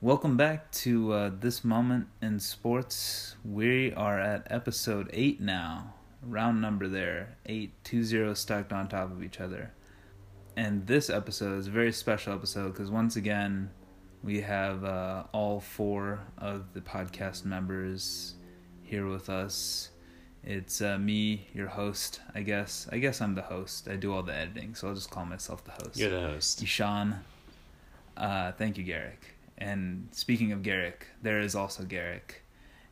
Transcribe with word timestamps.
Welcome 0.00 0.36
back 0.36 0.72
to 0.72 1.12
uh, 1.12 1.30
this 1.38 1.62
moment 1.62 2.08
in 2.20 2.40
sports. 2.40 3.36
We 3.44 3.92
are 3.92 4.18
at 4.18 4.48
episode 4.50 5.08
eight 5.12 5.40
now, 5.40 5.94
round 6.20 6.60
number 6.60 6.88
there, 6.88 7.36
eight 7.46 7.74
two 7.84 8.02
zero 8.02 8.34
stacked 8.34 8.72
on 8.72 8.88
top 8.88 9.12
of 9.12 9.22
each 9.22 9.38
other. 9.38 9.72
And 10.56 10.84
this 10.84 11.10
episode 11.10 11.58
is 11.58 11.68
a 11.68 11.70
very 11.70 11.92
special 11.92 12.32
episode 12.32 12.72
because 12.72 12.90
once 12.90 13.14
again, 13.14 13.70
we 14.24 14.40
have 14.40 14.82
uh, 14.82 15.24
all 15.30 15.60
four 15.60 16.26
of 16.38 16.72
the 16.72 16.80
podcast 16.80 17.44
members 17.44 18.34
here 18.82 19.06
with 19.06 19.30
us. 19.30 19.90
It's 20.44 20.80
uh, 20.80 20.98
me, 20.98 21.48
your 21.52 21.68
host. 21.68 22.20
I 22.34 22.42
guess. 22.42 22.88
I 22.90 22.98
guess 22.98 23.20
I'm 23.20 23.34
the 23.34 23.42
host. 23.42 23.88
I 23.88 23.96
do 23.96 24.12
all 24.12 24.22
the 24.22 24.34
editing, 24.34 24.74
so 24.74 24.88
I'll 24.88 24.94
just 24.94 25.10
call 25.10 25.24
myself 25.24 25.64
the 25.64 25.72
host. 25.72 25.96
You're 25.96 26.10
the 26.10 26.20
host. 26.20 26.62
Ishan. 26.62 27.16
Uh, 28.16 28.52
thank 28.52 28.78
you, 28.78 28.84
Garrick. 28.84 29.36
And 29.58 30.08
speaking 30.12 30.52
of 30.52 30.62
Garrick, 30.62 31.06
there 31.22 31.40
is 31.40 31.54
also 31.54 31.84
Garrick, 31.84 32.42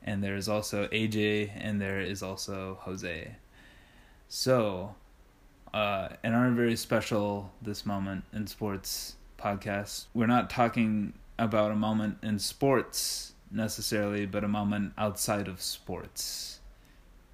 and 0.03 0.23
there 0.23 0.37
is 0.37 0.49
also 0.49 0.89
AJ, 0.89 1.53
and 1.57 1.81
there 1.81 2.01
is 2.01 2.23
also 2.23 2.79
Jose. 2.81 3.37
So, 4.29 4.95
uh, 5.73 6.09
in 6.25 6.33
our 6.33 6.51
very 6.51 6.77
special 6.77 7.53
this 7.63 7.87
moment 7.87 8.25
in 8.33 8.47
sports 8.47 9.17
podcast, 9.39 10.07
we're 10.15 10.27
not 10.27 10.51
talking 10.51 11.13
about 11.39 11.71
a 11.71 11.77
moment 11.77 12.19
in 12.23 12.39
sports 12.39 13.33
necessarily, 13.51 14.27
but 14.27 14.43
a 14.43 14.49
moment 14.49 14.93
outside 14.99 15.49
of 15.49 15.61
sports, 15.63 16.61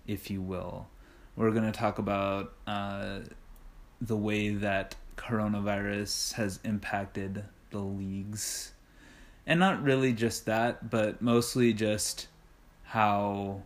if 0.06 0.30
you 0.30 0.40
will. 0.40 0.86
We're 1.36 1.50
going 1.50 1.70
to 1.70 1.78
talk 1.78 1.98
about 1.98 2.52
uh, 2.66 3.20
the 4.00 4.16
way 4.16 4.50
that 4.50 4.94
coronavirus 5.16 6.34
has 6.34 6.60
impacted 6.64 7.44
the 7.70 7.78
leagues 7.78 8.72
and 9.46 9.58
not 9.58 9.82
really 9.82 10.12
just 10.12 10.46
that, 10.46 10.90
but 10.90 11.20
mostly 11.20 11.72
just 11.72 12.28
how 12.84 13.62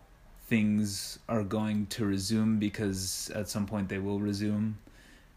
things 0.47 1.19
are 1.29 1.43
going 1.43 1.87
to 1.87 2.07
resume 2.07 2.59
because 2.59 3.31
at 3.35 3.49
some 3.49 3.67
point 3.67 3.89
they 3.89 3.99
will 3.99 4.21
resume. 4.21 4.79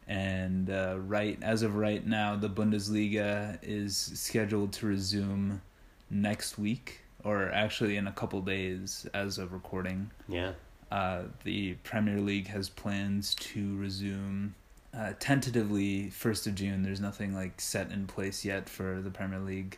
And 0.08 0.70
uh, 0.70 0.98
right 1.00 1.38
as 1.42 1.62
of 1.62 1.76
right 1.76 2.06
now, 2.06 2.36
the 2.36 2.50
Bundesliga 2.50 3.60
is 3.62 3.96
scheduled 3.98 4.74
to 4.74 4.88
resume 4.88 5.62
next 6.10 6.58
week, 6.58 7.02
or 7.24 7.52
actually 7.52 7.98
in 7.98 8.08
a 8.08 8.12
couple 8.12 8.42
days 8.42 9.06
as 9.14 9.38
of 9.38 9.54
recording. 9.54 10.10
Yeah. 10.28 10.54
Uh, 10.92 11.24
the 11.44 11.74
Premier 11.84 12.20
League 12.20 12.48
has 12.48 12.70
plans 12.70 13.36
to 13.36 13.78
resume 13.78 14.56
uh, 14.94 15.14
tentatively 15.20 16.10
first 16.10 16.48
of 16.48 16.56
June. 16.56 16.82
There's 16.82 17.02
nothing 17.02 17.34
like 17.34 17.62
set 17.62 17.92
in 17.92 18.08
place 18.08 18.44
yet 18.44 18.68
for 18.68 19.02
the 19.02 19.12
Premier 19.12 19.40
League 19.40 19.78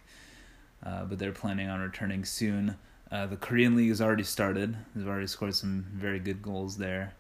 uh, 0.86 1.06
but 1.06 1.20
they're 1.20 1.32
planning 1.32 1.70
on 1.70 1.80
returning 1.80 2.26
soon. 2.26 2.76
Uh, 3.12 3.28
the 3.28 3.36
Korean 3.36 3.76
League 3.76 3.90
has 3.90 4.02
already 4.02 4.24
started. 4.24 4.76
They've 4.96 5.08
already 5.08 5.28
scored 5.28 5.56
some 5.56 5.86
very 5.94 6.20
good 6.20 6.42
goals 6.42 6.78
there 6.78 7.14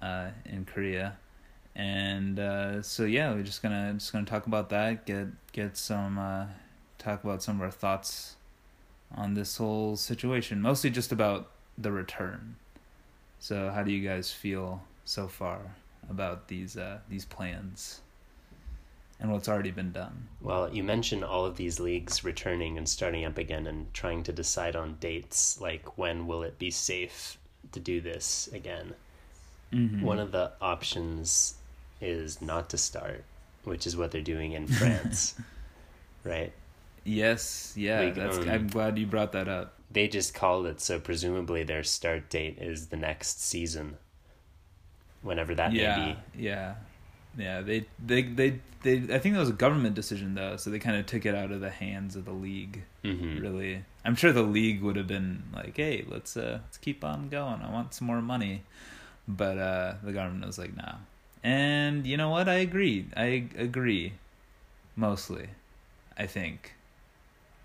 uh, 0.00 0.28
in 0.44 0.64
Korea, 0.64 1.16
and 1.74 2.38
uh, 2.38 2.82
so 2.82 3.04
yeah, 3.04 3.32
we're 3.32 3.44
just 3.44 3.62
gonna 3.62 3.94
just 3.94 4.12
gonna 4.12 4.26
talk 4.26 4.46
about 4.46 4.68
that. 4.70 5.06
Get 5.06 5.28
get 5.52 5.76
some 5.76 6.16
talk 6.98 7.24
about 7.24 7.42
some 7.42 7.56
of 7.56 7.62
our 7.62 7.70
thoughts 7.70 8.36
on 9.14 9.34
this 9.34 9.56
whole 9.56 9.96
situation. 9.96 10.60
Mostly 10.60 10.90
just 10.90 11.12
about 11.12 11.50
the 11.78 11.92
return. 11.92 12.56
So, 13.42 13.70
how 13.70 13.82
do 13.82 13.90
you 13.90 14.06
guys 14.08 14.30
feel 14.30 14.80
so 15.04 15.26
far 15.26 15.58
about 16.08 16.46
these 16.46 16.76
uh, 16.76 16.98
these 17.08 17.24
plans? 17.24 18.00
and 19.22 19.30
what's 19.30 19.48
already 19.48 19.70
been 19.70 19.92
done. 19.92 20.26
Well, 20.40 20.74
you 20.74 20.82
mentioned 20.82 21.22
all 21.22 21.46
of 21.46 21.56
these 21.56 21.78
leagues 21.78 22.24
returning 22.24 22.76
and 22.76 22.88
starting 22.88 23.24
up 23.24 23.38
again 23.38 23.68
and 23.68 23.94
trying 23.94 24.24
to 24.24 24.32
decide 24.32 24.74
on 24.74 24.96
dates, 24.98 25.60
like 25.60 25.96
when 25.96 26.26
will 26.26 26.42
it 26.42 26.58
be 26.58 26.72
safe 26.72 27.38
to 27.70 27.78
do 27.78 28.00
this 28.00 28.50
again. 28.52 28.94
Mm-hmm. 29.72 30.02
One 30.02 30.18
of 30.18 30.32
the 30.32 30.50
options 30.60 31.54
is 32.00 32.42
not 32.42 32.68
to 32.70 32.78
start, 32.78 33.22
which 33.62 33.86
is 33.86 33.96
what 33.96 34.10
they're 34.10 34.22
doing 34.22 34.52
in 34.52 34.66
France, 34.66 35.36
right? 36.24 36.52
Yes, 37.04 37.74
yeah, 37.76 38.10
that's, 38.10 38.38
I'm 38.38 38.66
glad 38.66 38.98
you 38.98 39.06
brought 39.06 39.30
that 39.32 39.46
up. 39.46 39.74
They 39.92 40.08
just 40.08 40.34
called 40.34 40.66
it, 40.66 40.80
so 40.80 40.98
presumably 40.98 41.62
their 41.64 41.82
start 41.82 42.30
date 42.30 42.58
is 42.58 42.88
the 42.88 42.96
next 42.96 43.42
season, 43.42 43.98
whenever 45.22 45.54
that 45.54 45.72
yeah, 45.72 45.96
may 45.96 46.12
be. 46.12 46.44
Yeah, 46.44 46.74
yeah, 47.36 47.60
they, 47.60 47.86
they 48.04 48.22
they 48.22 48.60
they 48.82 49.14
I 49.14 49.18
think 49.18 49.34
that 49.34 49.40
was 49.40 49.48
a 49.48 49.54
government 49.54 49.94
decision 49.94 50.34
though, 50.34 50.56
so 50.56 50.70
they 50.70 50.78
kind 50.78 50.96
of 50.96 51.06
took 51.06 51.24
it 51.24 51.34
out 51.34 51.50
of 51.50 51.60
the 51.60 51.70
hands 51.70 52.16
of 52.16 52.24
the 52.24 52.32
league. 52.32 52.82
Mm-hmm. 53.04 53.40
Really, 53.40 53.84
I'm 54.04 54.14
sure 54.14 54.32
the 54.32 54.42
league 54.42 54.82
would 54.82 54.96
have 54.96 55.06
been 55.06 55.44
like, 55.54 55.76
"Hey, 55.76 56.04
let's 56.08 56.36
uh 56.36 56.60
let's 56.64 56.78
keep 56.78 57.04
on 57.04 57.28
going. 57.28 57.62
I 57.62 57.70
want 57.70 57.94
some 57.94 58.06
more 58.06 58.22
money," 58.22 58.62
but 59.26 59.58
uh 59.58 59.94
the 60.02 60.12
government 60.12 60.46
was 60.46 60.58
like, 60.58 60.76
"No." 60.76 60.96
And 61.42 62.06
you 62.06 62.16
know 62.16 62.30
what? 62.30 62.48
I 62.48 62.54
agree. 62.54 63.06
I 63.16 63.46
agree, 63.56 64.14
mostly. 64.96 65.48
I 66.16 66.26
think. 66.26 66.74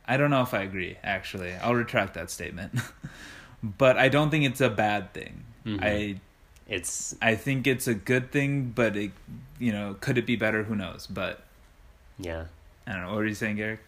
I 0.08 0.18
don't 0.18 0.30
know 0.30 0.42
if 0.42 0.54
I 0.54 0.64
agree. 0.64 0.98
Actually, 1.04 1.54
I'll 1.54 1.76
retract 1.76 2.14
that 2.14 2.30
statement. 2.30 2.80
but 3.64 3.98
I 3.98 4.10
don't 4.10 4.30
think 4.30 4.46
it's 4.46 4.62
a 4.62 4.70
bad 4.70 5.14
thing. 5.14 5.44
Mm-hmm. 5.66 5.84
I 5.84 6.20
it's 6.68 7.16
I 7.22 7.36
think 7.36 7.68
it's 7.68 7.88
a 7.88 7.94
good 7.94 8.32
thing, 8.32 8.72
but 8.76 8.96
it 8.96 9.12
you 9.60 9.72
know 9.72 9.96
could 10.00 10.18
it 10.18 10.26
be 10.26 10.36
better? 10.36 10.64
Who 10.64 10.76
knows? 10.76 11.08
But 11.08 11.44
yeah, 12.20 12.46
I 12.86 12.94
don't 12.94 13.02
know. 13.02 13.14
What 13.14 13.24
are 13.24 13.28
you 13.28 13.36
saying, 13.36 13.58
Garrick? 13.58 13.80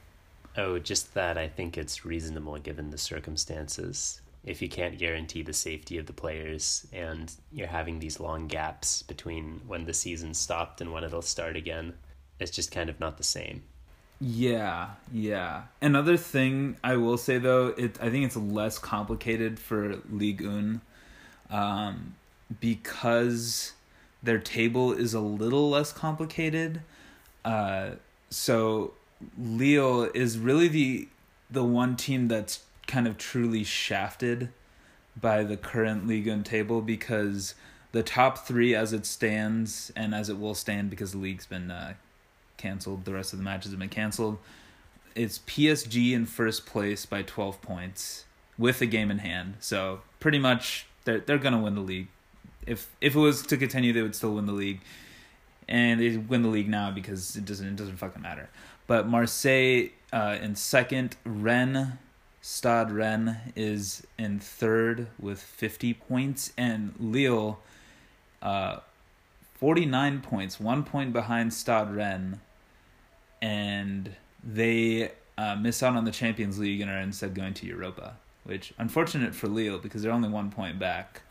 Oh, 0.58 0.80
just 0.80 1.14
that 1.14 1.38
I 1.38 1.48
think 1.48 1.78
it's 1.78 2.06
reasonable 2.06 2.58
given 2.58 2.90
the 2.90 2.98
circumstances. 2.98 4.22
If 4.46 4.62
you 4.62 4.70
can't 4.70 4.98
guarantee 4.98 5.42
the 5.42 5.54
safety 5.54 5.98
of 5.98 6.06
the 6.06 6.14
players 6.14 6.88
and 6.94 7.32
you're 7.52 7.68
having 7.68 8.00
these 8.00 8.20
long 8.20 8.48
gaps 8.48 9.04
between 9.04 9.62
when 9.68 9.86
the 9.86 9.94
season 9.94 10.34
stopped 10.34 10.82
and 10.82 10.92
when 10.94 11.04
it'll 11.04 11.22
start 11.22 11.58
again, 11.58 11.94
it's 12.40 12.52
just 12.52 12.72
kind 12.72 12.90
of 12.90 13.00
not 13.00 13.18
the 13.18 13.24
same. 13.24 13.64
Yeah, 14.22 14.92
yeah. 15.12 15.64
Another 15.82 16.18
thing 16.18 16.78
I 16.84 16.98
will 16.98 17.18
say 17.18 17.38
though, 17.38 17.68
it 17.78 17.98
I 18.02 18.10
think 18.10 18.26
it's 18.26 18.36
less 18.36 18.78
complicated 18.78 19.60
for 19.60 19.98
Ligue 20.10 20.46
1. 20.46 20.82
Um, 21.50 22.16
because 22.60 23.74
their 24.22 24.40
table 24.40 24.92
is 24.92 25.14
a 25.14 25.20
little 25.20 25.70
less 25.70 25.92
complicated. 25.92 26.82
Uh, 27.46 27.92
so 28.30 28.94
Lille 29.38 30.10
is 30.14 30.38
really 30.38 30.68
the 30.68 31.08
the 31.52 31.64
one 31.64 31.96
team 31.96 32.28
that's 32.28 32.64
kind 32.86 33.08
of 33.08 33.18
truly 33.18 33.64
shafted 33.64 34.50
by 35.20 35.44
the 35.44 35.58
current 35.58 36.08
league 36.08 36.28
and 36.28 36.46
table 36.46 36.82
because 36.82 37.56
the 37.92 38.04
top 38.04 38.46
three 38.46 38.76
as 38.76 38.94
it 38.94 39.06
stands 39.06 39.92
and 39.96 40.14
as 40.14 40.30
it 40.30 40.40
will 40.40 40.54
stand 40.54 40.90
because 40.92 41.14
the 41.14 41.18
league's 41.18 41.48
been 41.48 41.72
uh, 41.72 41.94
canceled 42.60 43.06
the 43.06 43.14
rest 43.14 43.34
of 43.34 43.40
the 43.40 43.44
matches 43.44 43.72
have 43.72 43.80
been 43.80 43.90
canceled. 43.90 44.38
It's 45.16 45.40
psg 45.40 46.14
in 46.14 46.28
first 46.28 46.68
place 46.68 47.08
by 47.08 47.24
12 47.24 47.62
points 47.64 48.26
with 48.60 48.82
a 48.82 48.86
game 48.86 49.10
in 49.10 49.20
hand. 49.20 49.56
So 49.60 50.02
pretty 50.20 50.38
much 50.38 50.86
they're, 51.06 51.20
they're 51.20 51.40
gonna 51.40 51.60
win 51.60 51.74
the 51.74 51.82
league. 51.82 52.08
If 52.68 52.94
if 53.02 53.16
it 53.16 53.20
was 53.20 53.42
to 53.44 53.58
continue, 53.58 53.94
they 53.94 54.04
would 54.04 54.14
still 54.14 54.36
win 54.36 54.46
the 54.46 54.54
league, 54.54 54.82
and 55.68 56.00
they 56.00 56.18
win 56.18 56.44
the 56.44 56.50
league 56.50 56.70
now 56.70 56.92
because 56.92 57.36
it 57.36 57.46
doesn't 57.46 57.66
it 57.66 57.76
doesn't 57.76 57.98
fucking 57.98 58.22
matter. 58.22 58.50
But 58.86 59.08
Marseille 59.08 59.90
uh, 60.12 60.38
in 60.42 60.56
second, 60.56 61.16
Rennes, 61.24 61.94
Stade 62.42 62.92
Rennes 62.92 63.38
is 63.56 64.06
in 64.18 64.40
third 64.40 65.08
with 65.20 65.42
fifty 65.42 65.94
points, 65.94 66.52
and 66.58 66.94
Lille, 67.00 67.60
uh, 68.42 68.78
forty 69.56 69.86
nine 69.86 70.22
points, 70.22 70.60
one 70.60 70.84
point 70.84 71.14
behind 71.14 71.54
Stade 71.54 71.90
Rennes, 71.90 72.38
and 73.42 74.12
they 74.44 75.12
uh, 75.38 75.56
miss 75.56 75.82
out 75.84 75.96
on 75.96 76.06
the 76.06 76.12
Champions 76.12 76.60
League 76.60 76.82
and 76.82 76.90
are 76.90 77.00
instead 77.00 77.34
going 77.34 77.54
to 77.56 77.66
Europa, 77.66 78.18
which 78.44 78.74
unfortunate 78.78 79.36
for 79.36 79.48
Lille 79.48 79.78
because 79.78 80.02
they're 80.02 80.12
only 80.12 80.30
one 80.30 80.52
point 80.52 80.80
back. 80.80 81.22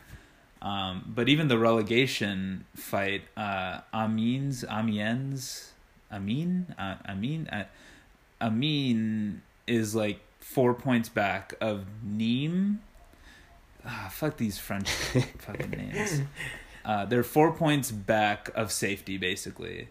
Um, 0.61 1.05
but 1.07 1.29
even 1.29 1.47
the 1.47 1.57
relegation 1.57 2.65
fight, 2.75 3.21
uh, 3.37 3.81
Amiens, 3.93 4.65
Amiens, 4.69 5.71
Amin, 6.11 6.75
uh, 6.77 6.95
Amin, 7.07 7.47
uh, 7.47 7.63
Amin 8.41 9.41
is 9.67 9.95
like 9.95 10.19
four 10.39 10.73
points 10.73 11.07
back 11.09 11.53
of 11.61 11.85
Nîmes. 12.05 12.77
Ah, 13.85 14.09
fuck 14.11 14.37
these 14.37 14.57
French 14.57 14.89
fucking 15.37 15.69
names. 15.69 16.21
Uh, 16.83 17.05
they're 17.05 17.23
four 17.23 17.53
points 17.53 17.91
back 17.91 18.49
of 18.55 18.71
safety, 18.71 19.17
basically. 19.17 19.89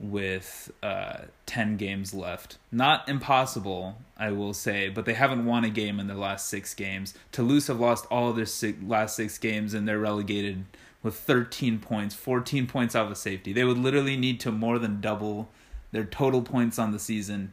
With 0.00 0.70
uh, 0.82 1.22
10 1.46 1.76
games 1.76 2.14
left. 2.14 2.58
Not 2.70 3.08
impossible, 3.08 3.98
I 4.16 4.30
will 4.30 4.54
say, 4.54 4.88
but 4.88 5.04
they 5.04 5.14
haven't 5.14 5.44
won 5.44 5.64
a 5.64 5.70
game 5.70 5.98
in 5.98 6.06
their 6.06 6.16
last 6.16 6.48
six 6.48 6.72
games. 6.74 7.14
Toulouse 7.32 7.66
have 7.66 7.80
lost 7.80 8.06
all 8.10 8.30
of 8.30 8.36
their 8.36 8.46
six, 8.46 8.78
last 8.82 9.16
six 9.16 9.38
games 9.38 9.74
and 9.74 9.88
they're 9.88 9.98
relegated 9.98 10.64
with 11.02 11.14
13 11.16 11.78
points, 11.80 12.14
14 12.14 12.66
points 12.66 12.94
out 12.94 13.10
of 13.10 13.16
safety. 13.16 13.52
They 13.52 13.64
would 13.64 13.78
literally 13.78 14.16
need 14.16 14.40
to 14.40 14.52
more 14.52 14.78
than 14.78 15.00
double 15.00 15.48
their 15.90 16.04
total 16.04 16.42
points 16.42 16.78
on 16.78 16.92
the 16.92 16.98
season 16.98 17.52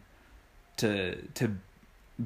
to 0.77 1.15
to 1.35 1.57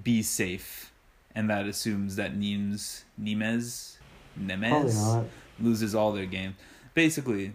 be 0.03 0.21
safe. 0.21 0.91
And 1.35 1.49
that 1.49 1.67
assumes 1.67 2.15
that 2.15 2.35
Nimes 2.35 3.05
Nimes 3.17 3.97
Nemes 4.39 5.25
loses 5.59 5.93
all 5.93 6.11
their 6.11 6.25
games. 6.25 6.55
Basically, 6.93 7.53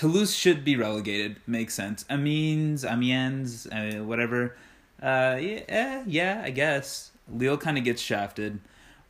Toulouse 0.00 0.32
should 0.32 0.64
be 0.64 0.76
relegated. 0.76 1.36
Makes 1.46 1.74
sense. 1.74 2.06
Amiens, 2.08 2.86
Amiens, 2.86 3.66
uh, 3.66 4.02
whatever. 4.02 4.56
Uh, 5.02 5.36
yeah, 5.38 5.60
eh, 5.68 6.04
yeah, 6.06 6.40
I 6.42 6.48
guess. 6.48 7.10
Lille 7.30 7.58
kind 7.58 7.76
of 7.76 7.84
gets 7.84 8.00
shafted, 8.00 8.60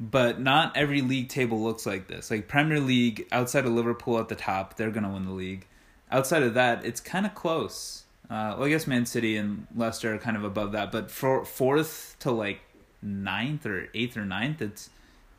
but 0.00 0.40
not 0.40 0.76
every 0.76 1.00
league 1.00 1.28
table 1.28 1.62
looks 1.62 1.86
like 1.86 2.08
this. 2.08 2.28
Like 2.28 2.48
Premier 2.48 2.80
League, 2.80 3.28
outside 3.30 3.66
of 3.66 3.72
Liverpool 3.72 4.18
at 4.18 4.28
the 4.28 4.34
top, 4.34 4.74
they're 4.76 4.90
gonna 4.90 5.12
win 5.12 5.26
the 5.26 5.30
league. 5.30 5.64
Outside 6.10 6.42
of 6.42 6.54
that, 6.54 6.84
it's 6.84 7.00
kind 7.00 7.24
of 7.24 7.36
close. 7.36 8.02
Uh, 8.28 8.56
well, 8.58 8.64
I 8.64 8.70
guess 8.70 8.88
Man 8.88 9.06
City 9.06 9.36
and 9.36 9.68
Leicester 9.76 10.12
are 10.16 10.18
kind 10.18 10.36
of 10.36 10.42
above 10.42 10.72
that, 10.72 10.90
but 10.90 11.08
for 11.08 11.44
fourth 11.44 12.16
to 12.18 12.32
like 12.32 12.62
ninth 13.00 13.64
or 13.64 13.90
eighth 13.94 14.16
or 14.16 14.24
ninth, 14.24 14.60
it's 14.60 14.90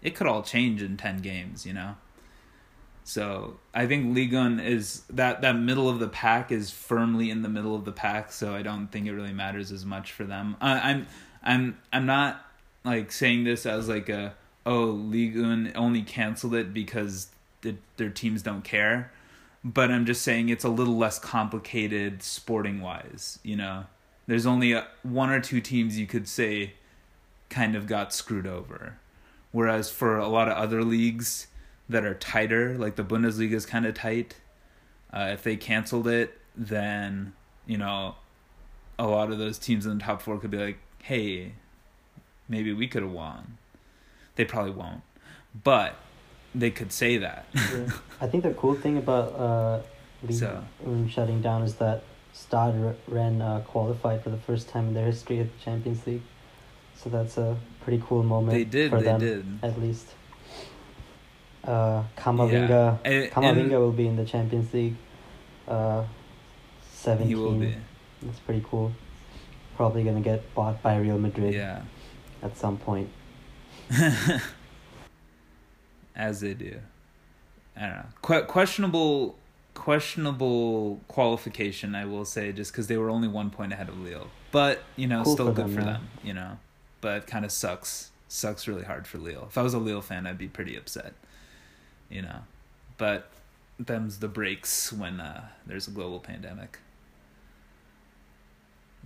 it 0.01 0.15
could 0.15 0.27
all 0.27 0.43
change 0.43 0.81
in 0.81 0.95
ten 0.95 1.17
games, 1.17 1.65
you 1.65 1.73
know. 1.73 1.97
So 3.03 3.57
I 3.73 3.87
think 3.87 4.15
Ligue 4.15 4.33
1 4.33 4.59
is 4.59 5.01
that 5.09 5.41
that 5.41 5.57
middle 5.57 5.89
of 5.89 5.99
the 5.99 6.07
pack 6.07 6.51
is 6.51 6.71
firmly 6.71 7.29
in 7.29 7.41
the 7.41 7.49
middle 7.49 7.75
of 7.75 7.85
the 7.85 7.91
pack. 7.91 8.31
So 8.31 8.55
I 8.55 8.61
don't 8.61 8.87
think 8.87 9.07
it 9.07 9.13
really 9.13 9.33
matters 9.33 9.71
as 9.71 9.85
much 9.85 10.11
for 10.11 10.23
them. 10.23 10.55
Uh, 10.61 10.79
I'm 10.83 11.07
I'm 11.43 11.77
I'm 11.91 12.05
not 12.05 12.45
like 12.83 13.11
saying 13.11 13.43
this 13.43 13.65
as 13.65 13.89
like 13.89 14.09
a 14.09 14.35
oh 14.65 14.85
Ligue 14.85 15.37
1 15.37 15.73
only 15.75 16.03
canceled 16.03 16.55
it 16.55 16.73
because 16.73 17.27
the, 17.61 17.75
their 17.97 18.09
teams 18.09 18.41
don't 18.41 18.63
care, 18.63 19.11
but 19.63 19.91
I'm 19.91 20.05
just 20.05 20.21
saying 20.21 20.49
it's 20.49 20.63
a 20.63 20.69
little 20.69 20.97
less 20.97 21.19
complicated 21.19 22.23
sporting 22.23 22.81
wise. 22.81 23.39
You 23.43 23.55
know, 23.55 23.85
there's 24.27 24.45
only 24.45 24.73
a, 24.73 24.87
one 25.03 25.29
or 25.29 25.39
two 25.39 25.61
teams 25.61 25.97
you 25.97 26.07
could 26.07 26.27
say 26.27 26.73
kind 27.49 27.75
of 27.75 27.87
got 27.87 28.13
screwed 28.13 28.47
over, 28.47 28.97
whereas 29.51 29.91
for 29.91 30.17
a 30.17 30.27
lot 30.27 30.47
of 30.47 30.57
other 30.57 30.83
leagues 30.83 31.47
that 31.91 32.05
are 32.05 32.13
tighter, 32.13 32.77
like 32.77 32.95
the 32.95 33.03
Bundesliga 33.03 33.53
is 33.53 33.65
kind 33.65 33.85
of 33.85 33.93
tight. 33.93 34.35
Uh, 35.13 35.29
if 35.33 35.43
they 35.43 35.57
canceled 35.57 36.07
it, 36.07 36.39
then 36.55 37.33
you 37.65 37.77
know, 37.77 38.15
a 38.97 39.07
lot 39.07 39.31
of 39.31 39.37
those 39.37 39.59
teams 39.59 39.85
in 39.85 39.97
the 39.97 40.03
top 40.03 40.21
four 40.21 40.37
could 40.39 40.51
be 40.51 40.57
like, 40.57 40.77
"Hey, 41.03 41.53
maybe 42.47 42.73
we 42.73 42.87
could 42.87 43.03
have 43.03 43.11
won." 43.11 43.57
They 44.35 44.45
probably 44.45 44.71
won't, 44.71 45.01
but 45.63 45.95
they 46.55 46.71
could 46.71 46.91
say 46.91 47.17
that. 47.17 47.45
yeah. 47.53 47.89
I 48.21 48.27
think 48.27 48.43
the 48.43 48.53
cool 48.53 48.75
thing 48.75 48.97
about 48.97 49.35
uh, 49.35 49.81
League 50.23 50.39
so. 50.39 50.63
shutting 51.09 51.41
down 51.41 51.63
is 51.63 51.75
that 51.75 52.03
Stade 52.33 52.95
Rennes 53.07 53.41
uh, 53.41 53.61
qualified 53.67 54.23
for 54.23 54.29
the 54.29 54.37
first 54.37 54.69
time 54.69 54.89
in 54.89 54.93
their 54.93 55.05
history 55.05 55.39
at 55.39 55.47
the 55.51 55.63
Champions 55.63 56.07
League, 56.07 56.23
so 56.95 57.09
that's 57.09 57.37
a 57.37 57.57
pretty 57.81 58.01
cool 58.05 58.23
moment. 58.23 58.57
They 58.57 58.63
did. 58.63 58.91
For 58.91 58.97
they 58.97 59.03
them, 59.03 59.19
did. 59.19 59.45
At 59.61 59.79
least 59.79 60.07
uh, 61.63 62.03
Camavinga. 62.17 62.69
Yeah. 62.69 63.11
And, 63.11 63.31
Camavinga 63.31 63.61
and 63.61 63.71
will 63.71 63.91
be 63.91 64.07
in 64.07 64.15
the 64.15 64.25
Champions 64.25 64.73
League. 64.73 64.95
Uh, 65.67 66.03
Seventeen. 66.93 67.27
He 67.27 67.35
will 67.35 67.53
be. 67.53 67.75
That's 68.21 68.39
pretty 68.39 68.63
cool. 68.67 68.91
Probably 69.75 70.03
gonna 70.03 70.21
get 70.21 70.53
bought 70.53 70.81
by 70.81 70.97
Real 70.97 71.17
Madrid. 71.17 71.53
Yeah. 71.53 71.81
At 72.43 72.57
some 72.57 72.77
point. 72.77 73.09
As 76.15 76.41
they 76.41 76.53
do. 76.53 76.79
I 77.75 77.81
don't 77.81 77.89
know. 77.91 78.05
Que- 78.21 78.45
questionable, 78.45 79.35
questionable 79.73 80.99
qualification. 81.07 81.95
I 81.95 82.05
will 82.05 82.25
say, 82.25 82.51
just 82.51 82.71
because 82.71 82.87
they 82.87 82.97
were 82.97 83.09
only 83.09 83.27
one 83.27 83.49
point 83.49 83.73
ahead 83.73 83.89
of 83.89 83.97
Lille, 83.99 84.27
but 84.51 84.83
you 84.95 85.07
know, 85.07 85.23
cool 85.23 85.33
still 85.33 85.47
for 85.47 85.53
good 85.53 85.65
them, 85.65 85.73
for 85.75 85.81
yeah. 85.81 85.85
them. 85.85 86.09
You 86.23 86.33
know, 86.33 86.59
but 86.99 87.27
kind 87.27 87.45
of 87.45 87.51
sucks. 87.51 88.11
Sucks 88.27 88.67
really 88.67 88.83
hard 88.83 89.07
for 89.07 89.17
Lille. 89.17 89.47
If 89.49 89.57
I 89.57 89.61
was 89.61 89.73
a 89.73 89.79
Lille 89.79 90.01
fan, 90.01 90.25
I'd 90.25 90.37
be 90.37 90.47
pretty 90.47 90.75
upset 90.75 91.13
you 92.11 92.21
know. 92.21 92.39
But 92.97 93.29
them's 93.79 94.19
the 94.19 94.27
breaks 94.27 94.93
when 94.93 95.19
uh, 95.19 95.47
there's 95.65 95.87
a 95.87 95.91
global 95.91 96.19
pandemic. 96.19 96.79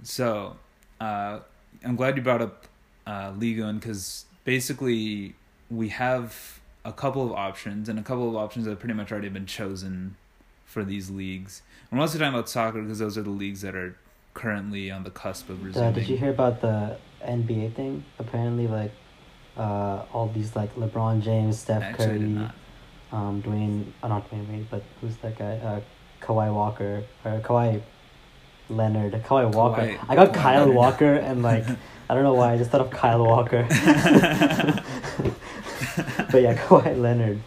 So, 0.03 0.57
uh, 0.99 1.39
I'm 1.83 1.95
glad 1.95 2.17
you 2.17 2.23
brought 2.23 2.41
up 2.41 2.65
uh, 3.07 3.31
Ligue 3.37 3.61
1 3.61 3.79
because 3.79 4.25
basically 4.43 5.35
we 5.69 5.89
have 5.89 6.59
a 6.83 6.91
couple 6.91 7.25
of 7.25 7.31
options 7.31 7.89
and 7.89 7.97
a 7.97 8.03
couple 8.03 8.29
of 8.29 8.35
options 8.35 8.65
that 8.65 8.71
have 8.71 8.79
pretty 8.79 8.93
much 8.93 9.11
already 9.11 9.29
been 9.29 9.45
chosen 9.45 10.15
for 10.65 10.83
these 10.83 11.09
leagues. 11.09 11.61
I'm 11.91 11.97
mostly 11.97 12.19
talking 12.19 12.33
about 12.33 12.49
soccer 12.49 12.81
because 12.81 12.99
those 12.99 13.17
are 13.17 13.23
the 13.23 13.29
leagues 13.29 13.61
that 13.61 13.75
are 13.75 13.97
currently 14.33 14.91
on 14.91 15.03
the 15.03 15.09
cusp 15.09 15.49
of 15.49 15.63
resuming. 15.63 15.93
Did 15.93 16.09
you 16.09 16.17
hear 16.17 16.31
about 16.31 16.61
the 16.61 16.97
NBA 17.23 17.73
thing? 17.73 18.03
Apparently, 18.19 18.67
like 18.67 18.91
uh, 19.57 20.03
all 20.13 20.27
these 20.33 20.55
like 20.55 20.75
LeBron 20.75 21.21
James, 21.21 21.59
Steph 21.59 21.81
Actually, 21.81 22.35
Curry, 22.35 22.49
um, 23.11 23.41
Dwayne, 23.41 23.85
uh, 24.03 24.07
not 24.07 24.29
Dwyane 24.29 24.49
Wade, 24.49 24.67
but 24.69 24.83
who's 25.01 25.15
that 25.17 25.37
guy? 25.37 25.57
Uh, 25.57 25.81
Kawhi 26.21 26.53
Walker 26.53 27.03
or 27.23 27.39
Kawhi 27.39 27.81
Leonard, 28.69 29.13
Kawhi 29.23 29.53
Walker. 29.53 29.81
Kawhi, 29.81 30.05
I 30.09 30.15
got 30.15 30.29
Kawhi 30.29 30.33
Kyle 30.33 30.59
Leonard. 30.61 30.75
Walker 30.75 31.13
and 31.15 31.43
like 31.43 31.65
I 32.09 32.13
don't 32.13 32.23
know 32.23 32.33
why 32.33 32.53
I 32.53 32.57
just 32.57 32.71
thought 32.71 32.81
of 32.81 32.91
Kyle 32.91 33.23
Walker. 33.23 33.65
but 36.31 36.41
yeah, 36.41 36.55
Kawhi 36.55 36.99
Leonard, 36.99 37.41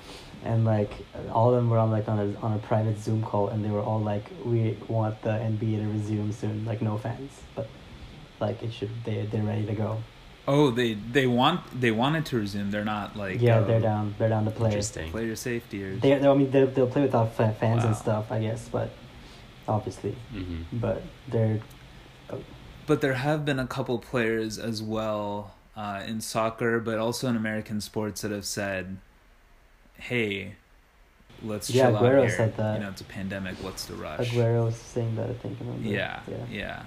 and 0.44 0.64
like 0.64 0.90
all 1.32 1.50
of 1.50 1.56
them 1.56 1.70
were 1.70 1.78
on 1.78 1.90
like 1.90 2.08
on 2.08 2.18
a 2.18 2.38
on 2.40 2.52
a 2.54 2.58
private 2.58 2.98
Zoom 2.98 3.22
call, 3.22 3.48
and 3.48 3.64
they 3.64 3.70
were 3.70 3.82
all 3.82 4.00
like, 4.00 4.24
"We 4.44 4.76
want 4.88 5.20
the 5.22 5.30
NBA 5.30 5.80
to 5.82 5.88
resume 5.88 6.32
soon." 6.32 6.64
Like 6.64 6.80
no 6.82 6.98
fans, 6.98 7.32
but 7.54 7.68
like 8.40 8.62
it 8.62 8.72
should. 8.72 8.90
They 9.04 9.26
they're 9.26 9.42
ready 9.42 9.66
to 9.66 9.74
go. 9.74 9.98
Oh, 10.50 10.70
they 10.70 10.94
they 10.94 11.26
want 11.26 11.78
they 11.78 11.90
wanted 11.90 12.24
to 12.26 12.38
resume. 12.38 12.70
They're 12.70 12.82
not 12.82 13.14
like 13.16 13.38
yeah, 13.38 13.60
they're 13.60 13.80
down. 13.80 14.14
They're 14.18 14.30
down 14.30 14.46
to 14.46 14.50
play. 14.50 14.70
Interesting. 14.70 15.10
Player 15.10 15.36
safety 15.36 15.84
or 15.84 15.96
they. 15.96 16.14
I 16.14 16.34
mean, 16.34 16.50
they 16.50 16.64
they'll 16.64 16.86
play 16.86 17.02
without 17.02 17.34
fans 17.34 17.60
wow. 17.60 17.86
and 17.86 17.94
stuff. 17.94 18.32
I 18.32 18.40
guess, 18.40 18.66
but 18.66 18.90
obviously, 19.68 20.16
mm-hmm. 20.34 20.78
but 20.78 21.02
they're. 21.28 21.60
Oh. 22.30 22.40
But 22.86 23.02
there 23.02 23.12
have 23.12 23.44
been 23.44 23.58
a 23.58 23.66
couple 23.66 23.98
players 23.98 24.58
as 24.58 24.82
well 24.82 25.54
uh, 25.76 26.02
in 26.06 26.22
soccer, 26.22 26.80
but 26.80 26.98
also 26.98 27.28
in 27.28 27.36
American 27.36 27.82
sports 27.82 28.22
that 28.22 28.30
have 28.30 28.46
said, 28.46 28.96
"Hey, 29.98 30.54
let's 31.42 31.68
yeah, 31.68 31.90
chill 31.90 32.00
Aguero 32.00 32.20
out 32.20 32.28
here. 32.28 32.30
said 32.30 32.56
that. 32.56 32.78
You 32.78 32.84
know, 32.84 32.88
it's 32.88 33.02
a 33.02 33.04
pandemic. 33.04 33.56
What's 33.62 33.84
the 33.84 33.96
rush?" 33.96 34.30
Aguero 34.30 34.64
was 34.64 34.76
saying 34.76 35.14
that. 35.16 35.28
I 35.28 35.34
think. 35.34 35.58
Yeah, 35.82 36.20
yeah, 36.26 36.36
yeah. 36.50 36.82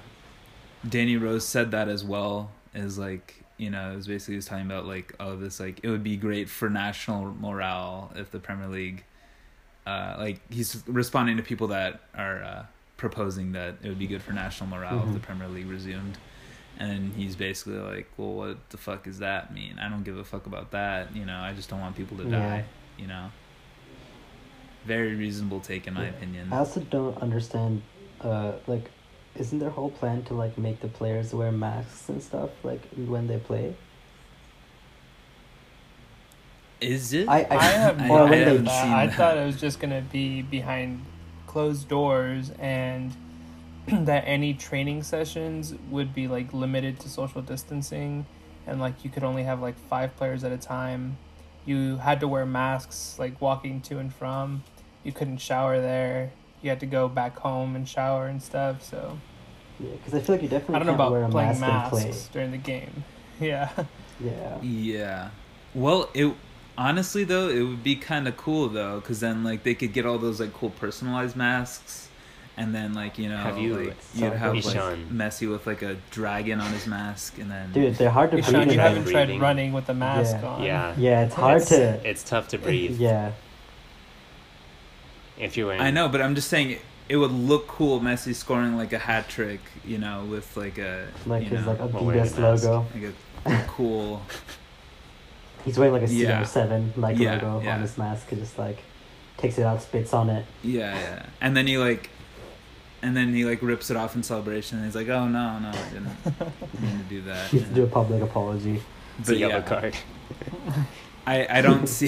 Danny 0.89 1.15
Rose 1.15 1.45
said 1.45 1.69
that 1.69 1.89
as 1.89 2.03
well. 2.03 2.49
Is 2.73 2.97
like 2.97 3.40
you 3.61 3.69
know, 3.69 3.91
it 3.91 3.95
was 3.95 4.07
basically 4.07 4.37
just 4.37 4.47
talking 4.47 4.65
about 4.65 4.87
like, 4.87 5.13
oh, 5.19 5.35
this 5.35 5.59
like 5.59 5.81
it 5.83 5.89
would 5.89 6.03
be 6.03 6.17
great 6.17 6.49
for 6.49 6.67
national 6.67 7.25
morale 7.39 8.11
if 8.15 8.31
the 8.31 8.39
Premier 8.39 8.67
League, 8.67 9.03
uh, 9.85 10.15
like 10.17 10.41
he's 10.51 10.81
responding 10.87 11.37
to 11.37 11.43
people 11.43 11.67
that 11.67 12.01
are 12.15 12.41
uh, 12.41 12.65
proposing 12.97 13.51
that 13.51 13.75
it 13.83 13.87
would 13.87 13.99
be 13.99 14.07
good 14.07 14.23
for 14.23 14.33
national 14.33 14.67
morale 14.67 14.97
mm-hmm. 14.97 15.09
if 15.09 15.13
the. 15.13 15.19
Premier 15.19 15.47
League 15.47 15.69
resumed, 15.69 16.17
and 16.79 17.13
he's 17.13 17.35
basically 17.35 17.77
like, 17.77 18.07
well, 18.17 18.33
what 18.33 18.69
the 18.71 18.77
fuck 18.77 19.03
does 19.03 19.19
that 19.19 19.53
mean? 19.53 19.77
I 19.77 19.89
don't 19.89 20.03
give 20.03 20.17
a 20.17 20.23
fuck 20.23 20.47
about 20.47 20.71
that. 20.71 21.15
You 21.15 21.25
know, 21.25 21.37
I 21.37 21.53
just 21.53 21.69
don't 21.69 21.81
want 21.81 21.95
people 21.95 22.17
to 22.17 22.23
die. 22.23 22.65
You 22.97 23.05
know, 23.05 23.29
very 24.85 25.13
reasonable 25.13 25.59
take 25.59 25.85
in 25.85 25.93
my 25.93 26.05
yeah. 26.05 26.09
opinion. 26.09 26.51
I 26.51 26.57
also 26.57 26.79
don't 26.79 27.15
understand, 27.19 27.83
uh, 28.21 28.53
like 28.65 28.89
isn't 29.35 29.59
their 29.59 29.69
whole 29.69 29.91
plan 29.91 30.23
to 30.23 30.33
like 30.33 30.57
make 30.57 30.81
the 30.81 30.87
players 30.87 31.33
wear 31.33 31.51
masks 31.51 32.09
and 32.09 32.21
stuff 32.21 32.49
like 32.63 32.81
when 32.95 33.27
they 33.27 33.37
play? 33.37 33.75
Is 36.81 37.13
it? 37.13 37.29
I 37.29 37.43
I, 37.43 37.57
I 37.57 37.63
have 37.63 37.99
no 38.07 38.25
idea. 38.27 38.63
I 38.67 39.07
thought 39.07 39.37
it 39.37 39.45
was 39.45 39.59
just 39.59 39.79
gonna 39.79 40.01
be 40.01 40.41
behind 40.41 41.05
closed 41.47 41.87
doors 41.87 42.51
and 42.59 43.15
that 43.87 44.23
any 44.25 44.53
training 44.53 45.03
sessions 45.03 45.73
would 45.89 46.13
be 46.13 46.27
like 46.27 46.53
limited 46.53 46.99
to 46.99 47.09
social 47.09 47.41
distancing 47.41 48.25
and 48.67 48.79
like 48.79 49.03
you 49.03 49.09
could 49.09 49.23
only 49.23 49.43
have 49.43 49.61
like 49.61 49.77
five 49.77 50.15
players 50.17 50.43
at 50.43 50.51
a 50.51 50.57
time. 50.57 51.17
You 51.65 51.97
had 51.97 52.19
to 52.21 52.27
wear 52.27 52.45
masks 52.45 53.15
like 53.19 53.39
walking 53.39 53.81
to 53.81 53.99
and 53.99 54.13
from. 54.13 54.63
You 55.03 55.11
couldn't 55.11 55.37
shower 55.37 55.79
there 55.79 56.31
you 56.61 56.69
had 56.69 56.79
to 56.79 56.85
go 56.85 57.07
back 57.07 57.37
home 57.37 57.75
and 57.75 57.87
shower 57.87 58.27
and 58.27 58.41
stuff. 58.41 58.83
So 58.83 59.17
yeah, 59.79 59.91
because 59.91 60.13
I 60.13 60.19
feel 60.19 60.35
like 60.35 60.43
you 60.43 60.49
definitely 60.49 60.75
I 60.75 60.79
don't 60.79 60.87
know 60.87 60.93
about 60.93 61.31
playing 61.31 61.59
mask 61.59 61.93
masks 61.93 62.29
during 62.31 62.51
the 62.51 62.57
game. 62.57 63.03
Yeah. 63.39 63.71
Yeah. 64.19 64.61
Yeah. 64.61 65.29
Well, 65.73 66.11
it 66.13 66.31
honestly 66.77 67.23
though 67.23 67.49
it 67.49 67.63
would 67.63 67.83
be 67.83 67.95
kind 67.95 68.27
of 68.27 68.37
cool 68.37 68.69
though, 68.69 68.99
because 68.99 69.19
then 69.19 69.43
like 69.43 69.63
they 69.63 69.73
could 69.73 69.93
get 69.93 70.05
all 70.05 70.19
those 70.19 70.39
like 70.39 70.53
cool 70.53 70.69
personalized 70.69 71.35
masks, 71.35 72.07
and 72.55 72.75
then 72.75 72.93
like 72.93 73.17
you 73.17 73.29
know, 73.29 73.37
have 73.37 73.57
you 73.57 73.75
like 73.75 73.97
you'd 74.13 74.33
have 74.33 74.53
like 74.53 74.63
Messi 75.09 75.49
with 75.49 75.65
like 75.65 75.81
a 75.81 75.97
dragon 76.11 76.61
on 76.61 76.71
his 76.71 76.85
mask, 76.85 77.39
and 77.39 77.49
then 77.49 77.71
dude, 77.71 77.95
they're 77.95 78.11
hard 78.11 78.29
to 78.29 78.37
Ishan, 78.37 78.53
breathe. 78.53 78.73
You 78.73 78.79
haven't 78.79 79.07
tried 79.07 79.41
running 79.41 79.73
with 79.73 79.89
a 79.89 79.95
mask 79.95 80.37
yeah. 80.39 80.47
on. 80.47 80.61
Yeah, 80.61 80.95
yeah, 80.99 81.25
it's 81.25 81.33
hard 81.33 81.61
it's, 81.61 81.69
to. 81.69 82.07
It's 82.07 82.23
tough 82.23 82.49
to 82.49 82.59
breathe. 82.59 82.99
Yeah. 82.99 83.31
If 85.37 85.57
you're 85.57 85.67
wearing, 85.67 85.81
I 85.81 85.91
know, 85.91 86.09
but 86.09 86.21
I'm 86.21 86.35
just 86.35 86.49
saying 86.49 86.77
it 87.11 87.17
would 87.17 87.31
look 87.31 87.67
cool 87.67 87.99
Messi 87.99 88.33
scoring 88.33 88.77
like 88.77 88.93
a 88.93 88.97
hat 88.97 89.27
trick, 89.27 89.59
you 89.83 89.97
know, 89.97 90.25
with 90.29 90.55
like 90.55 90.77
a 90.77 91.07
like 91.25 91.43
his 91.43 91.65
know, 91.65 91.71
like 91.73 91.79
Adidas 91.79 92.39
logo, 92.39 92.85
like 92.95 93.13
a, 93.45 93.63
cool. 93.67 94.21
He's 95.65 95.77
wearing 95.77 95.93
like 95.93 96.03
a 96.03 96.07
CR7 96.07 96.95
like 96.95 97.19
yeah, 97.19 97.33
logo 97.33 97.61
yeah. 97.61 97.75
on 97.75 97.81
his 97.81 97.97
mask. 97.97 98.29
He 98.29 98.37
just 98.37 98.57
like 98.57 98.79
takes 99.37 99.57
it 99.57 99.63
out, 99.63 99.81
spits 99.81 100.13
on 100.13 100.29
it. 100.29 100.45
Yeah, 100.63 100.97
yeah, 100.97 101.25
and 101.41 101.55
then 101.57 101.67
he 101.67 101.77
like, 101.77 102.09
and 103.01 103.15
then 103.15 103.33
he 103.33 103.43
like 103.43 103.61
rips 103.61 103.89
it 103.89 103.97
off 103.97 104.15
in 104.15 104.23
celebration. 104.23 104.77
and 104.77 104.85
He's 104.85 104.95
like, 104.95 105.09
"Oh 105.09 105.27
no, 105.27 105.59
no, 105.59 105.69
I 105.69 105.89
didn't 105.89 106.81
mean 106.81 106.97
to 106.97 107.03
do 107.09 107.21
that." 107.27 107.49
He 107.49 107.59
has 107.59 107.67
to 107.67 107.75
do 107.75 107.83
a 107.83 107.87
public 107.87 108.23
apology. 108.23 108.81
It's 109.19 109.27
but 109.27 109.35
a 109.35 109.39
yellow 109.39 109.55
yeah. 109.55 109.61
card. 109.61 109.97
I 111.27 111.57
I 111.57 111.61
don't 111.61 111.87
see. 111.87 112.07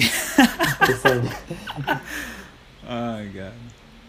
Oh 2.88 3.18
my 3.18 3.26
god. 3.26 3.52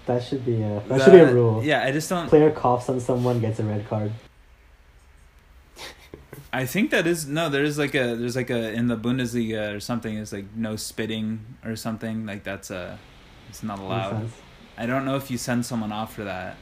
That 0.05 0.23
should 0.23 0.45
be 0.45 0.61
a 0.61 0.67
that, 0.67 0.87
that 0.87 1.01
should 1.03 1.13
be 1.13 1.19
a 1.19 1.33
rule. 1.33 1.63
Yeah, 1.63 1.83
I 1.83 1.91
just 1.91 2.09
don't. 2.09 2.27
Player 2.27 2.51
coughs 2.51 2.89
on 2.89 2.99
someone 2.99 3.39
gets 3.39 3.59
a 3.59 3.63
red 3.63 3.87
card. 3.87 4.11
I 6.53 6.65
think 6.65 6.91
that 6.91 7.05
is 7.05 7.27
no. 7.27 7.49
There's 7.49 7.77
like 7.77 7.95
a 7.95 8.15
there's 8.15 8.35
like 8.35 8.49
a 8.49 8.71
in 8.71 8.87
the 8.87 8.95
Bundesliga 8.95 9.75
or 9.75 9.79
something. 9.79 10.17
It's 10.17 10.31
like 10.31 10.45
no 10.55 10.75
spitting 10.75 11.57
or 11.65 11.75
something 11.75 12.25
like 12.25 12.43
that's 12.43 12.71
a 12.71 12.99
it's 13.49 13.63
not 13.63 13.79
allowed. 13.79 14.29
I 14.77 14.85
don't 14.85 15.05
know 15.05 15.15
if 15.15 15.31
you 15.31 15.37
send 15.37 15.65
someone 15.65 15.91
off 15.91 16.13
for 16.13 16.23
that. 16.23 16.57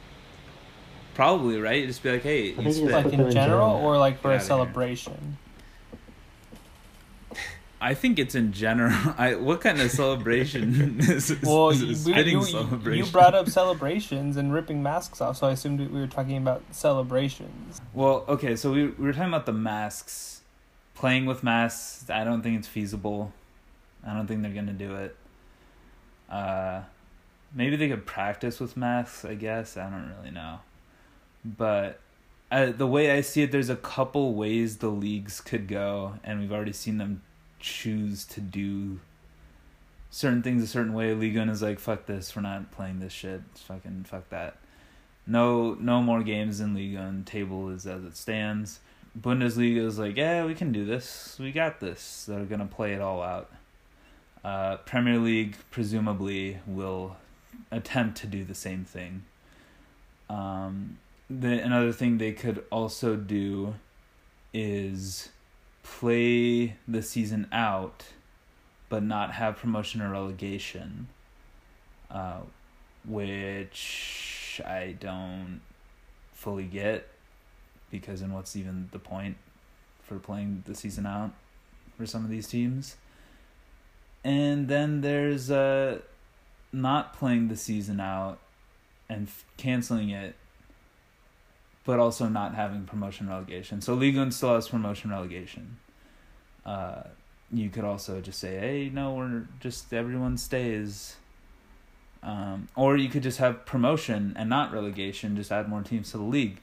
Probably 1.14 1.60
right. 1.60 1.80
You 1.80 1.86
Just 1.86 2.02
be 2.02 2.12
like, 2.12 2.22
hey, 2.22 2.52
you 2.52 2.72
spit. 2.72 2.90
like 2.90 3.12
in 3.12 3.30
general, 3.30 3.76
or 3.76 3.98
like 3.98 4.20
for 4.20 4.32
a 4.32 4.40
celebration. 4.40 5.38
I 7.84 7.92
think 7.92 8.18
it's 8.18 8.34
in 8.34 8.54
general. 8.54 8.94
I 9.18 9.34
what 9.34 9.60
kind 9.60 9.78
of 9.78 9.90
celebration 9.90 11.00
is, 11.00 11.36
well, 11.42 11.68
is 11.68 12.08
you, 12.08 12.14
you, 12.14 12.42
celebration? 12.42 13.04
you 13.04 13.12
brought 13.12 13.34
up 13.34 13.50
celebrations 13.50 14.38
and 14.38 14.54
ripping 14.54 14.82
masks 14.82 15.20
off, 15.20 15.36
so 15.36 15.48
I 15.48 15.52
assumed 15.52 15.80
we 15.80 16.00
were 16.00 16.06
talking 16.06 16.38
about 16.38 16.62
celebrations. 16.70 17.82
Well, 17.92 18.24
okay, 18.26 18.56
so 18.56 18.72
we, 18.72 18.86
we 18.86 19.04
were 19.04 19.12
talking 19.12 19.28
about 19.28 19.44
the 19.44 19.52
masks. 19.52 20.40
Playing 20.94 21.26
with 21.26 21.42
masks, 21.42 22.08
I 22.08 22.24
don't 22.24 22.40
think 22.40 22.56
it's 22.58 22.68
feasible. 22.68 23.32
I 24.06 24.14
don't 24.14 24.26
think 24.28 24.40
they're 24.40 24.52
gonna 24.52 24.72
do 24.72 24.94
it. 24.94 25.16
Uh, 26.30 26.82
maybe 27.52 27.76
they 27.76 27.88
could 27.88 28.06
practice 28.06 28.60
with 28.60 28.78
masks. 28.78 29.26
I 29.26 29.34
guess 29.34 29.76
I 29.76 29.90
don't 29.90 30.14
really 30.16 30.30
know, 30.30 30.60
but 31.44 32.00
uh, 32.50 32.72
the 32.72 32.86
way 32.86 33.10
I 33.10 33.20
see 33.20 33.42
it, 33.42 33.52
there's 33.52 33.68
a 33.68 33.76
couple 33.76 34.32
ways 34.34 34.78
the 34.78 34.88
leagues 34.88 35.42
could 35.42 35.68
go, 35.68 36.14
and 36.24 36.40
we've 36.40 36.52
already 36.52 36.72
seen 36.72 36.96
them 36.96 37.20
choose 37.64 38.24
to 38.26 38.40
do 38.40 39.00
certain 40.10 40.42
things 40.42 40.62
a 40.62 40.66
certain 40.66 40.92
way. 40.92 41.14
Liga 41.14 41.42
is 41.50 41.62
like, 41.62 41.80
fuck 41.80 42.06
this, 42.06 42.36
we're 42.36 42.42
not 42.42 42.70
playing 42.70 43.00
this 43.00 43.12
shit. 43.12 43.40
Fucking 43.54 44.04
fuck 44.04 44.28
that. 44.28 44.58
No 45.26 45.74
no 45.74 46.02
more 46.02 46.22
games 46.22 46.60
in 46.60 46.74
Liga 46.74 47.00
and 47.00 47.26
table 47.26 47.70
is 47.70 47.86
as 47.86 48.04
it 48.04 48.16
stands. 48.16 48.80
Bundesliga 49.18 49.78
is 49.86 49.98
like, 49.98 50.16
yeah, 50.16 50.44
we 50.44 50.54
can 50.54 50.72
do 50.72 50.84
this. 50.84 51.38
We 51.40 51.52
got 51.52 51.80
this. 51.80 52.26
They're 52.26 52.44
gonna 52.44 52.66
play 52.66 52.92
it 52.92 53.00
all 53.00 53.22
out. 53.22 53.50
Uh, 54.44 54.76
Premier 54.78 55.18
League 55.18 55.56
presumably 55.70 56.58
will 56.66 57.16
attempt 57.70 58.18
to 58.18 58.26
do 58.26 58.44
the 58.44 58.54
same 58.54 58.84
thing. 58.84 59.24
Um, 60.28 60.98
the 61.30 61.62
another 61.62 61.92
thing 61.92 62.18
they 62.18 62.32
could 62.32 62.62
also 62.70 63.16
do 63.16 63.74
is 64.52 65.30
play 65.84 66.76
the 66.88 67.02
season 67.02 67.46
out, 67.52 68.06
but 68.88 69.04
not 69.04 69.32
have 69.32 69.56
promotion 69.56 70.02
or 70.02 70.10
relegation, 70.10 71.06
uh, 72.10 72.40
which 73.06 74.60
I 74.66 74.96
don't 74.98 75.60
fully 76.32 76.64
get 76.64 77.08
because 77.90 78.20
then 78.20 78.32
what's 78.32 78.56
even 78.56 78.88
the 78.90 78.98
point 78.98 79.36
for 80.02 80.18
playing 80.18 80.64
the 80.66 80.74
season 80.74 81.06
out 81.06 81.30
for 81.96 82.06
some 82.06 82.24
of 82.24 82.30
these 82.30 82.48
teams? 82.48 82.96
And 84.24 84.68
then 84.68 85.02
there's 85.02 85.50
uh, 85.50 86.00
not 86.72 87.14
playing 87.14 87.48
the 87.48 87.56
season 87.56 88.00
out 88.00 88.38
and 89.08 89.28
f- 89.28 89.44
canceling 89.56 90.10
it 90.10 90.34
but 91.84 91.98
also 91.98 92.28
not 92.28 92.54
having 92.54 92.84
promotion 92.84 93.28
relegation. 93.28 93.80
So 93.80 93.94
Ligue 93.94 94.32
still 94.32 94.54
has 94.54 94.68
promotion 94.68 95.10
relegation. 95.10 95.76
Uh, 96.64 97.02
you 97.52 97.68
could 97.68 97.84
also 97.84 98.20
just 98.20 98.38
say, 98.38 98.58
hey, 98.58 98.90
no, 98.92 99.14
we're 99.14 99.44
just 99.60 99.92
everyone 99.92 100.38
stays. 100.38 101.16
Um, 102.22 102.68
or 102.74 102.96
you 102.96 103.10
could 103.10 103.22
just 103.22 103.38
have 103.38 103.66
promotion 103.66 104.34
and 104.36 104.48
not 104.48 104.72
relegation, 104.72 105.36
just 105.36 105.52
add 105.52 105.68
more 105.68 105.82
teams 105.82 106.10
to 106.12 106.16
the 106.16 106.24
league. 106.24 106.58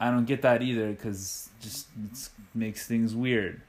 I 0.00 0.10
don't 0.10 0.24
get 0.24 0.42
that 0.42 0.62
either 0.62 0.90
because 0.90 1.50
just 1.60 1.86
makes 2.54 2.86
things 2.86 3.14
weird. 3.14 3.60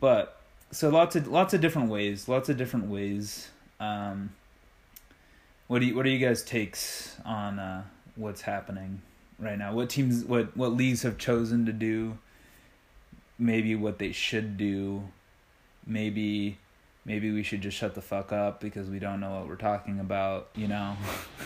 But 0.00 0.40
so 0.70 0.90
lots 0.90 1.16
of 1.16 1.26
lots 1.26 1.54
of 1.54 1.60
different 1.60 1.90
ways, 1.90 2.28
lots 2.28 2.48
of 2.48 2.56
different 2.56 2.86
ways. 2.86 3.48
Um, 3.80 4.30
what 5.66 5.80
do 5.80 5.86
you, 5.86 5.96
what 5.96 6.06
are 6.06 6.10
you 6.10 6.24
guys 6.24 6.44
takes 6.44 7.16
on 7.24 7.58
uh, 7.58 7.82
what's 8.14 8.42
happening? 8.42 9.02
Right 9.38 9.58
now. 9.58 9.72
What 9.72 9.90
teams, 9.90 10.24
what 10.24 10.56
what 10.56 10.72
leagues 10.72 11.02
have 11.02 11.18
chosen 11.18 11.66
to 11.66 11.72
do? 11.72 12.18
Maybe 13.38 13.74
what 13.74 13.98
they 13.98 14.12
should 14.12 14.56
do. 14.56 15.04
Maybe 15.86 16.58
maybe 17.04 17.30
we 17.30 17.42
should 17.42 17.60
just 17.60 17.76
shut 17.76 17.94
the 17.94 18.02
fuck 18.02 18.32
up 18.32 18.60
because 18.60 18.88
we 18.88 18.98
don't 18.98 19.20
know 19.20 19.30
what 19.30 19.48
we're 19.48 19.56
talking 19.56 20.00
about. 20.00 20.48
You 20.54 20.68
know. 20.68 20.96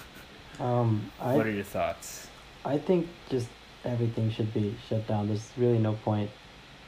um, 0.61 1.11
I, 1.21 1.35
what 1.35 1.47
are 1.47 1.51
your 1.51 1.65
thoughts? 1.65 2.29
I 2.65 2.79
think 2.79 3.09
just 3.29 3.49
everything 3.85 4.31
should 4.31 4.53
be 4.55 4.75
shut 4.89 5.07
down. 5.07 5.29
There's 5.29 5.51
really 5.57 5.79
no 5.79 5.95
point 5.95 6.31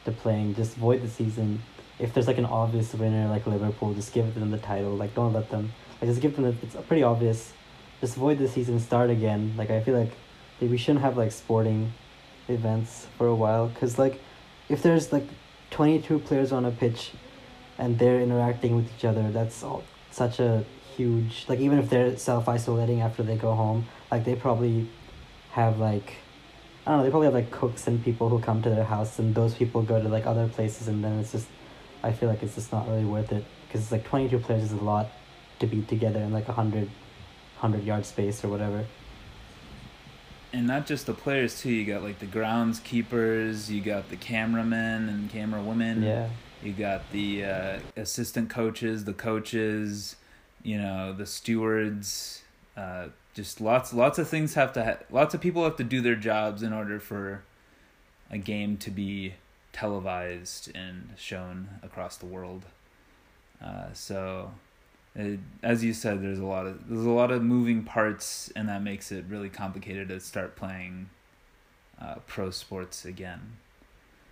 to 0.05 0.13
playing. 0.13 0.55
Just 0.55 0.77
void 0.77 1.03
the 1.03 1.09
season. 1.09 1.63
If 1.99 2.13
there's 2.13 2.27
like 2.27 2.39
an 2.39 2.47
obvious 2.47 2.93
winner 2.95 3.29
like 3.29 3.47
Liverpool, 3.47 3.95
just 3.95 4.13
give 4.13 4.35
them 4.35 4.51
the 4.51 4.59
title. 4.59 4.97
Like 4.97 5.15
don't 5.15 5.33
let 5.33 5.51
them. 5.51 5.73
Like 6.01 6.11
just 6.11 6.21
give 6.21 6.35
them. 6.35 6.45
The, 6.45 6.57
it's 6.63 6.77
pretty 6.89 7.03
obvious. 7.03 7.53
Just 8.01 8.17
void 8.17 8.39
the 8.39 8.49
season. 8.49 8.81
Start 8.81 9.11
again. 9.11 9.55
Like 9.57 9.71
I 9.71 9.81
feel 9.81 9.97
like 9.97 10.13
we 10.61 10.77
shouldn't 10.77 11.03
have 11.03 11.17
like 11.17 11.33
sporting 11.33 11.93
events 12.49 13.07
for 13.17 13.27
a 13.27 13.35
while 13.35 13.69
because 13.69 13.99
like 13.99 14.21
if 14.69 14.83
there's 14.83 15.13
like 15.13 15.27
22 15.71 16.19
players 16.21 16.53
on 16.53 16.65
a 16.65 16.71
pitch 16.71 17.13
and 17.79 17.99
they're 17.99 18.21
interacting 18.21 18.77
with 18.77 18.87
each 18.97 19.05
other 19.05 19.31
that's 19.31 19.63
all 19.63 19.83
such 20.11 20.39
a 20.41 20.65
huge 20.97 21.45
like 21.49 21.59
even 21.59 21.79
if 21.79 21.91
they're 21.91 22.17
self-isolating 22.17 23.01
after 23.01 23.23
they 23.23 23.37
go 23.37 23.55
home 23.55 23.87
like 24.11 24.25
they 24.25 24.35
probably 24.35 24.89
have 25.51 25.79
like 25.79 26.15
i 26.87 26.91
don't 26.91 26.99
know 26.99 27.05
they 27.05 27.11
probably 27.11 27.27
have 27.27 27.35
like 27.35 27.51
cooks 27.51 27.87
and 27.87 28.05
people 28.05 28.29
who 28.29 28.39
come 28.39 28.63
to 28.63 28.71
their 28.71 28.85
house 28.85 29.19
and 29.19 29.35
those 29.35 29.55
people 29.55 29.83
go 29.83 30.01
to 30.01 30.09
like 30.09 30.27
other 30.27 30.47
places 30.49 30.87
and 30.87 31.03
then 31.03 31.19
it's 31.19 31.33
just 31.33 31.49
i 32.03 32.13
feel 32.13 32.29
like 32.29 32.43
it's 32.43 32.55
just 32.55 32.71
not 32.71 32.87
really 32.89 33.05
worth 33.05 33.33
it 33.33 33.45
because 33.67 33.83
it's 33.83 33.93
like 33.93 34.05
22 34.05 34.39
players 34.39 34.63
is 34.63 34.73
a 34.73 34.77
lot 34.77 35.09
to 35.59 35.67
be 35.67 35.83
together 35.83 36.21
in 36.21 36.33
like 36.33 36.49
a 36.49 36.53
hundred 36.53 36.89
hundred 37.57 37.83
yard 37.83 38.05
space 38.05 38.45
or 38.45 38.49
whatever 38.49 38.85
and 40.55 40.69
not 40.69 40.87
just 40.87 41.07
the 41.07 41.15
players 41.15 41.61
too. 41.61 41.71
You 41.71 41.85
got 41.85 42.03
like 42.03 42.21
the 42.21 42.27
groundskeepers, 42.27 43.69
you 43.69 43.81
got 43.81 44.09
the 44.09 44.17
cameramen 44.17 45.09
and 45.09 45.29
camera 45.29 45.61
women. 45.61 46.03
Yeah. 46.03 46.29
You 46.63 46.73
got 46.73 47.11
the 47.11 47.45
uh, 47.45 47.79
assistant 47.97 48.49
coaches, 48.49 49.05
the 49.05 49.13
coaches, 49.13 50.17
you 50.63 50.79
know, 50.79 51.13
the 51.13 51.27
stewards. 51.27 52.43
Uh, 52.77 53.09
just 53.35 53.61
lots, 53.61 53.93
lots 53.93 54.19
of 54.19 54.29
things 54.29 54.55
have 54.55 54.73
to. 54.75 54.85
Ha- 54.85 54.99
lots 55.11 55.35
of 55.35 55.41
people 55.41 55.65
have 55.65 55.77
to 55.77 55.85
do 55.85 56.01
their 56.01 56.15
jobs 56.15 56.63
in 56.63 56.73
order 56.73 57.01
for 57.01 57.43
a 58.31 58.39
game 58.39 58.77
to 58.79 58.91
be 58.91 59.35
televised 59.73 60.71
and 60.75 61.11
shown 61.17 61.69
across 61.83 62.17
the 62.17 62.27
world. 62.27 62.63
Uh, 63.63 63.93
so 63.93 64.53
it, 65.17 65.41
as 65.63 65.85
you 65.85 65.95
said, 65.95 66.23
there's 66.23 66.41
a 66.41 66.45
lot 66.45 66.67
of 66.67 66.89
there's 66.89 67.07
a 67.07 67.11
lot 67.11 67.31
of 67.31 67.43
moving 67.43 67.85
parts, 67.85 68.51
and 68.57 68.69
that 68.69 68.83
makes 68.83 69.13
it 69.13 69.25
really 69.29 69.49
complicated 69.49 70.09
to 70.09 70.21
start 70.21 70.57
playing 70.57 71.11
uh, 72.01 72.17
pro 72.27 72.51
sports 72.51 73.05
again. 73.05 73.57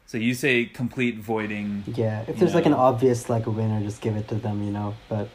So 0.07 0.19
you 0.19 0.35
say 0.35 0.65
complete 0.65 1.19
voiding. 1.19 1.85
Yeah, 1.87 2.25
if 2.27 2.39
there's 2.39 2.53
know. 2.53 2.59
like 2.59 2.67
an 2.67 2.75
obvious 2.75 3.31
like 3.31 3.47
a 3.47 3.51
winner, 3.51 3.81
just 3.81 4.01
give 4.01 4.17
it 4.17 4.29
to 4.29 4.35
them, 4.35 4.63
you 4.63 4.73
know. 4.73 4.95
But 5.09 5.29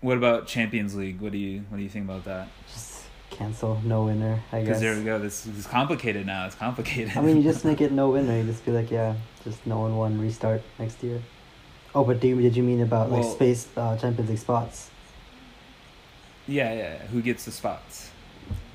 what 0.00 0.16
about 0.16 0.46
Champions 0.46 0.94
League? 0.94 1.20
What 1.20 1.32
do 1.32 1.38
you 1.38 1.64
what 1.68 1.76
do 1.76 1.82
you 1.82 1.90
think 1.90 2.06
about 2.06 2.24
that? 2.24 2.48
Just 2.72 3.04
cancel 3.28 3.80
no 3.84 4.04
winner. 4.04 4.42
I 4.50 4.60
guess. 4.60 4.66
Because 4.66 4.80
there 4.80 4.96
we 4.96 5.04
go. 5.04 5.18
This, 5.18 5.42
this 5.42 5.58
is 5.58 5.66
complicated 5.66 6.24
now. 6.24 6.46
It's 6.46 6.54
complicated. 6.54 7.16
I 7.16 7.20
mean, 7.20 7.36
you 7.36 7.42
just 7.52 7.66
make 7.66 7.80
it 7.82 7.92
no 7.92 8.10
winner. 8.10 8.38
You 8.38 8.44
just 8.44 8.64
be 8.64 8.72
like, 8.72 8.90
yeah, 8.90 9.14
just 9.44 9.66
no 9.66 9.78
one 9.78 9.94
won. 9.94 10.18
Restart 10.18 10.62
next 10.78 11.02
year. 11.02 11.20
Oh, 11.94 12.04
but 12.04 12.20
do, 12.20 12.40
did 12.40 12.56
you 12.56 12.62
mean 12.62 12.80
about 12.80 13.08
well, 13.10 13.22
like 13.22 13.32
space 13.32 13.68
uh, 13.76 13.96
Champions 13.96 14.30
League 14.30 14.38
spots? 14.38 14.90
Yeah, 16.46 16.72
yeah. 16.72 16.98
Who 17.06 17.22
gets 17.22 17.44
the 17.44 17.52
spots? 17.52 18.10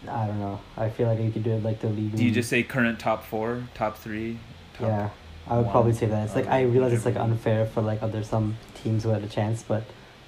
I 0.08 0.26
don't 0.26 0.40
know. 0.40 0.60
I 0.78 0.90
feel 0.90 1.08
like 1.08 1.20
you 1.20 1.30
could 1.30 1.44
do 1.44 1.52
it 1.52 1.64
like 1.64 1.82
the 1.82 1.90
league. 1.90 2.16
Do 2.16 2.24
you 2.24 2.32
just 2.32 2.50
say 2.50 2.64
current 2.64 3.00
top 3.00 3.26
four, 3.26 3.64
top 3.74 3.98
three? 3.98 4.40
Top 4.76 4.88
yeah, 4.88 5.10
I 5.48 5.58
would 5.58 5.66
one, 5.66 5.72
probably 5.72 5.94
say 5.94 6.06
that. 6.06 6.26
It's 6.26 6.36
like 6.36 6.48
I 6.48 6.62
realize 6.62 6.94
it's 6.94 7.06
like 7.06 7.18
unfair 7.18 7.66
for 7.66 7.82
like 7.82 8.02
other 8.02 8.24
some 8.24 8.58
teams 8.82 9.04
who 9.04 9.10
had 9.10 9.24
a 9.24 9.28
chance, 9.28 9.62
but 9.62 9.84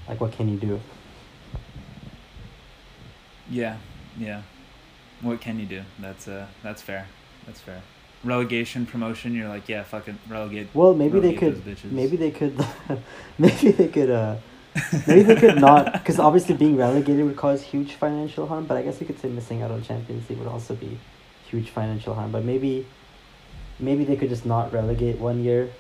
like 0.10 0.20
what 0.20 0.34
can 0.34 0.50
you 0.50 0.58
do? 0.58 0.82
Yeah, 3.50 3.78
yeah. 4.18 4.42
What 5.22 5.40
can 5.40 5.60
you 5.60 5.66
do? 5.66 5.84
That's 6.00 6.28
uh 6.28 6.48
that's 6.64 6.82
fair. 6.82 7.08
That's 7.46 7.62
fair. 7.62 7.82
Relegation 8.24 8.86
promotion, 8.86 9.34
you're 9.34 9.50
like, 9.50 9.68
yeah, 9.68 9.84
fucking 9.84 10.20
relegate. 10.30 10.68
Well, 10.74 10.94
maybe 10.94 11.20
relegate 11.20 11.64
they 11.66 11.76
could. 11.76 11.92
Maybe 11.92 12.18
they 12.18 12.32
could. 12.32 12.66
maybe 13.38 13.72
they 13.72 13.88
could. 13.88 14.10
uh 14.10 14.36
Maybe 15.06 15.24
they 15.24 15.36
could 15.36 15.60
not, 15.60 15.92
because 15.94 16.18
obviously 16.20 16.56
being 16.56 16.78
relegated 16.78 17.26
would 17.26 17.36
cause 17.36 17.62
huge 17.62 17.94
financial 17.94 18.48
harm. 18.48 18.66
But 18.66 18.78
I 18.78 18.84
guess 18.84 19.02
you 19.02 19.08
could 19.08 19.20
say 19.20 19.30
missing 19.30 19.62
out 19.62 19.72
on 19.72 19.82
Champions 19.82 20.30
League 20.30 20.40
would 20.40 20.48
also 20.48 20.76
be 20.76 20.98
huge 21.50 21.70
financial 21.70 22.14
harm. 22.14 22.32
But 22.32 22.46
maybe, 22.46 22.88
maybe 23.80 24.06
they 24.06 24.16
could 24.16 24.30
just 24.30 24.46
not 24.46 24.72
relegate 24.72 25.20
one 25.20 25.44
year, 25.44 25.72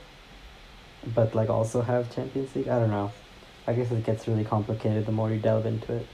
but 1.16 1.34
like 1.34 1.50
also 1.50 1.82
have 1.82 2.14
Champions 2.14 2.54
League. 2.56 2.68
I 2.68 2.80
don't 2.80 2.92
know. 2.92 3.12
I 3.66 3.74
guess 3.74 3.92
it 3.92 4.04
gets 4.04 4.28
really 4.28 4.44
complicated 4.44 5.06
the 5.06 5.12
more 5.12 5.30
you 5.32 5.40
delve 5.40 5.66
into 5.66 5.94
it. 5.94 6.08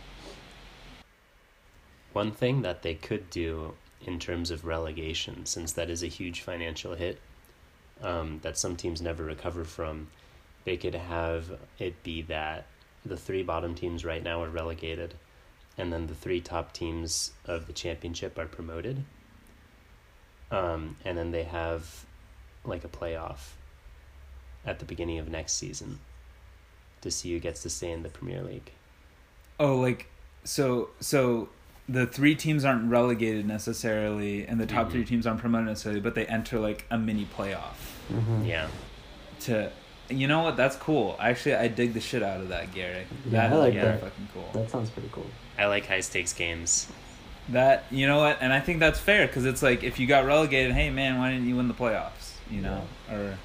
One 2.13 2.31
thing 2.31 2.61
that 2.61 2.83
they 2.83 2.93
could 2.93 3.29
do 3.29 3.73
in 4.05 4.19
terms 4.19 4.51
of 4.51 4.65
relegation, 4.65 5.45
since 5.45 5.73
that 5.73 5.89
is 5.89 6.03
a 6.03 6.07
huge 6.07 6.41
financial 6.41 6.95
hit 6.95 7.19
um, 8.01 8.39
that 8.43 8.57
some 8.57 8.75
teams 8.75 9.01
never 9.01 9.23
recover 9.23 9.63
from, 9.63 10.07
they 10.65 10.77
could 10.77 10.95
have 10.95 11.51
it 11.79 12.03
be 12.03 12.21
that 12.23 12.65
the 13.05 13.17
three 13.17 13.43
bottom 13.43 13.73
teams 13.73 14.03
right 14.03 14.23
now 14.23 14.43
are 14.43 14.49
relegated 14.49 15.13
and 15.77 15.93
then 15.93 16.07
the 16.07 16.15
three 16.15 16.41
top 16.41 16.73
teams 16.73 17.31
of 17.45 17.67
the 17.67 17.73
championship 17.73 18.37
are 18.37 18.47
promoted. 18.47 19.03
Um, 20.49 20.97
and 21.05 21.17
then 21.17 21.31
they 21.31 21.43
have 21.43 22.05
like 22.65 22.83
a 22.83 22.87
playoff 22.87 23.51
at 24.65 24.79
the 24.79 24.85
beginning 24.85 25.19
of 25.19 25.29
next 25.29 25.53
season 25.53 25.99
to 27.01 27.11
see 27.11 27.31
who 27.31 27.39
gets 27.39 27.61
to 27.63 27.69
stay 27.69 27.91
in 27.91 28.03
the 28.03 28.09
Premier 28.09 28.41
League. 28.41 28.71
Oh, 29.59 29.77
like 29.77 30.09
so 30.43 30.89
so 30.99 31.49
the 31.89 32.05
three 32.05 32.35
teams 32.35 32.65
aren't 32.65 32.89
relegated 32.89 33.45
necessarily 33.45 34.45
and 34.45 34.59
the 34.59 34.65
top 34.65 34.83
mm-hmm. 34.83 34.91
three 34.91 35.05
teams 35.05 35.25
aren't 35.25 35.39
promoted 35.39 35.67
necessarily, 35.67 36.01
but 36.01 36.15
they 36.15 36.25
enter 36.25 36.59
like 36.59 36.85
a 36.91 36.97
mini 36.97 37.25
playoff. 37.25 37.77
Mm-hmm. 38.11 38.45
Yeah. 38.45 38.67
To 39.41 39.71
you 40.09 40.27
know 40.27 40.41
what? 40.41 40.55
That's 40.55 40.75
cool. 40.75 41.17
Actually, 41.19 41.55
I 41.55 41.67
dig 41.67 41.93
the 41.93 41.99
shit 41.99 42.23
out 42.23 42.39
of 42.39 42.49
that, 42.49 42.73
Gary. 42.73 43.05
Yeah, 43.25 43.47
that 43.47 43.53
I 43.53 43.55
like 43.57 43.73
yeah. 43.73 43.83
that. 43.83 44.01
Fucking 44.01 44.27
cool. 44.33 44.49
That 44.53 44.69
sounds 44.69 44.89
pretty 44.89 45.09
cool. 45.11 45.25
I 45.57 45.65
like 45.65 45.85
high 45.85 45.99
stakes 45.99 46.33
games. 46.33 46.87
That 47.49 47.85
you 47.91 48.07
know 48.07 48.17
what, 48.17 48.37
and 48.41 48.51
I 48.51 48.59
think 48.59 48.79
that's 48.79 48.99
fair 48.99 49.27
because 49.27 49.45
it's 49.45 49.63
like 49.63 49.83
if 49.83 49.99
you 49.99 50.07
got 50.07 50.25
relegated, 50.25 50.73
hey 50.73 50.89
man, 50.89 51.17
why 51.17 51.31
didn't 51.31 51.47
you 51.47 51.55
win 51.55 51.67
the 51.67 51.73
playoffs? 51.73 52.33
You 52.49 52.61
know, 52.61 52.83
yeah. 53.09 53.15
or. 53.15 53.37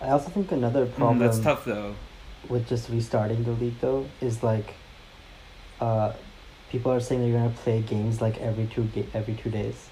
I 0.00 0.10
also 0.10 0.28
think 0.28 0.52
another 0.52 0.86
problem. 0.86 1.18
Mm, 1.18 1.20
that's 1.20 1.40
tough 1.40 1.64
though. 1.64 1.94
With 2.48 2.68
just 2.68 2.88
restarting 2.88 3.44
the 3.44 3.52
league 3.52 3.80
though 3.80 4.06
is 4.20 4.42
like, 4.42 4.74
uh, 5.80 6.12
people 6.70 6.92
are 6.92 7.00
saying 7.00 7.20
they're 7.22 7.38
gonna 7.38 7.54
play 7.64 7.80
games 7.82 8.20
like 8.20 8.38
every 8.40 8.66
two 8.66 8.84
ga- 8.94 9.06
every 9.14 9.34
two 9.34 9.50
days, 9.50 9.88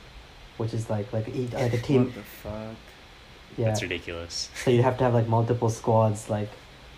which 0.57 0.75
is 0.75 0.89
like 0.91 1.13
like 1.13 1.29
each 1.29 1.53
like 1.53 1.73
a 1.73 1.79
team. 1.89 2.07
what 2.07 2.15
the 2.15 2.23
fuck? 2.23 2.77
Yeah. 3.57 3.67
That's 3.67 3.83
ridiculous. 3.83 4.51
So 4.65 4.71
you 4.71 4.83
have 4.83 4.99
to 4.99 5.05
have 5.05 5.15
like 5.15 5.29
multiple 5.29 5.71
squads 5.71 6.29
like 6.29 6.51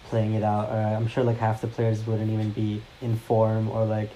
playing 0.05 0.35
it 0.35 0.43
out. 0.43 0.71
Or 0.71 0.77
I'm 0.97 1.07
sure 1.07 1.23
like 1.25 1.39
half 1.39 1.61
the 1.61 1.69
players 1.69 2.07
wouldn't 2.07 2.31
even 2.31 2.51
be 2.51 2.83
in 3.01 3.17
form 3.17 3.69
or 3.71 3.85
like 3.85 4.11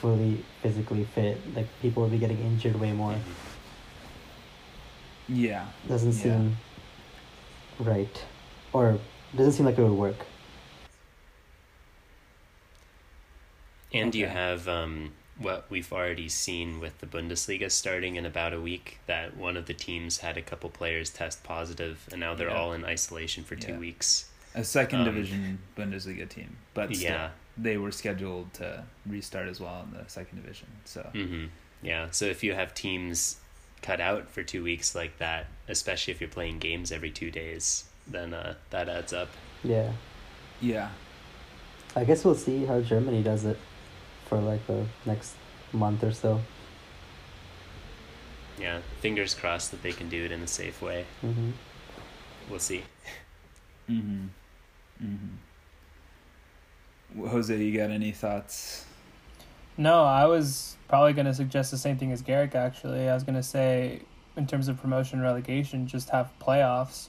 fully 0.00 0.44
physically 0.62 1.04
fit. 1.04 1.38
Like 1.54 1.66
people 1.80 2.02
would 2.02 2.12
be 2.12 2.18
getting 2.18 2.38
injured 2.40 2.78
way 2.78 2.92
more. 2.92 3.14
Yeah. 5.28 5.66
Doesn't 5.88 6.12
yeah. 6.16 6.22
seem 6.22 6.56
right. 7.78 8.24
Or 8.72 8.98
doesn't 9.36 9.52
seem 9.52 9.66
like 9.66 9.78
it 9.78 9.82
would 9.82 9.92
work. 9.92 10.16
And 13.92 14.10
okay. 14.10 14.18
you 14.18 14.26
have 14.26 14.68
um, 14.68 15.12
what 15.40 15.64
we've 15.70 15.92
already 15.92 16.28
seen 16.28 16.80
with 16.80 16.98
the 16.98 17.06
Bundesliga 17.06 17.70
starting 17.70 18.16
in 18.16 18.26
about 18.26 18.52
a 18.52 18.60
week 18.60 18.98
that 19.06 19.36
one 19.36 19.56
of 19.56 19.66
the 19.66 19.74
teams 19.74 20.18
had 20.18 20.36
a 20.36 20.42
couple 20.42 20.68
players 20.68 21.10
test 21.10 21.42
positive 21.42 22.06
and 22.12 22.20
now 22.20 22.34
they're 22.34 22.50
yeah. 22.50 22.56
all 22.56 22.72
in 22.72 22.84
isolation 22.84 23.42
for 23.42 23.56
two 23.56 23.72
yeah. 23.72 23.78
weeks. 23.78 24.30
A 24.54 24.64
second 24.64 25.00
um, 25.00 25.04
division 25.06 25.58
Bundesliga 25.76 26.28
team, 26.28 26.56
but 26.74 26.94
still, 26.94 27.10
yeah, 27.10 27.30
they 27.56 27.78
were 27.78 27.92
scheduled 27.92 28.52
to 28.54 28.84
restart 29.06 29.48
as 29.48 29.60
well 29.60 29.86
in 29.86 29.96
the 29.96 30.08
second 30.08 30.42
division. 30.42 30.66
So 30.84 31.08
mm-hmm. 31.14 31.46
yeah, 31.82 32.08
so 32.10 32.26
if 32.26 32.42
you 32.42 32.52
have 32.54 32.74
teams 32.74 33.36
cut 33.80 34.00
out 34.00 34.28
for 34.28 34.42
two 34.42 34.62
weeks 34.62 34.94
like 34.94 35.16
that, 35.18 35.46
especially 35.68 36.12
if 36.12 36.20
you're 36.20 36.28
playing 36.28 36.58
games 36.58 36.92
every 36.92 37.10
two 37.10 37.30
days, 37.30 37.84
then 38.06 38.34
uh, 38.34 38.54
that 38.70 38.88
adds 38.88 39.12
up. 39.12 39.28
Yeah. 39.62 39.92
Yeah. 40.60 40.90
I 41.96 42.04
guess 42.04 42.24
we'll 42.24 42.34
see 42.34 42.66
how 42.66 42.80
Germany 42.80 43.22
does 43.22 43.44
it 43.44 43.56
for 44.30 44.38
like 44.38 44.66
the 44.68 44.86
next 45.04 45.34
month 45.72 46.02
or 46.02 46.12
so. 46.12 46.40
Yeah, 48.58 48.78
fingers 49.00 49.34
crossed 49.34 49.72
that 49.72 49.82
they 49.82 49.92
can 49.92 50.08
do 50.08 50.24
it 50.24 50.32
in 50.32 50.40
a 50.40 50.46
safe 50.46 50.80
way. 50.80 51.04
Mm-hmm. 51.22 51.50
We'll 52.48 52.60
see. 52.60 52.84
Mm-hmm. 53.88 54.26
Mm-hmm. 55.04 55.36
Jose, 57.26 57.56
you 57.56 57.76
got 57.76 57.90
any 57.90 58.12
thoughts? 58.12 58.86
No, 59.76 60.04
I 60.04 60.26
was 60.26 60.76
probably 60.88 61.12
going 61.12 61.26
to 61.26 61.34
suggest 61.34 61.72
the 61.72 61.78
same 61.78 61.98
thing 61.98 62.12
as 62.12 62.22
Garrick, 62.22 62.54
actually. 62.54 63.08
I 63.08 63.14
was 63.14 63.24
going 63.24 63.34
to 63.34 63.42
say, 63.42 64.02
in 64.36 64.46
terms 64.46 64.68
of 64.68 64.80
promotion 64.80 65.20
relegation, 65.20 65.88
just 65.88 66.10
have 66.10 66.30
playoffs. 66.40 67.08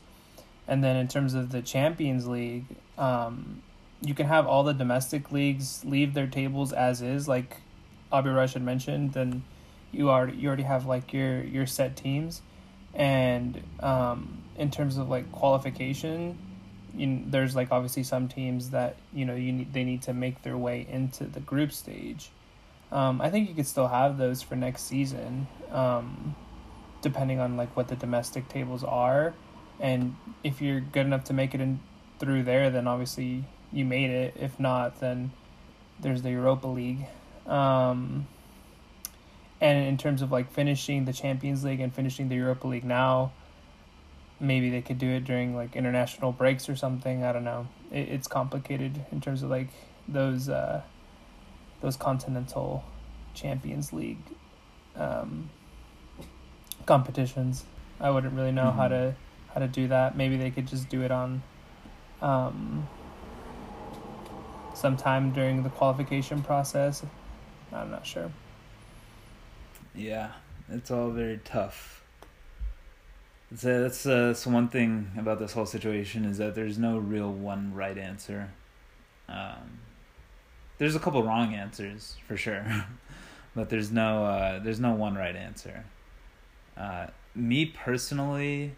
And 0.68 0.84
then 0.84 0.96
in 0.96 1.08
terms 1.08 1.36
of 1.36 1.52
the 1.52 1.62
Champions 1.62 2.28
League, 2.28 2.66
um, 2.98 3.62
you 4.02 4.14
can 4.14 4.26
have 4.26 4.48
all 4.48 4.64
the 4.64 4.74
domestic 4.74 5.32
leagues 5.32 5.86
leave 5.86 6.14
their 6.14 6.28
tables 6.28 6.74
as 6.74 7.02
is, 7.02 7.28
like 7.28 7.58
Abhiraj 8.12 8.54
had 8.54 8.64
mentioned. 8.64 9.14
Then 9.14 9.44
you 9.92 10.10
already 10.10 10.38
you 10.38 10.48
already 10.48 10.64
have 10.64 10.86
like 10.86 11.14
your 11.14 11.44
your 11.44 11.68
set 11.68 11.96
teams, 11.96 12.42
and 12.94 13.62
um, 13.80 14.42
in 14.58 14.72
terms 14.72 14.98
of 14.98 15.08
like 15.10 15.32
qualification, 15.32 16.38
you 16.96 17.24
there's 17.28 17.56
like 17.56 17.72
obviously 17.72 18.04
some 18.04 18.28
teams 18.28 18.72
that 18.72 18.96
you 19.14 19.26
know 19.26 19.36
you 19.36 19.52
need 19.52 19.74
they 19.74 19.84
need 19.84 20.02
to 20.04 20.14
make 20.14 20.42
their 20.42 20.58
way 20.58 20.86
into 20.90 21.26
the 21.26 21.40
group 21.40 21.72
stage. 21.72 22.32
Um, 22.92 23.22
I 23.22 23.30
think 23.30 23.48
you 23.48 23.56
could 23.56 23.68
still 23.68 23.88
have 23.88 24.18
those 24.18 24.42
for 24.42 24.56
next 24.56 24.84
season, 24.84 25.48
um, 25.72 26.36
depending 27.02 27.40
on 27.40 27.56
like 27.56 27.78
what 27.78 27.88
the 27.88 27.96
domestic 27.96 28.50
tables 28.50 28.84
are, 28.84 29.34
and 29.80 30.16
if 30.44 30.60
you're 30.60 30.80
good 30.82 31.06
enough 31.06 31.26
to 31.26 31.34
make 31.34 31.54
it 31.54 31.62
in 31.62 31.80
through 32.20 32.44
there, 32.44 32.70
then 32.70 32.88
obviously 32.88 33.46
you 33.72 33.86
made 33.86 34.10
it. 34.10 34.36
If 34.40 34.60
not, 34.60 35.00
then 35.00 35.32
there's 36.00 36.22
the 36.22 36.32
Europa 36.32 36.68
League. 36.68 37.06
Um, 37.48 38.28
and 39.60 39.88
in 39.88 39.98
terms 39.98 40.22
of 40.22 40.32
like 40.32 40.52
finishing 40.52 41.06
the 41.06 41.14
Champions 41.14 41.64
League 41.64 41.80
and 41.80 41.94
finishing 41.94 42.30
the 42.30 42.36
Europa 42.36 42.68
League 42.68 42.84
now, 42.84 43.32
maybe 44.40 44.70
they 44.70 44.82
could 44.82 44.98
do 44.98 45.10
it 45.10 45.24
during 45.24 45.56
like 45.56 45.76
international 45.76 46.32
breaks 46.32 46.68
or 46.68 46.76
something. 46.76 47.24
I 47.24 47.32
don't 47.32 47.44
know. 47.44 47.68
It, 47.92 48.10
it's 48.10 48.28
complicated 48.28 49.06
in 49.12 49.22
terms 49.22 49.44
of 49.44 49.50
like 49.50 49.70
those 50.08 50.50
uh, 50.50 50.82
those 51.82 51.96
continental 51.96 52.84
Champions 53.34 53.94
League 53.94 54.24
um, 54.96 55.50
competitions. 56.86 57.64
I 58.00 58.10
wouldn't 58.10 58.34
really 58.34 58.52
know 58.52 58.66
mm-hmm. 58.66 58.80
how 58.80 58.88
to 58.88 59.16
how 59.54 59.60
to 59.60 59.68
do 59.68 59.88
that. 59.90 60.18
Maybe 60.18 60.38
they 60.38 60.50
could 60.50 60.68
just 60.68 60.90
do 60.90 61.04
it 61.04 61.12
on 61.12 61.44
um, 62.22 62.88
sometime 64.82 65.32
during 65.32 65.64
the 65.64 65.70
qualification 65.70 66.42
process. 66.42 67.04
I'm 67.72 67.92
not 67.92 68.06
sure. 68.06 68.32
Yeah, 69.96 70.32
it's 70.70 70.92
all 70.92 71.12
very 71.12 71.40
tough. 71.46 72.04
It's, 73.52 73.66
uh, 73.66 73.80
that's 73.80 74.06
uh, 74.06 74.28
that's 74.28 74.48
one 74.48 74.70
thing 74.70 75.12
about 75.18 75.40
this 75.40 75.54
whole 75.54 75.66
situation 75.66 76.26
is 76.26 76.38
that 76.38 76.56
there's 76.56 76.78
no 76.78 76.98
real 76.98 77.32
one 77.32 77.74
right 77.74 77.98
answer. 77.98 78.50
Um, 79.30 79.80
there's 80.78 80.96
a 80.96 81.00
couple 81.00 81.22
wrong 81.24 81.54
answers 81.54 82.16
for 82.28 82.36
sure, 82.38 82.66
but 83.56 83.70
there's 83.70 83.92
no 83.92 84.26
uh, 84.26 84.60
there's 84.60 84.80
no 84.80 84.94
one 84.94 85.16
right 85.16 85.36
answer. 85.36 85.84
Uh, 86.78 87.08
me 87.36 87.66
personally, 87.66 88.74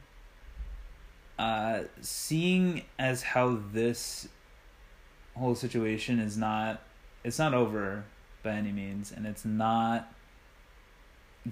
uh, 1.38 1.84
seeing 2.02 2.84
as 2.98 3.22
how 3.22 3.60
this 3.72 4.28
whole 5.36 5.56
situation 5.56 6.20
is 6.20 6.38
not 6.38 6.82
it's 7.24 7.40
not 7.40 7.54
over 7.54 8.04
by 8.44 8.52
any 8.52 8.72
means 8.72 9.12
and 9.12 9.26
it's 9.26 9.46
not 9.46 10.14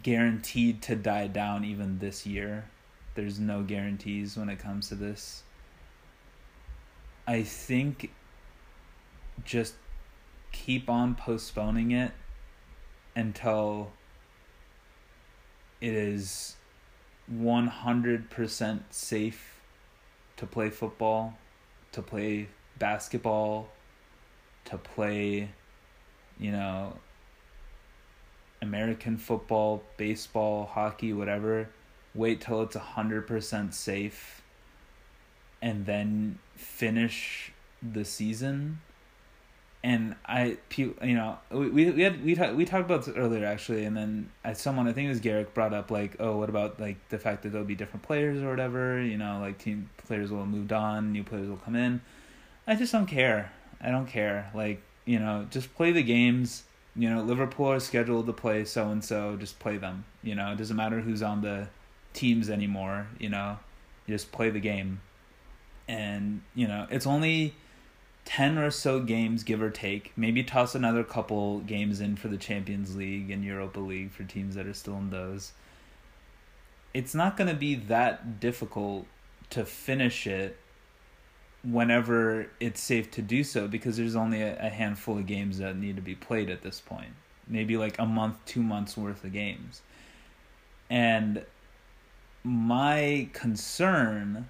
guaranteed 0.04 0.82
to 0.82 0.96
die 0.96 1.28
down 1.28 1.66
even 1.66 2.00
this 2.00 2.26
year. 2.26 2.66
There's 3.16 3.40
no 3.40 3.64
guarantees 3.64 4.38
when 4.38 4.50
it 4.50 4.60
comes 4.60 4.90
to 4.90 4.96
this. 4.96 5.44
I 7.28 7.44
think 7.44 8.12
just 9.44 9.76
keep 10.52 10.90
on 10.90 11.16
postponing 11.16 11.92
it 11.92 12.12
until 13.16 13.92
it 15.80 15.94
is 15.94 16.56
100% 17.34 18.80
safe 18.90 19.62
to 20.38 20.46
play 20.46 20.70
football, 20.70 21.38
to 21.92 22.02
play 22.02 22.48
basketball, 22.80 23.70
to 24.66 24.78
play, 24.78 25.50
you 26.40 26.52
know, 26.52 26.94
American 28.62 29.18
football, 29.18 29.84
baseball, 29.98 30.66
hockey, 30.66 31.14
whatever. 31.14 31.70
Wait 32.14 32.42
till 32.42 32.62
it's 32.62 32.76
100% 32.76 33.74
safe 33.74 34.42
and 35.62 35.86
then 35.86 36.38
finish 36.56 37.52
the 37.82 38.04
season 38.04 38.80
and 39.84 40.16
I, 40.26 40.58
you 40.76 40.96
know, 41.02 41.38
we 41.50 41.90
we 41.90 42.04
had 42.04 42.24
we 42.24 42.36
talked 42.36 42.54
we 42.54 42.66
talked 42.66 42.86
about 42.86 43.06
this 43.06 43.16
earlier 43.16 43.46
actually, 43.46 43.86
and 43.86 43.98
then 43.98 44.30
as 44.44 44.62
someone 44.62 44.88
I 44.88 44.94
think 44.94 45.08
it 45.08 45.10
was 45.10 45.20
Garrick 45.20 45.56
brought 45.56 45.74
up 45.74 45.90
like, 45.90 46.18
oh, 46.20 46.38
what 46.38 46.50
about 46.50 46.80
like 46.80 46.98
the 47.10 47.18
fact 47.18 47.44
that 47.44 47.50
there'll 47.50 47.66
be 47.66 47.76
different 47.76 48.04
players 48.04 48.44
or 48.44 48.50
whatever, 48.50 49.02
you 49.02 49.18
know, 49.18 49.40
like 49.40 49.58
team 49.58 49.90
players 50.06 50.30
will 50.30 50.40
have 50.40 50.48
moved 50.48 50.72
on, 50.72 51.12
new 51.12 51.24
players 51.24 51.50
will 51.50 51.58
come 51.58 51.76
in. 51.76 52.02
I 52.72 52.76
just 52.76 52.94
don't 52.94 53.06
care. 53.06 53.52
I 53.82 53.92
don't 53.92 54.08
care. 54.08 54.50
Like 54.56 54.82
you 55.04 55.20
know, 55.20 55.46
just 55.50 55.76
play 55.76 55.92
the 55.92 56.04
games. 56.04 56.64
You 56.96 57.10
know, 57.10 57.22
Liverpool 57.22 57.74
is 57.74 57.84
scheduled 57.84 58.28
to 58.28 58.34
play 58.34 58.64
so 58.64 58.92
and 58.92 59.04
so. 59.04 59.36
Just 59.36 59.60
play 59.60 59.76
them. 59.76 60.06
You 60.24 60.36
know, 60.36 60.54
it 60.54 60.58
doesn't 60.58 60.78
matter 60.78 61.02
who's 61.02 61.22
on 61.22 61.42
the 61.42 61.68
teams 62.14 62.50
anymore. 62.50 63.08
You 63.20 63.28
know, 63.28 63.60
you 64.08 64.16
just 64.16 64.32
play 64.32 64.52
the 64.52 64.62
game, 64.62 65.02
and 65.90 66.44
you 66.56 66.66
know, 66.66 66.88
it's 66.90 67.06
only 67.06 67.56
10 68.24 68.58
or 68.58 68.72
so 68.72 69.02
games, 69.02 69.44
give 69.44 69.62
or 69.62 69.70
take. 69.70 70.14
Maybe 70.16 70.42
toss 70.42 70.74
another 70.74 71.04
couple 71.04 71.60
games 71.60 72.00
in 72.00 72.16
for 72.16 72.30
the 72.30 72.38
Champions 72.38 72.96
League 72.96 73.32
and 73.32 73.44
Europa 73.44 73.82
League 73.82 74.14
for 74.14 74.24
teams 74.24 74.56
that 74.56 74.66
are 74.66 74.74
still 74.74 74.96
in 74.96 75.10
those. 75.10 75.52
It's 76.94 77.14
not 77.14 77.36
going 77.36 77.50
to 77.50 77.56
be 77.56 77.76
that 77.76 78.40
difficult 78.40 79.08
to 79.50 79.66
finish 79.66 80.26
it 80.26 80.58
whenever 81.64 82.48
it's 82.60 82.82
safe 82.82 83.12
to 83.12 83.22
do 83.22 83.44
so 83.44 83.68
because 83.68 83.98
there's 83.98 84.16
only 84.16 84.42
a, 84.42 84.58
a 84.60 84.70
handful 84.70 85.18
of 85.18 85.26
games 85.28 85.60
that 85.60 85.76
need 85.76 85.96
to 85.96 86.02
be 86.02 86.16
played 86.16 86.50
at 86.50 86.62
this 86.62 86.82
point. 86.82 87.14
Maybe 87.48 87.78
like 87.78 88.00
a 88.00 88.06
month, 88.06 88.38
two 88.46 88.64
months 88.64 88.98
worth 88.98 89.24
of 89.24 89.34
games. 89.34 89.82
And 90.90 91.46
my 92.44 93.30
concern 93.34 94.50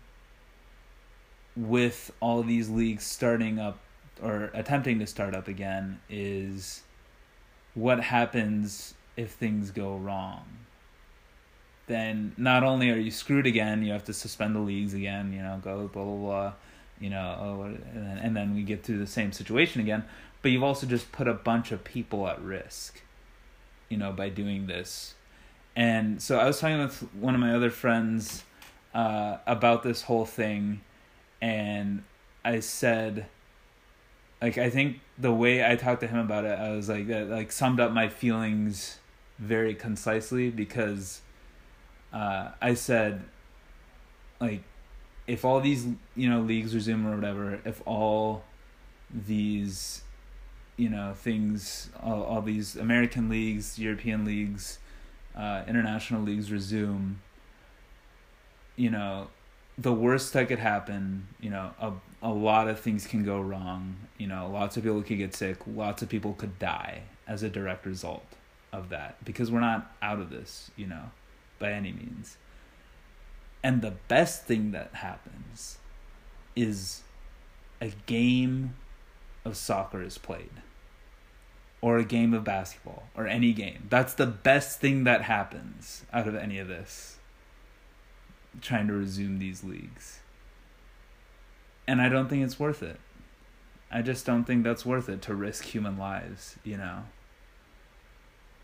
with 1.55 2.11
all 2.19 2.43
these 2.43 2.69
leagues 2.69 3.03
starting 3.03 3.59
up 3.59 3.79
or 4.21 4.51
attempting 4.53 4.99
to 4.99 5.07
start 5.07 5.35
up 5.35 5.47
again 5.47 5.99
is 6.09 6.83
what 7.73 7.99
happens 7.99 8.93
if 9.17 9.31
things 9.31 9.71
go 9.71 9.95
wrong. 9.95 10.45
Then 11.87 12.33
not 12.37 12.63
only 12.63 12.89
are 12.91 12.97
you 12.97 13.11
screwed 13.11 13.45
again, 13.45 13.83
you 13.83 13.91
have 13.91 14.05
to 14.05 14.13
suspend 14.13 14.55
the 14.55 14.59
leagues 14.59 14.93
again, 14.93 15.33
you 15.33 15.41
know, 15.41 15.59
go 15.61 15.87
blah 15.87 16.03
blah 16.03 16.15
blah, 16.15 16.53
you 17.01 17.09
know, 17.09 17.37
oh, 17.39 17.63
and 17.63 18.07
then, 18.07 18.17
and 18.19 18.37
then 18.37 18.55
we 18.55 18.63
get 18.63 18.83
through 18.83 18.99
the 18.99 19.07
same 19.07 19.31
situation 19.33 19.81
again. 19.81 20.03
But 20.41 20.51
you've 20.51 20.63
also 20.63 20.87
just 20.87 21.11
put 21.11 21.27
a 21.27 21.33
bunch 21.33 21.71
of 21.71 21.83
people 21.83 22.27
at 22.27 22.41
risk, 22.41 23.01
you 23.89 23.97
know, 23.97 24.11
by 24.11 24.29
doing 24.29 24.67
this. 24.67 25.15
And 25.75 26.21
so 26.21 26.37
I 26.37 26.45
was 26.45 26.59
talking 26.59 26.79
with 26.79 27.01
one 27.13 27.33
of 27.35 27.41
my 27.41 27.53
other 27.53 27.69
friends 27.69 28.43
uh, 28.93 29.37
about 29.45 29.83
this 29.83 30.03
whole 30.03 30.25
thing 30.25 30.81
and 31.41 32.03
I 32.45 32.59
said, 32.59 33.25
like 34.41 34.57
I 34.57 34.69
think 34.69 34.99
the 35.17 35.33
way 35.33 35.65
I 35.65 35.75
talked 35.75 36.01
to 36.01 36.07
him 36.07 36.19
about 36.19 36.45
it, 36.45 36.57
I 36.57 36.71
was 36.71 36.87
like 36.87 37.07
that 37.07 37.29
like 37.29 37.51
summed 37.51 37.79
up 37.79 37.91
my 37.91 38.09
feelings 38.09 38.99
very 39.39 39.73
concisely 39.73 40.49
because 40.49 41.21
uh, 42.13 42.49
I 42.61 42.75
said 42.75 43.23
like 44.39 44.63
if 45.31 45.45
all 45.45 45.61
these 45.61 45.87
you 46.15 46.29
know 46.29 46.41
leagues 46.41 46.75
resume 46.75 47.07
or 47.07 47.15
whatever, 47.15 47.59
if 47.63 47.81
all 47.85 48.43
these 49.09 50.01
you 50.77 50.89
know 50.89 51.13
things 51.13 51.89
all, 52.01 52.23
all 52.23 52.41
these 52.41 52.75
American 52.75 53.29
leagues, 53.29 53.79
European 53.79 54.25
leagues, 54.25 54.79
uh, 55.35 55.63
international 55.67 56.21
leagues 56.21 56.51
resume, 56.51 57.19
you 58.75 58.89
know 58.89 59.27
the 59.77 59.93
worst 59.93 60.33
that 60.33 60.47
could 60.47 60.59
happen, 60.59 61.27
you 61.39 61.49
know, 61.49 61.71
a 61.79 61.93
a 62.21 62.29
lot 62.29 62.67
of 62.67 62.79
things 62.79 63.07
can 63.07 63.23
go 63.23 63.39
wrong. 63.39 63.95
You 64.17 64.27
know, 64.27 64.49
lots 64.51 64.77
of 64.77 64.83
people 64.83 65.01
could 65.01 65.17
get 65.17 65.33
sick. 65.33 65.57
Lots 65.65 66.01
of 66.01 66.09
people 66.09 66.33
could 66.33 66.59
die 66.59 67.03
as 67.27 67.41
a 67.41 67.49
direct 67.49 67.85
result 67.85 68.25
of 68.71 68.89
that 68.89 69.23
because 69.25 69.49
we're 69.49 69.61
not 69.61 69.91
out 70.01 70.19
of 70.19 70.29
this, 70.29 70.71
you 70.75 70.87
know, 70.87 71.11
by 71.57 71.71
any 71.71 71.91
means. 71.91 72.37
And 73.63 73.81
the 73.81 73.93
best 74.07 74.45
thing 74.45 74.71
that 74.71 74.95
happens 74.95 75.77
is 76.55 77.01
a 77.79 77.91
game 78.05 78.75
of 79.45 79.57
soccer 79.57 80.01
is 80.01 80.17
played 80.17 80.49
or 81.81 81.97
a 81.97 82.03
game 82.03 82.33
of 82.33 82.43
basketball 82.43 83.03
or 83.15 83.27
any 83.27 83.53
game. 83.53 83.87
That's 83.89 84.13
the 84.13 84.27
best 84.27 84.79
thing 84.79 85.03
that 85.05 85.23
happens 85.23 86.03
out 86.13 86.27
of 86.27 86.35
any 86.35 86.59
of 86.59 86.67
this 86.67 87.17
trying 88.61 88.87
to 88.87 88.93
resume 88.93 89.39
these 89.39 89.63
leagues. 89.63 90.19
And 91.87 92.01
I 92.01 92.09
don't 92.09 92.27
think 92.27 92.43
it's 92.43 92.59
worth 92.59 92.83
it. 92.83 92.99
I 93.89 94.01
just 94.01 94.25
don't 94.25 94.43
think 94.43 94.63
that's 94.63 94.85
worth 94.85 95.09
it 95.09 95.21
to 95.23 95.35
risk 95.35 95.65
human 95.65 95.97
lives, 95.97 96.57
you 96.63 96.77
know. 96.77 97.03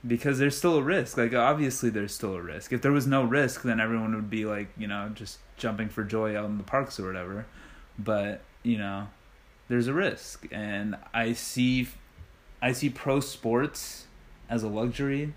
Because 0.05 0.39
there's 0.39 0.57
still 0.57 0.77
a 0.77 0.81
risk. 0.81 1.17
Like 1.17 1.33
obviously 1.33 1.89
there's 1.89 2.13
still 2.13 2.35
a 2.35 2.41
risk. 2.41 2.71
If 2.71 2.81
there 2.81 2.91
was 2.91 3.07
no 3.07 3.23
risk, 3.23 3.63
then 3.63 3.79
everyone 3.79 4.15
would 4.15 4.29
be 4.29 4.45
like, 4.45 4.67
you 4.77 4.87
know, 4.87 5.11
just 5.13 5.39
jumping 5.57 5.89
for 5.89 6.03
joy 6.03 6.37
out 6.37 6.45
in 6.45 6.57
the 6.57 6.63
parks 6.63 6.99
or 6.99 7.07
whatever. 7.07 7.45
But, 7.97 8.41
you 8.63 8.77
know, 8.77 9.07
there's 9.67 9.87
a 9.87 9.93
risk 9.93 10.47
and 10.51 10.95
I 11.13 11.33
see 11.33 11.87
I 12.61 12.71
see 12.71 12.89
pro 12.89 13.19
sports 13.19 14.05
as 14.49 14.63
a 14.63 14.67
luxury 14.67 15.33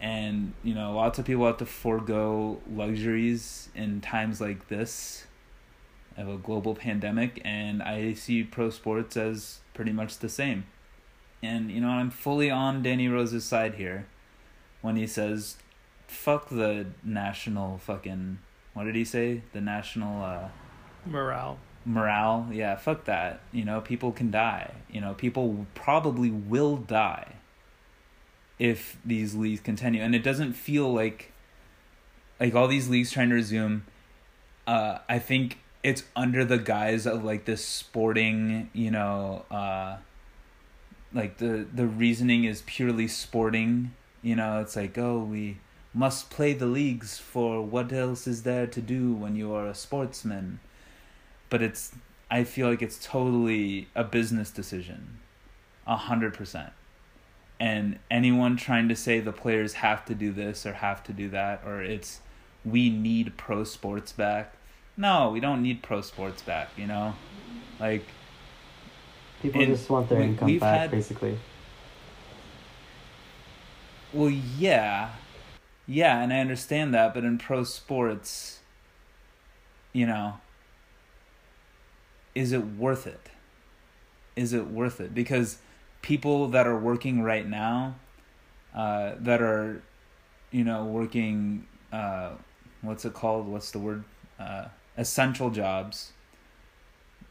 and 0.00 0.52
you 0.62 0.74
know 0.74 0.94
lots 0.94 1.18
of 1.18 1.24
people 1.24 1.46
have 1.46 1.56
to 1.58 1.66
forego 1.66 2.60
luxuries 2.70 3.68
in 3.74 4.00
times 4.00 4.40
like 4.40 4.68
this 4.68 5.24
of 6.16 6.28
a 6.28 6.36
global 6.36 6.74
pandemic 6.74 7.40
and 7.44 7.82
i 7.82 8.12
see 8.12 8.42
pro 8.42 8.68
sports 8.68 9.16
as 9.16 9.60
pretty 9.74 9.92
much 9.92 10.18
the 10.18 10.28
same 10.28 10.64
and 11.46 11.70
you 11.70 11.80
know 11.80 11.88
i'm 11.88 12.10
fully 12.10 12.50
on 12.50 12.82
danny 12.82 13.08
rose's 13.08 13.44
side 13.44 13.74
here 13.74 14.06
when 14.82 14.96
he 14.96 15.06
says 15.06 15.56
fuck 16.06 16.48
the 16.48 16.86
national 17.04 17.78
fucking 17.78 18.38
what 18.76 18.84
did 18.84 18.94
he 18.94 19.06
say? 19.06 19.40
The 19.54 19.62
national 19.62 20.22
uh 20.22 20.48
morale. 21.06 21.58
morale? 21.86 22.46
Yeah 22.52 22.76
fuck 22.76 23.06
that. 23.06 23.40
You 23.50 23.64
know 23.64 23.80
people 23.80 24.12
can 24.12 24.30
die. 24.30 24.72
You 24.90 25.00
know 25.00 25.14
people 25.14 25.66
probably 25.74 26.30
will 26.30 26.76
die 26.76 27.36
if 28.58 28.98
these 29.02 29.34
leagues 29.34 29.60
continue, 29.60 30.02
and 30.02 30.14
it 30.14 30.22
doesn't 30.22 30.52
feel 30.52 30.92
like 30.92 31.32
like 32.38 32.54
all 32.54 32.68
these 32.68 32.90
leagues 32.90 33.10
trying 33.10 33.30
to 33.30 33.36
resume. 33.36 33.86
Uh, 34.66 34.98
I 35.08 35.20
think 35.20 35.58
it's 35.82 36.02
under 36.14 36.44
the 36.44 36.58
guise 36.58 37.06
of 37.06 37.24
like 37.24 37.46
this 37.46 37.64
sporting, 37.64 38.68
you 38.74 38.90
know, 38.90 39.46
uh, 39.50 39.96
like 41.12 41.38
the 41.38 41.66
the 41.72 41.86
reasoning 41.86 42.44
is 42.44 42.62
purely 42.66 43.08
sporting. 43.08 43.94
You 44.22 44.36
know, 44.36 44.60
it's 44.60 44.76
like 44.76 44.98
oh 44.98 45.18
we 45.20 45.58
must 45.94 46.28
play 46.28 46.52
the 46.52 46.66
leagues 46.66 47.18
for 47.18 47.62
what 47.62 47.92
else 47.92 48.26
is 48.26 48.42
there 48.42 48.66
to 48.66 48.82
do 48.82 49.12
when 49.14 49.34
you 49.34 49.54
are 49.54 49.66
a 49.66 49.74
sportsman, 49.74 50.60
but 51.48 51.62
it's 51.62 51.92
I 52.30 52.44
feel 52.44 52.68
like 52.68 52.82
it's 52.82 52.98
totally 53.04 53.88
a 53.94 54.04
business 54.04 54.50
decision, 54.50 55.18
a 55.86 55.96
hundred 55.96 56.34
percent. 56.34 56.72
And 57.58 57.98
anyone 58.10 58.56
trying 58.56 58.88
to 58.90 58.96
say 58.96 59.20
the 59.20 59.32
players 59.32 59.74
have 59.74 60.04
to 60.06 60.14
do 60.14 60.32
this 60.32 60.66
or 60.66 60.74
have 60.74 61.02
to 61.04 61.12
do 61.12 61.30
that 61.30 61.62
or 61.64 61.82
it's 61.82 62.20
we 62.64 62.90
need 62.90 63.36
pro 63.38 63.64
sports 63.64 64.12
back. 64.12 64.54
No 64.96 65.30
we 65.30 65.40
don't 65.40 65.62
need 65.62 65.82
pro 65.82 66.02
sports 66.02 66.42
back 66.42 66.68
you 66.76 66.86
know? 66.86 67.14
Like 67.80 68.04
people 69.42 69.64
just 69.64 69.88
want 69.88 70.08
their 70.08 70.18
we, 70.18 70.24
income 70.26 70.58
back 70.58 70.80
had, 70.80 70.90
basically 70.90 71.38
well 74.12 74.30
yeah 74.30 75.10
yeah 75.86 76.22
and 76.22 76.32
i 76.32 76.40
understand 76.40 76.94
that 76.94 77.14
but 77.14 77.24
in 77.24 77.38
pro 77.38 77.64
sports 77.64 78.60
you 79.92 80.06
know 80.06 80.34
is 82.34 82.52
it 82.52 82.64
worth 82.64 83.06
it 83.06 83.30
is 84.36 84.52
it 84.52 84.66
worth 84.66 85.00
it 85.00 85.14
because 85.14 85.58
people 86.06 86.46
that 86.46 86.68
are 86.68 86.78
working 86.78 87.20
right 87.20 87.48
now, 87.48 87.96
uh, 88.76 89.14
that 89.18 89.42
are, 89.42 89.82
you 90.52 90.62
know, 90.62 90.84
working, 90.84 91.66
uh, 91.92 92.30
what's 92.80 93.04
it 93.04 93.12
called? 93.12 93.48
What's 93.48 93.72
the 93.72 93.80
word? 93.80 94.04
Uh, 94.38 94.66
essential 94.96 95.50
jobs. 95.50 96.12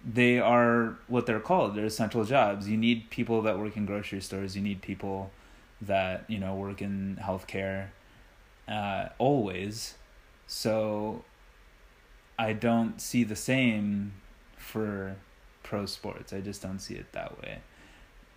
They 0.06 0.40
are 0.40 0.98
what 1.08 1.26
they're 1.26 1.40
called. 1.40 1.76
They're 1.76 1.86
essential 1.86 2.24
jobs. 2.24 2.70
You 2.70 2.78
need 2.78 3.10
people 3.10 3.42
that 3.44 3.58
work 3.58 3.76
in 3.76 3.86
grocery 3.86 4.22
stores. 4.22 4.56
You 4.56 4.62
need 4.62 4.82
people 4.82 5.32
that 5.82 6.26
you 6.28 6.40
know 6.40 6.56
work 6.56 6.82
in 6.82 7.18
healthcare. 7.22 7.88
Uh, 8.68 9.10
always, 9.18 9.96
so 10.48 11.24
I 12.38 12.54
don't 12.54 13.00
see 13.00 13.24
the 13.24 13.36
same 13.36 14.14
for 14.58 15.16
pro 15.64 15.86
sports. 15.86 16.34
I 16.34 16.42
just 16.42 16.62
don't 16.62 16.80
see 16.80 16.96
it 16.96 17.12
that 17.12 17.42
way. 17.42 17.60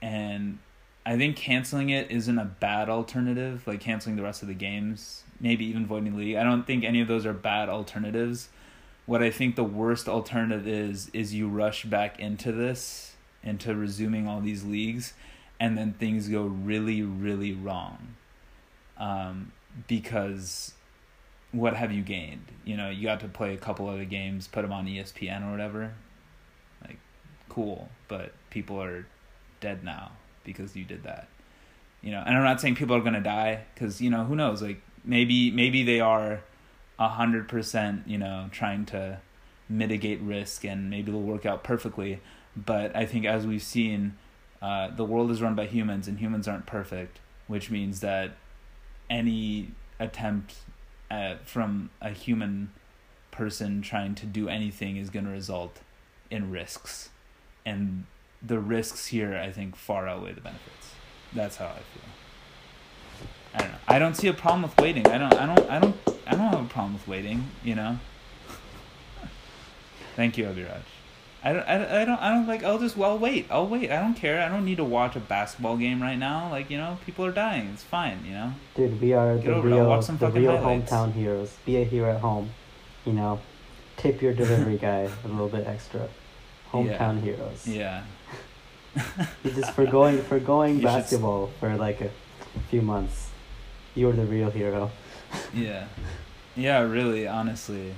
And 0.00 0.58
I 1.04 1.16
think 1.16 1.36
canceling 1.36 1.90
it 1.90 2.10
isn't 2.10 2.38
a 2.38 2.44
bad 2.44 2.88
alternative, 2.88 3.66
like 3.66 3.80
canceling 3.80 4.16
the 4.16 4.22
rest 4.22 4.42
of 4.42 4.48
the 4.48 4.54
games, 4.54 5.24
maybe 5.40 5.64
even 5.64 5.86
voiding 5.86 6.12
the 6.12 6.18
league. 6.18 6.36
I 6.36 6.44
don't 6.44 6.66
think 6.66 6.84
any 6.84 7.00
of 7.00 7.08
those 7.08 7.24
are 7.24 7.32
bad 7.32 7.68
alternatives. 7.68 8.48
What 9.08 9.22
I 9.22 9.30
think 9.30 9.56
the 9.56 9.64
worst 9.64 10.06
alternative 10.06 10.68
is 10.68 11.10
is 11.14 11.32
you 11.32 11.48
rush 11.48 11.86
back 11.86 12.20
into 12.20 12.52
this, 12.52 13.16
into 13.42 13.74
resuming 13.74 14.28
all 14.28 14.42
these 14.42 14.64
leagues, 14.64 15.14
and 15.58 15.78
then 15.78 15.94
things 15.94 16.28
go 16.28 16.42
really, 16.42 17.00
really 17.00 17.54
wrong. 17.54 18.16
Um, 18.98 19.52
because 19.86 20.74
what 21.52 21.74
have 21.74 21.90
you 21.90 22.02
gained? 22.02 22.52
You 22.66 22.76
know, 22.76 22.90
you 22.90 23.04
got 23.04 23.20
to 23.20 23.28
play 23.28 23.54
a 23.54 23.56
couple 23.56 23.88
other 23.88 24.04
games, 24.04 24.46
put 24.46 24.60
them 24.60 24.74
on 24.74 24.84
ESPN 24.84 25.48
or 25.48 25.52
whatever. 25.52 25.94
Like, 26.82 26.98
cool, 27.48 27.88
but 28.08 28.34
people 28.50 28.78
are 28.78 29.06
dead 29.60 29.82
now 29.82 30.12
because 30.44 30.76
you 30.76 30.84
did 30.84 31.04
that. 31.04 31.28
You 32.02 32.10
know, 32.10 32.22
and 32.26 32.36
I'm 32.36 32.44
not 32.44 32.60
saying 32.60 32.74
people 32.74 32.94
are 32.94 33.00
gonna 33.00 33.22
die 33.22 33.64
because 33.72 34.02
you 34.02 34.10
know 34.10 34.24
who 34.24 34.36
knows. 34.36 34.60
Like 34.60 34.82
maybe 35.02 35.50
maybe 35.50 35.82
they 35.82 36.00
are 36.00 36.42
a 36.98 37.08
hundred 37.08 37.48
percent. 37.48 38.06
You 38.06 38.18
know, 38.18 38.48
trying 38.52 38.86
to 38.86 39.20
mitigate 39.68 40.20
risk 40.20 40.64
and 40.64 40.88
maybe 40.88 41.10
it'll 41.10 41.22
work 41.22 41.44
out 41.44 41.62
perfectly. 41.62 42.20
But 42.56 42.96
I 42.96 43.06
think 43.06 43.26
as 43.26 43.46
we've 43.46 43.62
seen, 43.62 44.16
uh, 44.62 44.88
the 44.90 45.04
world 45.04 45.30
is 45.30 45.42
run 45.42 45.54
by 45.54 45.66
humans 45.66 46.08
and 46.08 46.18
humans 46.18 46.48
aren't 46.48 46.66
perfect, 46.66 47.20
which 47.46 47.70
means 47.70 48.00
that 48.00 48.32
any 49.10 49.72
attempt 50.00 50.56
uh, 51.10 51.36
from 51.44 51.90
a 52.00 52.10
human 52.10 52.72
person 53.30 53.82
trying 53.82 54.14
to 54.16 54.26
do 54.26 54.48
anything 54.48 54.96
is 54.96 55.10
going 55.10 55.24
to 55.24 55.30
result 55.30 55.80
in 56.30 56.50
risks. 56.50 57.10
And 57.64 58.06
the 58.42 58.58
risks 58.58 59.06
here, 59.08 59.36
I 59.36 59.52
think, 59.52 59.76
far 59.76 60.08
outweigh 60.08 60.32
the 60.32 60.40
benefits. 60.40 60.94
That's 61.34 61.56
how 61.56 61.66
I 61.66 61.80
feel. 61.94 62.27
I 63.58 63.62
don't 63.62 63.72
know. 63.72 63.78
I 63.88 63.98
don't 63.98 64.14
see 64.14 64.28
a 64.28 64.34
problem 64.34 64.62
with 64.62 64.76
waiting. 64.78 65.06
I 65.06 65.18
don't. 65.18 65.34
I 65.34 65.46
don't. 65.46 65.70
I 65.70 65.78
don't. 65.78 65.96
I 66.26 66.30
don't 66.32 66.40
have 66.40 66.64
a 66.64 66.68
problem 66.68 66.94
with 66.94 67.08
waiting. 67.08 67.50
You 67.64 67.74
know. 67.74 67.98
Thank 70.16 70.38
you, 70.38 70.44
Abhiraj. 70.44 70.82
I 71.42 71.52
don't, 71.52 71.62
I, 71.68 72.02
I 72.02 72.04
don't 72.04 72.18
I 72.18 72.30
don't 72.30 72.46
like 72.48 72.64
I'll 72.64 72.80
just 72.80 72.96
well 72.96 73.16
wait 73.16 73.46
I'll 73.48 73.66
wait 73.66 73.92
I 73.92 74.00
don't 74.00 74.14
care 74.14 74.42
I 74.42 74.48
don't 74.48 74.64
need 74.64 74.78
to 74.78 74.84
watch 74.84 75.14
a 75.14 75.20
basketball 75.20 75.76
game 75.76 76.02
right 76.02 76.16
now 76.16 76.50
like 76.50 76.68
you 76.68 76.76
know 76.76 76.98
people 77.06 77.24
are 77.24 77.30
dying 77.30 77.70
it's 77.72 77.84
fine 77.84 78.24
you 78.26 78.32
know 78.32 78.54
dude 78.74 79.00
we 79.00 79.12
are 79.12 79.36
Get 79.36 79.44
the 79.44 79.62
real 79.62 80.00
the 80.00 80.30
real 80.32 80.56
highlights. 80.56 80.90
hometown 80.90 81.12
heroes 81.12 81.54
be 81.64 81.76
a 81.76 81.84
hero 81.84 82.12
at 82.12 82.20
home 82.20 82.50
you 83.04 83.12
know 83.12 83.38
tip 83.96 84.20
your 84.20 84.34
delivery 84.34 84.78
guy 84.82 85.08
a 85.24 85.28
little 85.28 85.48
bit 85.48 85.64
extra 85.64 86.08
hometown 86.72 87.16
yeah. 87.16 87.20
heroes 87.20 87.66
yeah 87.68 88.02
you 89.44 89.52
just 89.52 89.72
for 89.74 89.86
going 89.86 90.20
for 90.20 90.40
going 90.40 90.80
basketball 90.80 91.46
should... 91.46 91.56
for 91.60 91.76
like 91.76 92.00
a 92.00 92.10
few 92.68 92.82
months 92.82 93.27
you're 93.98 94.12
the 94.12 94.24
real 94.24 94.50
hero. 94.50 94.90
Yeah. 95.52 95.88
Yeah 96.56 96.80
really 96.80 97.26
honestly. 97.26 97.94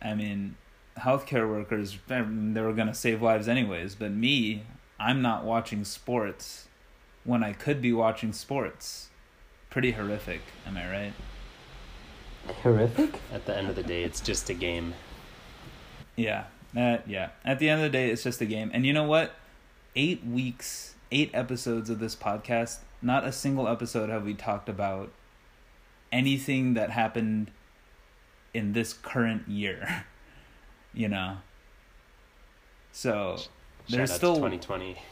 I 0.00 0.14
mean 0.14 0.56
healthcare 0.98 1.48
workers 1.48 1.98
they 2.06 2.60
were 2.60 2.74
going 2.74 2.88
to 2.88 2.94
save 2.94 3.22
lives 3.22 3.48
anyways 3.48 3.94
but 3.94 4.10
me 4.10 4.64
i'm 4.98 5.22
not 5.22 5.44
watching 5.44 5.82
sports 5.82 6.68
when 7.24 7.42
i 7.42 7.52
could 7.52 7.80
be 7.80 7.92
watching 7.92 8.32
sports. 8.32 9.08
Pretty 9.70 9.92
horrific 9.92 10.42
am 10.66 10.76
i 10.76 10.88
right? 10.90 11.12
Horrific? 12.62 13.20
At 13.32 13.46
the 13.46 13.56
end 13.56 13.68
of 13.68 13.76
the 13.76 13.82
day 13.82 14.02
it's 14.04 14.20
just 14.20 14.50
a 14.50 14.54
game. 14.54 14.94
Yeah 16.16 16.44
uh, 16.76 16.98
yeah. 17.06 17.30
At 17.44 17.58
the 17.58 17.68
end 17.68 17.80
of 17.82 17.90
the 17.90 17.98
day 17.98 18.10
it's 18.10 18.22
just 18.22 18.40
a 18.40 18.46
game. 18.46 18.70
And 18.72 18.86
you 18.86 18.92
know 18.92 19.04
what? 19.04 19.34
Eight 19.96 20.24
weeks 20.24 20.94
eight 21.10 21.30
episodes 21.34 21.90
of 21.90 21.98
this 21.98 22.14
podcast 22.14 22.78
not 23.02 23.24
a 23.24 23.32
single 23.32 23.66
episode 23.66 24.10
have 24.10 24.24
we 24.24 24.34
talked 24.34 24.68
about 24.68 25.10
anything 26.12 26.74
that 26.74 26.90
happened 26.90 27.50
in 28.52 28.72
this 28.72 28.92
current 28.92 29.48
year 29.48 30.04
you 30.94 31.08
know. 31.08 31.38
So 32.92 33.36
Shout 33.36 33.48
there's 33.88 34.12
still 34.12 34.34
2020. 34.36 34.96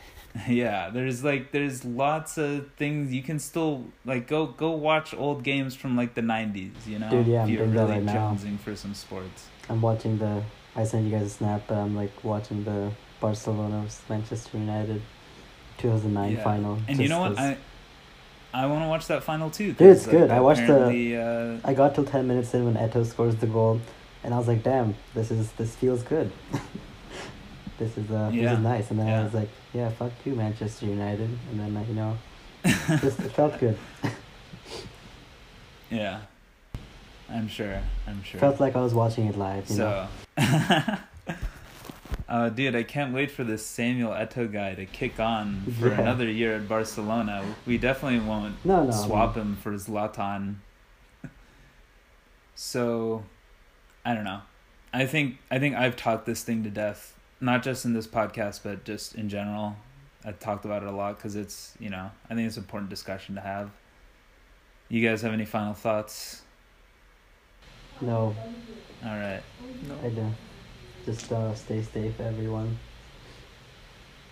Yeah, 0.47 0.91
there's 0.91 1.25
like 1.25 1.53
there's 1.53 1.85
lots 1.87 2.37
of 2.37 2.71
things 2.75 3.13
you 3.13 3.23
can 3.23 3.39
still 3.39 3.87
like 4.05 4.29
go 4.29 4.47
go 4.47 4.71
watch 4.71 5.15
old 5.15 5.43
games 5.43 5.75
from 5.75 5.97
like 5.97 6.15
the 6.15 6.21
90s, 6.21 6.87
you 6.87 6.99
know. 6.99 7.11
Dude, 7.11 7.27
yeah, 7.27 7.43
I'm 7.43 7.49
doing 7.49 7.73
really 7.73 8.01
that 8.01 8.15
right 8.15 8.17
jonesing 8.17 8.53
now. 8.53 8.59
for 8.59 8.77
some 8.77 8.95
sports. 8.95 9.47
I'm 9.71 9.81
watching 9.81 10.19
the 10.19 10.43
I 10.77 10.85
sent 10.85 11.07
you 11.07 11.11
guys 11.11 11.23
a 11.23 11.31
snap, 11.31 11.63
but 11.67 11.79
I'm 11.79 11.97
like 11.97 12.13
watching 12.23 12.63
the 12.63 12.93
Barcelona 13.21 13.87
Manchester 14.09 14.59
United 14.59 15.01
2009 15.79 16.33
yeah. 16.33 16.45
final. 16.45 16.79
And 16.87 16.99
you 17.01 17.09
know 17.09 17.21
what? 17.21 17.39
I 17.39 17.57
I 18.53 18.67
want 18.67 18.83
to 18.83 18.89
watch 18.89 19.07
that 19.09 19.23
final 19.23 19.51
too. 19.51 19.73
Dude, 19.73 19.89
it's 19.89 20.07
good. 20.07 20.31
I 20.31 20.41
watched 20.41 20.67
the. 20.67 21.61
Uh, 21.65 21.69
I 21.69 21.75
got 21.75 21.95
till 21.95 22.05
ten 22.05 22.27
minutes 22.27 22.55
in 22.55 22.65
when 22.65 22.75
Eto'o 22.75 23.05
scores 23.05 23.37
the 23.37 23.47
goal, 23.47 23.81
and 24.25 24.33
I 24.33 24.39
was 24.39 24.49
like, 24.49 24.63
damn, 24.63 24.95
this 25.15 25.31
is 25.31 25.53
this 25.53 25.75
feels 25.77 26.03
good. 26.03 26.33
this 27.79 27.97
is 27.97 28.11
uh 28.11 28.31
yeah. 28.33 28.43
this 28.43 28.59
is 28.59 28.65
nice. 28.65 28.91
And 28.91 29.01
then 29.01 29.09
yeah. 29.09 29.21
I 29.21 29.25
was 29.25 29.35
like, 29.35 29.49
yeah, 29.75 29.91
fuck 29.91 30.13
you, 30.25 30.35
Manchester 30.35 30.87
United. 30.87 31.31
And 31.51 31.61
then 31.61 31.77
uh, 31.77 31.85
you 31.87 31.95
know, 31.95 32.19
just 33.01 33.21
it 33.21 33.33
felt 33.33 33.59
good. 33.61 33.79
yeah, 35.91 36.21
I'm 37.29 37.49
sure. 37.49 37.81
I'm 38.07 38.23
sure. 38.23 38.41
Felt 38.41 38.61
like 38.61 38.77
I 38.77 38.81
was 38.81 38.95
watching 38.95 39.27
it 39.27 39.37
live. 39.37 39.69
You 39.69 39.77
so. 39.77 40.09
Uh, 42.29 42.49
dude, 42.51 42.77
I 42.77 42.83
can't 42.83 43.15
wait 43.15 43.31
for 43.31 43.45
this 43.45 43.65
Samuel 43.65 44.13
Eto'o 44.13 44.53
guy 44.53 44.75
to 44.75 44.85
kick 44.85 45.19
on 45.19 45.63
for 45.79 45.89
yeah. 45.89 46.01
another 46.01 46.29
year 46.29 46.55
at 46.57 46.69
Barcelona. 46.69 47.45
We 47.67 47.79
definitely 47.79 48.21
won't 48.21 48.63
no, 48.65 48.85
no, 48.85 48.91
swap 48.91 49.35
him 49.35 49.57
for 49.57 49.73
Zlatan. 49.73 50.57
so, 52.55 53.25
I 54.05 54.15
don't 54.15 54.25
know. 54.25 54.43
I 54.93 55.07
think 55.07 55.39
I 55.51 55.59
think 55.59 55.77
I've 55.77 55.97
talked 55.97 56.27
this 56.27 56.43
thing 56.43 56.65
to 56.65 56.71
death, 56.71 57.19
not 57.41 57.63
just 57.63 57.85
in 57.85 57.95
this 57.95 58.07
podcast, 58.07 58.61
but 58.63 58.85
just 58.85 59.15
in 59.15 59.29
general. 59.29 59.77
I've 60.25 60.39
talked 60.39 60.65
about 60.65 60.83
it 60.83 60.89
a 60.89 60.93
lot 60.93 61.17
because 61.17 61.37
it's 61.37 61.75
you 61.79 61.91
know 61.91 62.11
I 62.29 62.35
think 62.35 62.47
it's 62.47 62.57
an 62.57 62.65
important 62.65 62.91
discussion 62.91 63.35
to 63.35 63.41
have. 63.41 63.71
You 64.89 65.07
guys 65.07 65.23
have 65.23 65.33
any 65.33 65.45
final 65.45 65.75
thoughts? 65.75 66.43
No. 68.01 68.35
All 69.05 69.17
right. 69.17 69.43
No. 69.87 69.95
I 70.03 70.09
don't. 70.09 70.35
Just 71.05 71.33
uh, 71.33 71.55
stay 71.55 71.83
safe, 71.83 72.21
everyone. 72.21 72.79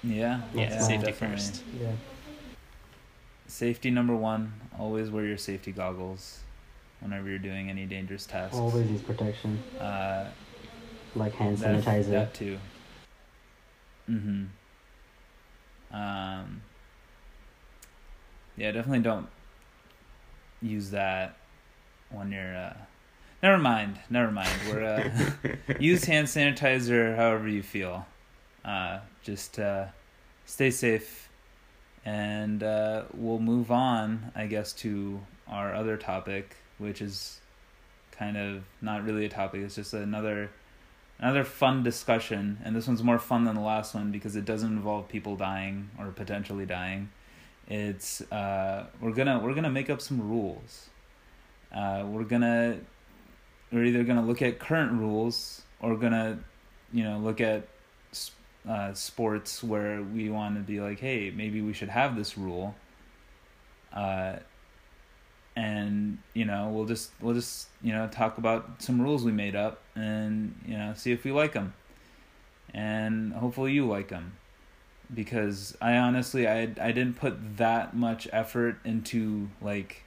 Yeah. 0.03 0.43
Yeah. 0.55 0.71
yeah 0.71 0.81
safety 0.81 1.07
definitely. 1.07 1.37
first. 1.37 1.63
Yeah. 1.81 1.93
Safety 3.47 3.91
number 3.91 4.15
one. 4.15 4.53
Always 4.79 5.11
wear 5.11 5.25
your 5.25 5.39
safety 5.39 5.73
goggles 5.73 6.41
whenever 7.01 7.29
you're 7.29 7.39
doing 7.39 7.71
any 7.71 7.87
dangerous 7.87 8.27
tasks. 8.27 8.57
Always 8.57 8.91
use 8.91 9.03
protection. 9.03 9.63
Uh, 9.79 10.29
like 11.15 11.33
hand 11.35 11.59
that, 11.59 11.83
sanitizer. 11.83 12.11
That 12.11 12.35
too. 12.35 12.59
Mm-hmm. 14.11 14.45
Um. 15.97 16.63
Yeah, 18.57 18.73
definitely 18.73 19.01
don't 19.01 19.29
use 20.63 20.91
that 20.91 21.37
when 22.11 22.33
you're. 22.33 22.57
Uh, 22.57 22.75
never 23.43 23.59
mind. 23.59 24.01
Never 24.11 24.31
mind. 24.31 24.51
We're 24.69 24.85
uh, 24.85 25.75
use 25.81 26.05
hand 26.05 26.29
sanitizer 26.29 27.17
however 27.17 27.49
you 27.49 27.63
feel. 27.63 28.07
Uh, 28.65 29.01
just 29.23 29.59
uh, 29.59 29.87
stay 30.45 30.71
safe, 30.71 31.29
and 32.05 32.63
uh, 32.63 33.05
we'll 33.15 33.39
move 33.39 33.71
on. 33.71 34.33
I 34.35 34.47
guess 34.47 34.73
to 34.75 35.21
our 35.49 35.75
other 35.75 35.97
topic 35.97 36.57
which 36.79 37.01
is 37.01 37.41
kind 38.13 38.37
of 38.37 38.65
not 38.81 39.05
really 39.05 39.25
a 39.27 39.29
topic. 39.29 39.63
It's 39.63 39.75
just 39.75 39.95
another 39.95 40.51
another 41.19 41.45
fun 41.45 41.83
discussion, 41.83 42.59
and 42.65 42.75
this 42.77 42.87
one's 42.87 43.03
more 43.03 43.19
fun 43.19 43.45
than 43.45 43.55
the 43.55 43.63
last 43.63 43.95
one 43.95 44.13
because 44.13 44.37
it 44.37 44.45
doesn't 44.45 44.71
involve 44.71 45.09
people 45.09 45.37
dying 45.37 45.91
or 45.99 46.07
potentially 46.09 46.67
dying. 46.67 47.11
It's 47.69 48.21
uh, 48.33 48.87
we're 49.01 49.13
gonna 49.13 49.39
we're 49.39 49.55
gonna 49.55 49.71
make 49.71 49.91
up 49.91 50.01
some 50.01 50.29
rules. 50.29 50.89
Uh, 51.75 52.05
we're 52.07 52.25
gonna 52.25 52.79
we're 53.73 53.85
either 53.85 54.05
gonna 54.05 54.25
look 54.25 54.43
at 54.43 54.59
current 54.59 54.93
rules 54.93 55.63
or 55.81 55.97
gonna 55.97 56.39
you 56.93 57.05
know 57.05 57.19
look 57.19 57.41
at 57.41 57.69
uh, 58.69 58.93
sports 58.95 59.63
where 59.63 60.03
we 60.03 60.29
want 60.29 60.57
to 60.57 60.61
be 60.61 60.81
like, 60.81 60.99
hey, 60.99 61.31
maybe 61.31 61.61
we 61.61 61.73
should 61.73 61.89
have 61.89 62.17
this 62.17 62.37
rule. 62.37 62.75
Uh, 63.93 64.37
and 65.55 66.19
you 66.35 66.45
know 66.45 66.69
we'll 66.69 66.85
just 66.85 67.11
we'll 67.21 67.35
just 67.35 67.69
you 67.83 67.93
know 67.93 68.07
talk 68.09 68.37
about 68.37 68.83
some 68.83 69.01
rules 69.01 69.25
we 69.25 69.33
made 69.33 69.57
up 69.57 69.81
and 69.95 70.55
you 70.67 70.77
know 70.77 70.93
see 70.95 71.13
if 71.13 71.25
we 71.25 71.33
like 71.33 71.55
them 71.55 71.73
and 72.75 73.33
hopefully 73.33 73.73
you 73.73 73.87
like 73.87 74.09
them 74.09 74.33
because 75.15 75.75
I 75.81 75.97
honestly 75.97 76.47
I 76.47 76.63
I 76.79 76.93
didn't 76.93 77.15
put 77.15 77.57
that 77.57 77.97
much 77.97 78.29
effort 78.33 78.77
into 78.85 79.49
like 79.63 80.03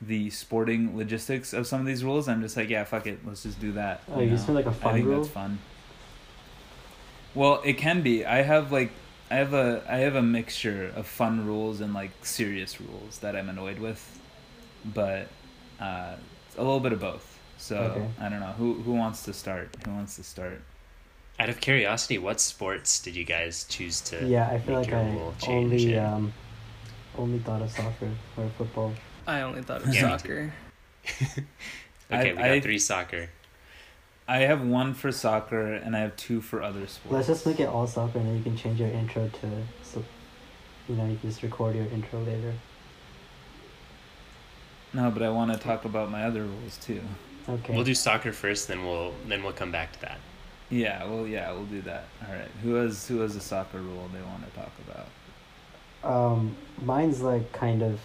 the 0.00 0.30
sporting 0.30 0.96
logistics 0.96 1.52
of 1.52 1.66
some 1.66 1.80
of 1.80 1.86
these 1.86 2.04
rules. 2.04 2.28
I'm 2.28 2.42
just 2.42 2.56
like, 2.56 2.68
yeah, 2.68 2.84
fuck 2.84 3.06
it, 3.06 3.20
let's 3.26 3.42
just 3.42 3.60
do 3.60 3.72
that. 3.72 4.02
Oh, 4.12 4.20
you, 4.20 4.30
just 4.30 4.48
like 4.48 4.66
a 4.66 4.72
fun 4.72 4.90
I 4.90 4.94
think 4.94 5.06
rule? 5.06 5.22
that's 5.22 5.32
fun. 5.32 5.58
Well, 7.34 7.60
it 7.64 7.74
can 7.74 8.02
be. 8.02 8.24
I 8.24 8.42
have 8.42 8.72
like 8.72 8.90
I 9.30 9.36
have 9.36 9.54
a 9.54 9.82
I 9.88 9.98
have 9.98 10.14
a 10.14 10.22
mixture 10.22 10.92
of 10.94 11.06
fun 11.06 11.46
rules 11.46 11.80
and 11.80 11.92
like 11.92 12.10
serious 12.24 12.80
rules 12.80 13.18
that 13.18 13.36
I'm 13.36 13.48
annoyed 13.48 13.78
with, 13.78 14.20
but 14.84 15.28
uh, 15.80 16.14
a 16.56 16.62
little 16.62 16.80
bit 16.80 16.92
of 16.92 17.00
both. 17.00 17.38
So 17.58 17.76
okay. 17.76 18.06
I 18.20 18.28
don't 18.28 18.40
know 18.40 18.54
who 18.58 18.74
who 18.74 18.92
wants 18.92 19.22
to 19.24 19.32
start. 19.32 19.76
Who 19.84 19.92
wants 19.92 20.16
to 20.16 20.22
start? 20.22 20.60
Out 21.38 21.50
of 21.50 21.60
curiosity, 21.60 22.16
what 22.16 22.40
sports 22.40 22.98
did 23.00 23.14
you 23.14 23.24
guys 23.24 23.66
choose 23.68 24.00
to? 24.02 24.24
Yeah, 24.24 24.48
I 24.48 24.58
feel 24.58 24.74
like 24.74 24.92
I 24.92 25.18
only 25.48 25.98
um, 25.98 26.32
only 27.18 27.38
thought 27.40 27.62
of 27.62 27.70
soccer 27.70 28.10
or 28.36 28.48
football. 28.56 28.94
I 29.26 29.42
only 29.42 29.62
thought 29.62 29.82
of 29.82 29.94
yeah, 29.94 30.16
soccer. 30.16 30.52
okay, 31.22 31.42
I, 32.10 32.22
we 32.24 32.32
got 32.32 32.44
I, 32.44 32.60
three 32.60 32.78
soccer. 32.78 33.30
I 34.28 34.38
have 34.38 34.62
one 34.62 34.94
for 34.94 35.12
soccer 35.12 35.74
and 35.74 35.96
I 35.96 36.00
have 36.00 36.16
two 36.16 36.40
for 36.40 36.62
other 36.62 36.86
sports. 36.86 37.12
Let's 37.12 37.26
just 37.28 37.46
make 37.46 37.60
it 37.60 37.68
all 37.68 37.86
soccer 37.86 38.18
and 38.18 38.28
then 38.28 38.36
you 38.36 38.42
can 38.42 38.56
change 38.56 38.80
your 38.80 38.88
intro 38.88 39.28
to 39.28 39.48
so 39.82 40.04
you 40.88 40.96
know, 40.96 41.06
you 41.06 41.16
can 41.16 41.30
just 41.30 41.42
record 41.42 41.76
your 41.76 41.86
intro 41.86 42.20
later. 42.20 42.54
No, 44.92 45.10
but 45.10 45.22
I 45.22 45.28
want 45.30 45.52
to 45.52 45.58
talk 45.58 45.84
about 45.84 46.10
my 46.10 46.24
other 46.24 46.42
rules 46.42 46.78
too. 46.78 47.00
Okay. 47.48 47.74
We'll 47.74 47.84
do 47.84 47.94
soccer 47.94 48.32
first, 48.32 48.68
then 48.68 48.84
we'll 48.84 49.14
then 49.28 49.42
we'll 49.42 49.52
come 49.52 49.70
back 49.70 49.92
to 49.92 50.00
that. 50.02 50.18
Yeah, 50.70 51.04
well, 51.04 51.26
yeah, 51.26 51.52
we'll 51.52 51.64
do 51.64 51.82
that. 51.82 52.06
All 52.26 52.34
right. 52.34 52.48
Who 52.62 52.74
has 52.74 53.06
who 53.06 53.20
has 53.20 53.36
a 53.36 53.40
soccer 53.40 53.78
rule 53.78 54.08
they 54.12 54.22
want 54.22 54.44
to 54.48 54.58
talk 54.58 54.72
about? 54.88 55.06
Um, 56.02 56.56
mine's 56.82 57.20
like 57.20 57.52
kind 57.52 57.82
of, 57.82 58.00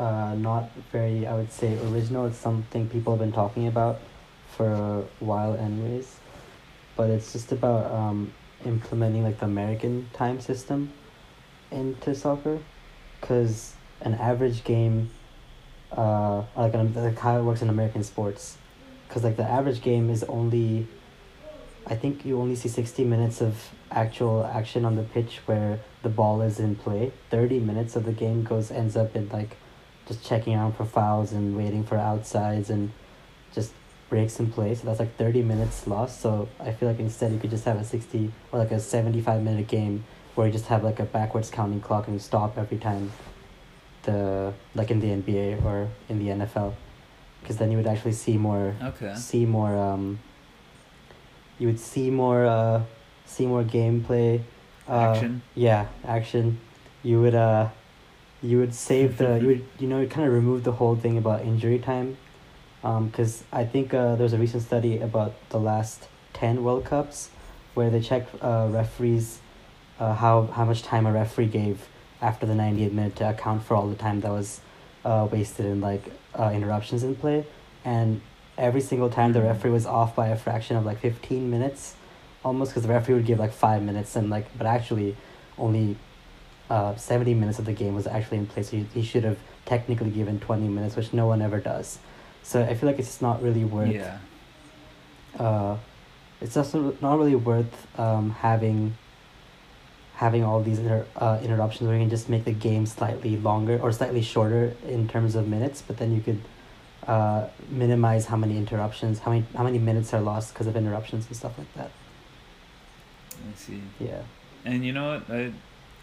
uh, 0.00 0.34
not 0.34 0.70
very. 0.90 1.26
I 1.26 1.34
would 1.34 1.52
say 1.52 1.78
original. 1.88 2.26
It's 2.26 2.38
something 2.38 2.88
people 2.88 3.12
have 3.12 3.20
been 3.20 3.32
talking 3.32 3.66
about 3.66 4.00
for 4.56 4.72
a 4.72 5.04
while, 5.22 5.54
anyways. 5.54 6.16
But 6.96 7.10
it's 7.10 7.32
just 7.32 7.52
about 7.52 7.92
um 7.92 8.32
implementing 8.64 9.22
like 9.22 9.38
the 9.38 9.44
American 9.44 10.08
time 10.14 10.40
system 10.40 10.92
into 11.70 12.14
soccer, 12.14 12.58
cause 13.20 13.74
an 14.00 14.14
average 14.14 14.64
game, 14.64 15.10
uh, 15.92 16.44
like, 16.56 16.74
like 16.74 17.18
how 17.18 17.38
it 17.38 17.42
works 17.42 17.60
in 17.60 17.68
American 17.68 18.02
sports, 18.02 18.56
cause 19.10 19.22
like 19.22 19.36
the 19.36 19.44
average 19.44 19.82
game 19.82 20.08
is 20.08 20.24
only 20.24 20.88
I 21.86 21.94
think 21.94 22.24
you 22.24 22.40
only 22.40 22.56
see 22.56 22.68
60 22.68 23.04
minutes 23.04 23.40
of 23.40 23.70
actual 23.90 24.44
action 24.44 24.84
on 24.84 24.96
the 24.96 25.02
pitch 25.02 25.40
where 25.46 25.80
the 26.02 26.08
ball 26.08 26.40
is 26.40 26.58
in 26.58 26.76
play. 26.76 27.12
30 27.30 27.58
minutes 27.60 27.96
of 27.96 28.04
the 28.04 28.12
game 28.12 28.44
goes 28.44 28.70
ends 28.70 28.96
up 28.96 29.14
in 29.14 29.28
like 29.28 29.56
just 30.10 30.24
checking 30.24 30.54
out 30.54 30.76
for 30.76 30.84
fouls 30.84 31.30
and 31.30 31.56
waiting 31.56 31.84
for 31.84 31.96
outsides 31.96 32.68
and 32.68 32.90
just 33.54 33.72
breaks 34.08 34.40
in 34.40 34.50
play. 34.50 34.74
So 34.74 34.86
that's 34.86 34.98
like 34.98 35.16
30 35.16 35.42
minutes 35.42 35.86
lost. 35.86 36.20
So 36.20 36.48
I 36.58 36.72
feel 36.72 36.88
like 36.88 36.98
instead 36.98 37.32
you 37.32 37.38
could 37.38 37.50
just 37.50 37.64
have 37.64 37.80
a 37.80 37.84
60 37.84 38.32
or 38.50 38.58
like 38.58 38.72
a 38.72 38.80
75 38.80 39.42
minute 39.42 39.68
game 39.68 40.04
where 40.34 40.48
you 40.48 40.52
just 40.52 40.66
have 40.66 40.82
like 40.82 40.98
a 40.98 41.04
backwards 41.04 41.48
counting 41.48 41.80
clock 41.80 42.08
and 42.08 42.14
you 42.16 42.20
stop 42.20 42.58
every 42.58 42.78
time 42.78 43.12
the 44.02 44.52
like 44.74 44.90
in 44.90 44.98
the 44.98 45.08
NBA 45.08 45.64
or 45.64 45.88
in 46.08 46.18
the 46.18 46.32
NFL 46.32 46.74
because 47.40 47.56
then 47.58 47.70
you 47.70 47.76
would 47.76 47.86
actually 47.86 48.12
see 48.12 48.36
more 48.36 48.74
okay. 48.82 49.14
see 49.14 49.44
more 49.44 49.76
um 49.76 50.18
you 51.58 51.66
would 51.66 51.78
see 51.78 52.10
more 52.10 52.46
uh 52.46 52.82
see 53.26 53.46
more 53.46 53.62
gameplay 53.62 54.42
uh, 54.88 55.12
action 55.12 55.42
yeah 55.54 55.86
action 56.04 56.58
you 57.02 57.20
would 57.20 57.34
uh 57.34 57.68
you 58.42 58.58
would 58.58 58.74
save 58.74 59.18
the 59.18 59.38
you 59.40 59.46
would 59.46 59.66
you 59.78 59.86
know 59.86 60.06
kind 60.06 60.26
of 60.26 60.32
remove 60.32 60.64
the 60.64 60.72
whole 60.72 60.96
thing 60.96 61.18
about 61.18 61.42
injury 61.42 61.78
time. 61.78 62.16
Um 62.82 63.08
because 63.08 63.44
i 63.52 63.64
think 63.64 63.92
uh 63.92 64.16
there's 64.16 64.32
a 64.32 64.38
recent 64.38 64.62
study 64.62 64.98
about 64.98 65.34
the 65.50 65.60
last 65.60 66.08
10 66.32 66.64
world 66.64 66.84
cups 66.84 67.30
where 67.74 67.90
they 67.90 68.00
checked 68.00 68.34
uh 68.42 68.68
referees 68.70 69.40
uh 69.98 70.14
how 70.14 70.46
how 70.46 70.64
much 70.64 70.82
time 70.82 71.06
a 71.06 71.12
referee 71.12 71.46
gave 71.46 71.88
after 72.22 72.46
the 72.46 72.54
98th 72.54 72.92
minute 72.92 73.16
to 73.16 73.28
account 73.28 73.64
for 73.64 73.74
all 73.76 73.88
the 73.88 73.96
time 73.96 74.20
that 74.20 74.30
was 74.30 74.60
uh 75.04 75.28
wasted 75.30 75.66
in 75.66 75.80
like 75.80 76.04
uh 76.38 76.50
interruptions 76.54 77.02
in 77.02 77.14
play. 77.14 77.46
And 77.84 78.20
every 78.56 78.80
single 78.80 79.10
time 79.10 79.32
the 79.32 79.42
referee 79.42 79.70
was 79.70 79.86
off 79.86 80.14
by 80.14 80.28
a 80.28 80.36
fraction 80.36 80.76
of 80.76 80.84
like 80.84 81.00
15 81.00 81.50
minutes 81.50 81.94
almost 82.44 82.70
because 82.72 82.82
the 82.82 82.88
referee 82.88 83.14
would 83.14 83.26
give 83.26 83.38
like 83.38 83.52
five 83.52 83.82
minutes 83.82 84.16
and 84.16 84.30
like 84.30 84.46
but 84.56 84.66
actually 84.66 85.16
only 85.58 85.96
uh 86.70 86.94
70 86.96 87.34
minutes 87.34 87.58
of 87.58 87.66
the 87.66 87.72
game 87.72 87.94
was 87.94 88.06
actually 88.06 88.38
in 88.38 88.46
place 88.46 88.70
he, 88.70 88.86
he 88.94 89.02
should 89.02 89.24
have 89.24 89.38
technically 89.66 90.10
given 90.10 90.40
20 90.40 90.68
minutes 90.68 90.96
which 90.96 91.12
no 91.12 91.26
one 91.26 91.42
ever 91.42 91.60
does 91.60 91.98
so 92.42 92.62
i 92.62 92.74
feel 92.74 92.88
like 92.88 92.98
it's 92.98 93.20
not 93.20 93.42
really 93.42 93.64
worth 93.64 93.92
yeah. 93.92 94.18
uh 95.38 95.76
it's 96.40 96.56
also 96.56 96.96
not 97.02 97.18
really 97.18 97.36
worth 97.36 97.86
um 97.98 98.30
having 98.30 98.96
having 100.14 100.44
all 100.44 100.62
these 100.62 100.78
inter- 100.78 101.06
uh, 101.16 101.40
interruptions 101.42 101.88
where 101.88 101.96
you 101.96 102.02
can 102.02 102.10
just 102.10 102.28
make 102.28 102.44
the 102.44 102.52
game 102.52 102.84
slightly 102.84 103.38
longer 103.38 103.78
or 103.80 103.90
slightly 103.90 104.20
shorter 104.20 104.76
in 104.86 105.08
terms 105.08 105.34
of 105.34 105.48
minutes 105.48 105.82
but 105.82 105.96
then 105.98 106.14
you 106.14 106.20
could 106.20 106.40
uh, 107.06 107.48
minimize 107.68 108.26
how 108.26 108.36
many 108.36 108.56
interruptions, 108.56 109.20
how 109.20 109.30
many 109.30 109.44
how 109.56 109.64
many 109.64 109.78
minutes 109.78 110.12
are 110.14 110.20
lost 110.20 110.52
because 110.52 110.66
of 110.66 110.76
interruptions 110.76 111.26
and 111.26 111.36
stuff 111.36 111.56
like 111.58 111.72
that. 111.74 111.90
I 113.32 113.56
see. 113.56 113.82
Yeah. 113.98 114.22
And 114.64 114.84
you 114.84 114.92
know 114.92 115.12
what? 115.12 115.30
I 115.30 115.52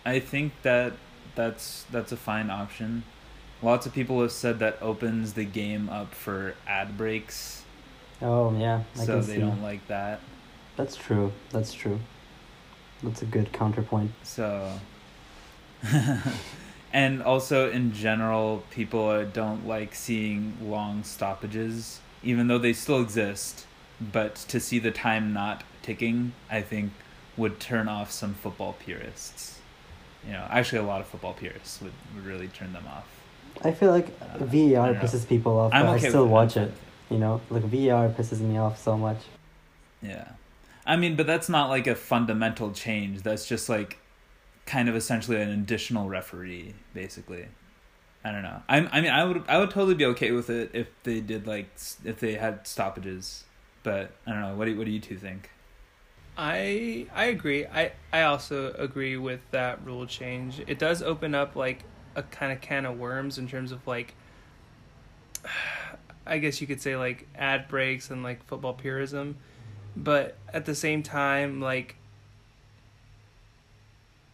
I 0.08 0.22
think 0.22 0.54
that 0.62 0.94
that's 1.36 1.86
that's 1.92 2.14
a 2.14 2.18
fine 2.18 2.50
option. 2.50 3.04
Lots 3.62 3.86
of 3.86 3.94
people 3.94 4.22
have 4.22 4.32
said 4.32 4.60
that 4.60 4.78
opens 4.82 5.34
the 5.34 5.44
game 5.44 5.90
up 5.90 6.16
for 6.16 6.56
ad 6.66 6.98
breaks. 6.98 7.64
Oh 8.22 8.58
yeah, 8.58 8.84
I 8.98 9.04
so 9.04 9.20
they 9.20 9.36
see. 9.36 9.42
don't 9.42 9.62
like 9.62 9.86
that. 9.88 10.22
That's 10.78 10.96
true. 10.96 11.34
That's 11.50 11.74
true. 11.74 12.00
That's 13.04 13.22
a 13.22 13.26
good 13.26 13.52
counterpoint. 13.52 14.12
So 14.24 14.80
and 16.94 17.22
also 17.22 17.70
in 17.70 17.92
general 17.92 18.64
people 18.72 19.26
don't 19.26 19.68
like 19.68 19.94
seeing 19.94 20.58
long 20.62 21.04
stoppages 21.04 22.00
even 22.24 22.48
though 22.48 22.58
they 22.58 22.74
still 22.74 23.02
exist 23.02 23.66
but 24.00 24.36
to 24.36 24.60
see 24.60 24.80
the 24.80 24.92
time 24.92 25.34
not 25.34 25.64
ticking 25.84 26.34
i 26.50 26.62
think 26.62 26.92
would 27.36 27.60
turn 27.60 27.88
off 27.88 28.10
some 28.12 28.34
football 28.34 28.76
purists 28.80 29.60
you 30.28 30.34
know 30.34 30.46
actually 30.50 30.80
a 30.80 30.84
lot 30.84 31.02
of 31.02 31.08
football 31.08 31.34
purists 31.34 31.82
would, 31.82 31.94
would 32.14 32.26
really 32.26 32.48
turn 32.50 32.72
them 32.74 32.86
off 32.88 33.08
i 33.64 33.72
feel 33.72 33.90
like 33.90 34.08
uh, 34.22 34.38
var 34.38 34.94
pisses 34.94 35.22
know. 35.22 35.30
people 35.30 35.60
off 35.60 35.72
but 35.72 35.86
okay 35.86 36.06
i 36.06 36.10
still 36.10 36.28
watch 36.28 36.58
it 36.58 36.72
you 37.10 37.18
know 37.18 37.42
like 37.50 37.64
var 37.64 38.10
pisses 38.10 38.40
me 38.40 38.58
off 38.58 38.78
so 38.78 38.98
much 38.98 39.18
yeah 40.02 40.28
i 40.86 40.96
mean 40.96 41.16
but 41.16 41.26
that's 41.26 41.50
not 41.50 41.70
like 41.70 41.88
a 41.88 41.96
fundamental 41.96 42.72
change 42.72 43.24
that's 43.24 43.48
just 43.48 43.68
like 43.70 43.98
kind 44.68 44.90
of 44.90 44.96
essentially 44.96 45.42
an 45.42 45.50
additional 45.50 46.08
referee, 46.08 46.76
basically. 46.94 47.48
I 48.24 48.32
don't 48.32 48.44
know. 48.44 48.62
I'm, 48.68 48.90
I 48.92 49.02
mean, 49.02 49.12
I 49.12 49.24
would 49.24 49.44
I 49.48 49.58
would 49.58 49.72
totally 49.72 49.96
be 49.96 50.06
okay 50.06 50.32
with 50.32 50.50
it 50.50 50.72
if 50.74 50.88
they 51.04 51.22
did 51.22 51.48
like 51.48 51.70
if 52.04 52.20
they 52.20 52.34
had 52.34 52.68
stoppages, 52.68 53.46
but 53.84 54.12
I 54.28 54.32
don't 54.32 54.42
know. 54.42 54.56
What 54.56 54.66
do 54.66 54.78
what 54.78 54.86
do 54.86 54.92
you 54.92 55.00
two 55.00 55.18
think? 55.18 55.50
I 56.38 57.08
I 57.16 57.26
agree. 57.26 57.66
I 57.66 57.94
I 58.14 58.22
also 58.24 58.72
agree 58.74 59.18
with 59.18 59.40
that 59.52 59.84
rule 59.84 60.06
change. 60.06 60.62
It 60.68 60.78
does 60.78 61.02
open 61.02 61.34
up 61.34 61.56
like 61.56 61.84
a 62.16 62.24
kind 62.24 62.52
of 62.52 62.62
can 62.62 62.86
of 62.86 62.98
worms 63.00 63.38
in 63.38 63.48
terms 63.48 63.72
of 63.72 63.86
like 63.88 64.14
I 66.26 66.38
guess 66.40 66.60
you 66.62 66.68
could 66.68 66.82
say 66.82 66.96
like 66.98 67.28
ad 67.36 67.68
breaks 67.68 68.12
and 68.12 68.22
like 68.24 68.44
football 68.46 68.74
purism, 68.74 69.38
but 69.96 70.38
at 70.54 70.66
the 70.66 70.76
same 70.76 71.02
time 71.04 71.60
like 71.62 71.96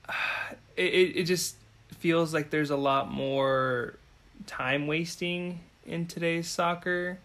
it, 0.78 1.16
it 1.16 1.24
just 1.24 1.56
feels 1.98 2.34
like 2.34 2.50
there's 2.50 2.72
a 2.72 2.76
lot 2.78 3.12
more 3.12 3.98
time 4.46 4.88
wasting 4.88 5.60
in 5.86 6.06
today's 6.06 6.48
soccer. 6.48 7.20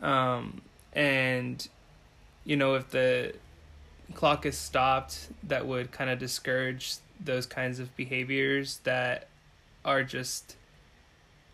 Um, 0.00 0.62
and, 0.92 1.66
you 2.44 2.56
know, 2.56 2.74
if 2.74 2.90
the 2.90 3.34
clock 4.12 4.44
is 4.44 4.56
stopped, 4.56 5.28
that 5.44 5.66
would 5.66 5.90
kind 5.92 6.10
of 6.10 6.18
discourage 6.18 6.96
those 7.18 7.46
kinds 7.46 7.78
of 7.78 7.94
behaviors 7.96 8.78
that 8.84 9.28
are 9.84 10.02
just, 10.02 10.56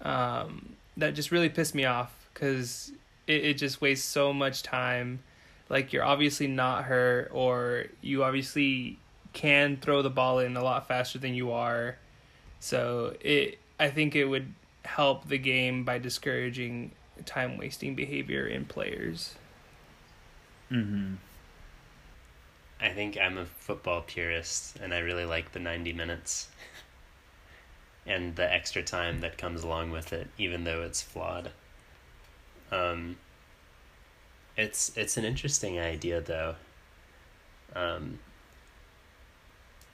um, 0.02 0.74
that 0.96 1.14
just 1.14 1.30
really 1.30 1.48
piss 1.48 1.74
me 1.74 1.84
off 1.84 2.12
because 2.34 2.92
it, 3.26 3.44
it 3.44 3.54
just 3.54 3.80
wastes 3.80 4.08
so 4.08 4.32
much 4.32 4.62
time. 4.62 5.20
Like, 5.68 5.92
you're 5.92 6.04
obviously 6.04 6.48
not 6.48 6.84
hurt, 6.84 7.30
or 7.32 7.86
you 8.00 8.24
obviously 8.24 8.98
can 9.32 9.76
throw 9.76 10.02
the 10.02 10.10
ball 10.10 10.40
in 10.40 10.56
a 10.56 10.62
lot 10.64 10.88
faster 10.88 11.18
than 11.18 11.34
you 11.34 11.52
are. 11.52 11.96
So 12.58 13.14
it 13.20 13.58
I 13.78 13.88
think 13.88 14.14
it 14.16 14.24
would 14.24 14.52
help 14.84 15.28
the 15.28 15.38
game 15.38 15.84
by 15.84 15.98
discouraging 15.98 16.90
time 17.24 17.56
wasting 17.56 17.94
behavior 17.94 18.46
in 18.46 18.64
players. 18.64 19.34
Mhm. 20.70 21.16
I 22.80 22.88
think 22.90 23.18
I'm 23.18 23.36
a 23.36 23.46
football 23.46 24.02
purist 24.02 24.78
and 24.80 24.94
I 24.94 24.98
really 25.00 25.24
like 25.24 25.52
the 25.52 25.58
90 25.58 25.92
minutes 25.92 26.48
and 28.06 28.36
the 28.36 28.52
extra 28.52 28.82
time 28.82 29.20
that 29.20 29.36
comes 29.36 29.62
along 29.62 29.90
with 29.90 30.12
it 30.12 30.28
even 30.38 30.64
though 30.64 30.82
it's 30.82 31.02
flawed. 31.02 31.50
Um 32.72 33.16
it's 34.56 34.96
it's 34.96 35.16
an 35.16 35.24
interesting 35.24 35.78
idea 35.78 36.20
though. 36.20 36.54
Um 37.74 38.18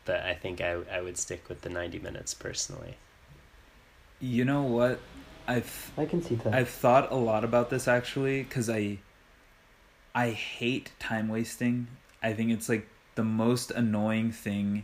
but 0.05 0.21
I 0.21 0.35
think 0.35 0.61
I 0.61 0.79
I 0.91 1.01
would 1.01 1.19
stick 1.19 1.49
with 1.49 1.63
the 1.63 1.69
90 1.69 1.99
minutes 1.99 2.35
personally. 2.35 2.97
You 4.21 4.45
know 4.45 4.63
what? 4.63 5.01
I've 5.49 5.93
I 5.99 6.07
can 6.07 6.23
see 6.23 6.37
that. 6.37 6.55
I've 6.55 6.69
thought 6.69 7.11
a 7.11 7.17
lot 7.17 7.45
about 7.45 7.71
this 7.71 7.89
actually 7.89 8.45
cuz 8.45 8.71
I 8.71 8.99
I 10.15 10.31
hate 10.31 10.93
time 10.99 11.29
wasting. 11.29 11.89
I 12.27 12.33
think 12.33 12.51
it's 12.51 12.69
like 12.69 12.89
the 13.15 13.23
most 13.23 13.71
annoying 13.71 14.33
thing, 14.33 14.83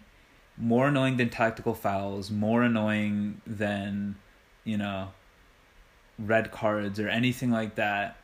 more 0.57 0.87
annoying 0.87 1.17
than 1.17 1.29
tactical 1.29 1.75
fouls, 1.75 2.31
more 2.31 2.63
annoying 2.63 3.41
than, 3.45 4.15
you 4.63 4.79
know, 4.79 5.09
red 6.21 6.53
cards 6.53 7.01
or 7.01 7.09
anything 7.09 7.51
like 7.51 7.75
that, 7.75 8.17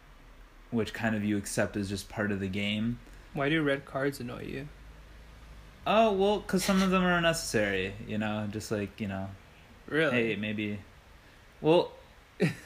which 0.71 0.95
kind 0.95 1.17
of 1.17 1.25
you 1.25 1.37
accept 1.37 1.77
as 1.77 1.89
just 1.89 2.09
part 2.09 2.31
of 2.31 2.39
the 2.39 2.47
game. 2.47 3.01
Why 3.35 3.49
do 3.49 3.61
red 3.61 3.85
cards 3.85 4.21
annoy 4.21 4.45
you? 4.45 4.69
Oh 5.85 6.13
well, 6.13 6.39
because 6.39 6.63
some 6.63 6.81
of 6.81 6.91
them 6.91 7.03
are 7.03 7.17
unnecessary. 7.17 7.95
You 8.07 8.19
know, 8.19 8.47
just 8.53 8.71
like 8.71 9.01
you 9.01 9.09
know. 9.09 9.29
Really? 9.89 10.13
Hey, 10.13 10.37
maybe. 10.37 10.81
Well, 11.63 11.93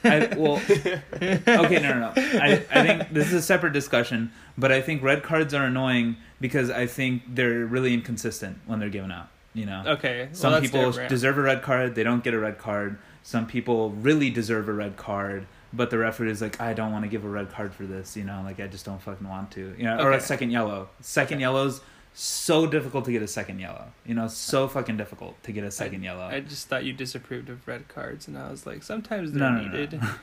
I, 0.03 0.29
well, 0.37 0.61
okay, 0.67 1.41
no, 1.47 1.65
no, 1.65 1.99
no. 1.99 2.13
I, 2.15 2.63
I 2.71 2.85
think 2.85 3.09
this 3.11 3.27
is 3.27 3.33
a 3.33 3.41
separate 3.41 3.73
discussion, 3.73 4.31
but 4.57 4.71
I 4.71 4.81
think 4.81 5.01
red 5.01 5.23
cards 5.23 5.53
are 5.53 5.65
annoying 5.65 6.17
because 6.39 6.69
I 6.69 6.85
think 6.85 7.23
they're 7.27 7.65
really 7.65 7.93
inconsistent 7.93 8.59
when 8.65 8.79
they're 8.79 8.89
given 8.89 9.11
out. 9.11 9.29
You 9.53 9.65
know, 9.65 9.83
okay. 9.87 10.25
Well, 10.25 10.35
Some 10.35 10.61
people 10.61 10.85
different. 10.87 11.09
deserve 11.09 11.37
a 11.37 11.41
red 11.41 11.61
card; 11.61 11.95
they 11.95 12.03
don't 12.03 12.23
get 12.23 12.33
a 12.33 12.39
red 12.39 12.57
card. 12.57 12.97
Some 13.23 13.47
people 13.47 13.91
really 13.91 14.29
deserve 14.29 14.67
a 14.67 14.73
red 14.73 14.97
card, 14.97 15.47
but 15.71 15.89
the 15.89 15.97
referee 15.97 16.31
is 16.31 16.41
like, 16.41 16.59
I 16.59 16.73
don't 16.73 16.91
want 16.91 17.05
to 17.05 17.09
give 17.09 17.23
a 17.23 17.29
red 17.29 17.51
card 17.51 17.73
for 17.73 17.85
this. 17.85 18.17
You 18.17 18.23
know, 18.23 18.41
like 18.43 18.59
I 18.59 18.67
just 18.67 18.85
don't 18.85 19.01
fucking 19.01 19.27
want 19.27 19.51
to. 19.51 19.73
You 19.77 19.83
know, 19.83 19.95
okay. 19.95 20.03
or 20.03 20.11
a 20.11 20.19
second 20.19 20.51
yellow. 20.51 20.89
Second 21.01 21.37
okay. 21.37 21.41
yellows 21.41 21.81
so 22.13 22.67
difficult 22.67 23.05
to 23.05 23.11
get 23.11 23.21
a 23.21 23.27
second 23.27 23.59
yellow. 23.59 23.85
You 24.05 24.13
know, 24.13 24.27
so 24.27 24.67
fucking 24.67 24.97
difficult 24.97 25.41
to 25.43 25.51
get 25.51 25.63
a 25.63 25.71
second 25.71 26.01
I, 26.01 26.05
yellow. 26.05 26.23
I 26.23 26.39
just 26.41 26.67
thought 26.67 26.83
you 26.83 26.93
disapproved 26.93 27.49
of 27.49 27.67
red 27.67 27.87
cards, 27.87 28.27
and 28.27 28.37
I 28.37 28.51
was 28.51 28.65
like, 28.65 28.83
sometimes 28.83 29.31
they're 29.31 29.39
no, 29.39 29.61
no, 29.61 29.67
needed. 29.67 29.93
No, 29.93 30.15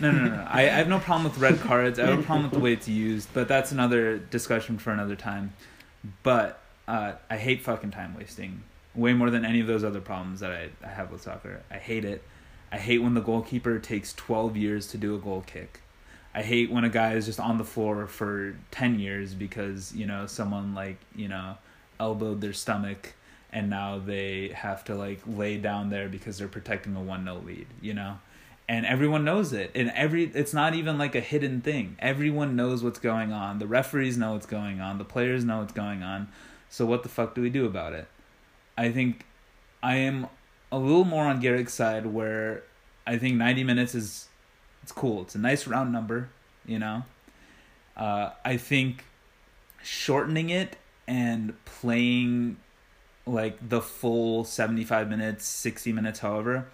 no, 0.00 0.10
no. 0.12 0.28
no, 0.28 0.36
no. 0.36 0.46
I, 0.48 0.62
I 0.62 0.64
have 0.64 0.88
no 0.88 1.00
problem 1.00 1.24
with 1.24 1.38
red 1.38 1.58
cards. 1.60 1.98
I 1.98 2.06
have 2.06 2.18
a 2.18 2.22
problem 2.22 2.44
with 2.44 2.52
the 2.52 2.60
way 2.60 2.72
it's 2.72 2.88
used, 2.88 3.28
but 3.34 3.48
that's 3.48 3.72
another 3.72 4.18
discussion 4.18 4.78
for 4.78 4.92
another 4.92 5.16
time. 5.16 5.52
But 6.22 6.60
uh, 6.86 7.12
I 7.28 7.36
hate 7.36 7.62
fucking 7.62 7.90
time 7.90 8.14
wasting 8.16 8.62
way 8.94 9.12
more 9.12 9.30
than 9.30 9.44
any 9.44 9.60
of 9.60 9.66
those 9.66 9.84
other 9.84 10.00
problems 10.00 10.40
that 10.40 10.52
I, 10.52 10.70
I 10.84 10.88
have 10.88 11.10
with 11.10 11.22
soccer. 11.22 11.62
I 11.70 11.78
hate 11.78 12.04
it. 12.04 12.22
I 12.70 12.78
hate 12.78 12.98
when 12.98 13.14
the 13.14 13.20
goalkeeper 13.20 13.78
takes 13.78 14.12
12 14.12 14.56
years 14.56 14.86
to 14.88 14.98
do 14.98 15.14
a 15.14 15.18
goal 15.18 15.42
kick. 15.46 15.80
I 16.34 16.42
hate 16.42 16.70
when 16.70 16.84
a 16.84 16.88
guy 16.88 17.14
is 17.14 17.26
just 17.26 17.40
on 17.40 17.58
the 17.58 17.64
floor 17.64 18.06
for 18.06 18.56
10 18.70 18.98
years 18.98 19.34
because, 19.34 19.94
you 19.94 20.06
know, 20.06 20.26
someone 20.26 20.74
like, 20.74 20.98
you 21.14 21.28
know, 21.28 21.56
elbowed 21.98 22.40
their 22.40 22.52
stomach 22.52 23.14
and 23.52 23.70
now 23.70 23.98
they 23.98 24.48
have 24.54 24.84
to 24.84 24.94
like 24.94 25.20
lay 25.26 25.56
down 25.56 25.90
there 25.90 26.08
because 26.08 26.38
they're 26.38 26.48
protecting 26.48 26.94
a 26.96 27.00
1-0 27.00 27.44
lead, 27.44 27.66
you 27.80 27.94
know? 27.94 28.18
And 28.68 28.84
everyone 28.84 29.24
knows 29.24 29.54
it. 29.54 29.70
And 29.74 29.90
every 29.94 30.24
it's 30.24 30.52
not 30.52 30.74
even 30.74 30.98
like 30.98 31.14
a 31.14 31.20
hidden 31.20 31.62
thing. 31.62 31.96
Everyone 32.00 32.54
knows 32.54 32.84
what's 32.84 32.98
going 32.98 33.32
on. 33.32 33.58
The 33.58 33.66
referees 33.66 34.18
know 34.18 34.32
what's 34.32 34.44
going 34.44 34.82
on. 34.82 34.98
The 34.98 35.04
players 35.04 35.42
know 35.44 35.60
what's 35.60 35.72
going 35.72 36.02
on. 36.02 36.28
So 36.68 36.84
what 36.84 37.02
the 37.02 37.08
fuck 37.08 37.34
do 37.34 37.40
we 37.40 37.48
do 37.48 37.64
about 37.64 37.94
it? 37.94 38.06
I 38.76 38.92
think 38.92 39.24
I 39.82 39.96
am 39.96 40.28
a 40.70 40.78
little 40.78 41.04
more 41.04 41.24
on 41.24 41.40
Garrick's 41.40 41.72
side 41.72 42.04
where 42.06 42.62
I 43.06 43.16
think 43.16 43.36
90 43.36 43.64
minutes 43.64 43.94
is 43.94 44.27
it's 44.88 44.92
cool. 44.94 45.20
It's 45.20 45.34
a 45.34 45.38
nice 45.38 45.66
round 45.66 45.92
number, 45.92 46.30
you 46.64 46.78
know. 46.78 47.02
Uh, 47.94 48.30
I 48.42 48.56
think 48.56 49.04
shortening 49.82 50.48
it 50.48 50.78
and 51.06 51.62
playing 51.66 52.56
like 53.26 53.68
the 53.68 53.82
full 53.82 54.44
75 54.44 55.10
minutes, 55.10 55.44
60 55.44 55.92
minutes, 55.92 56.20
however, 56.20 56.68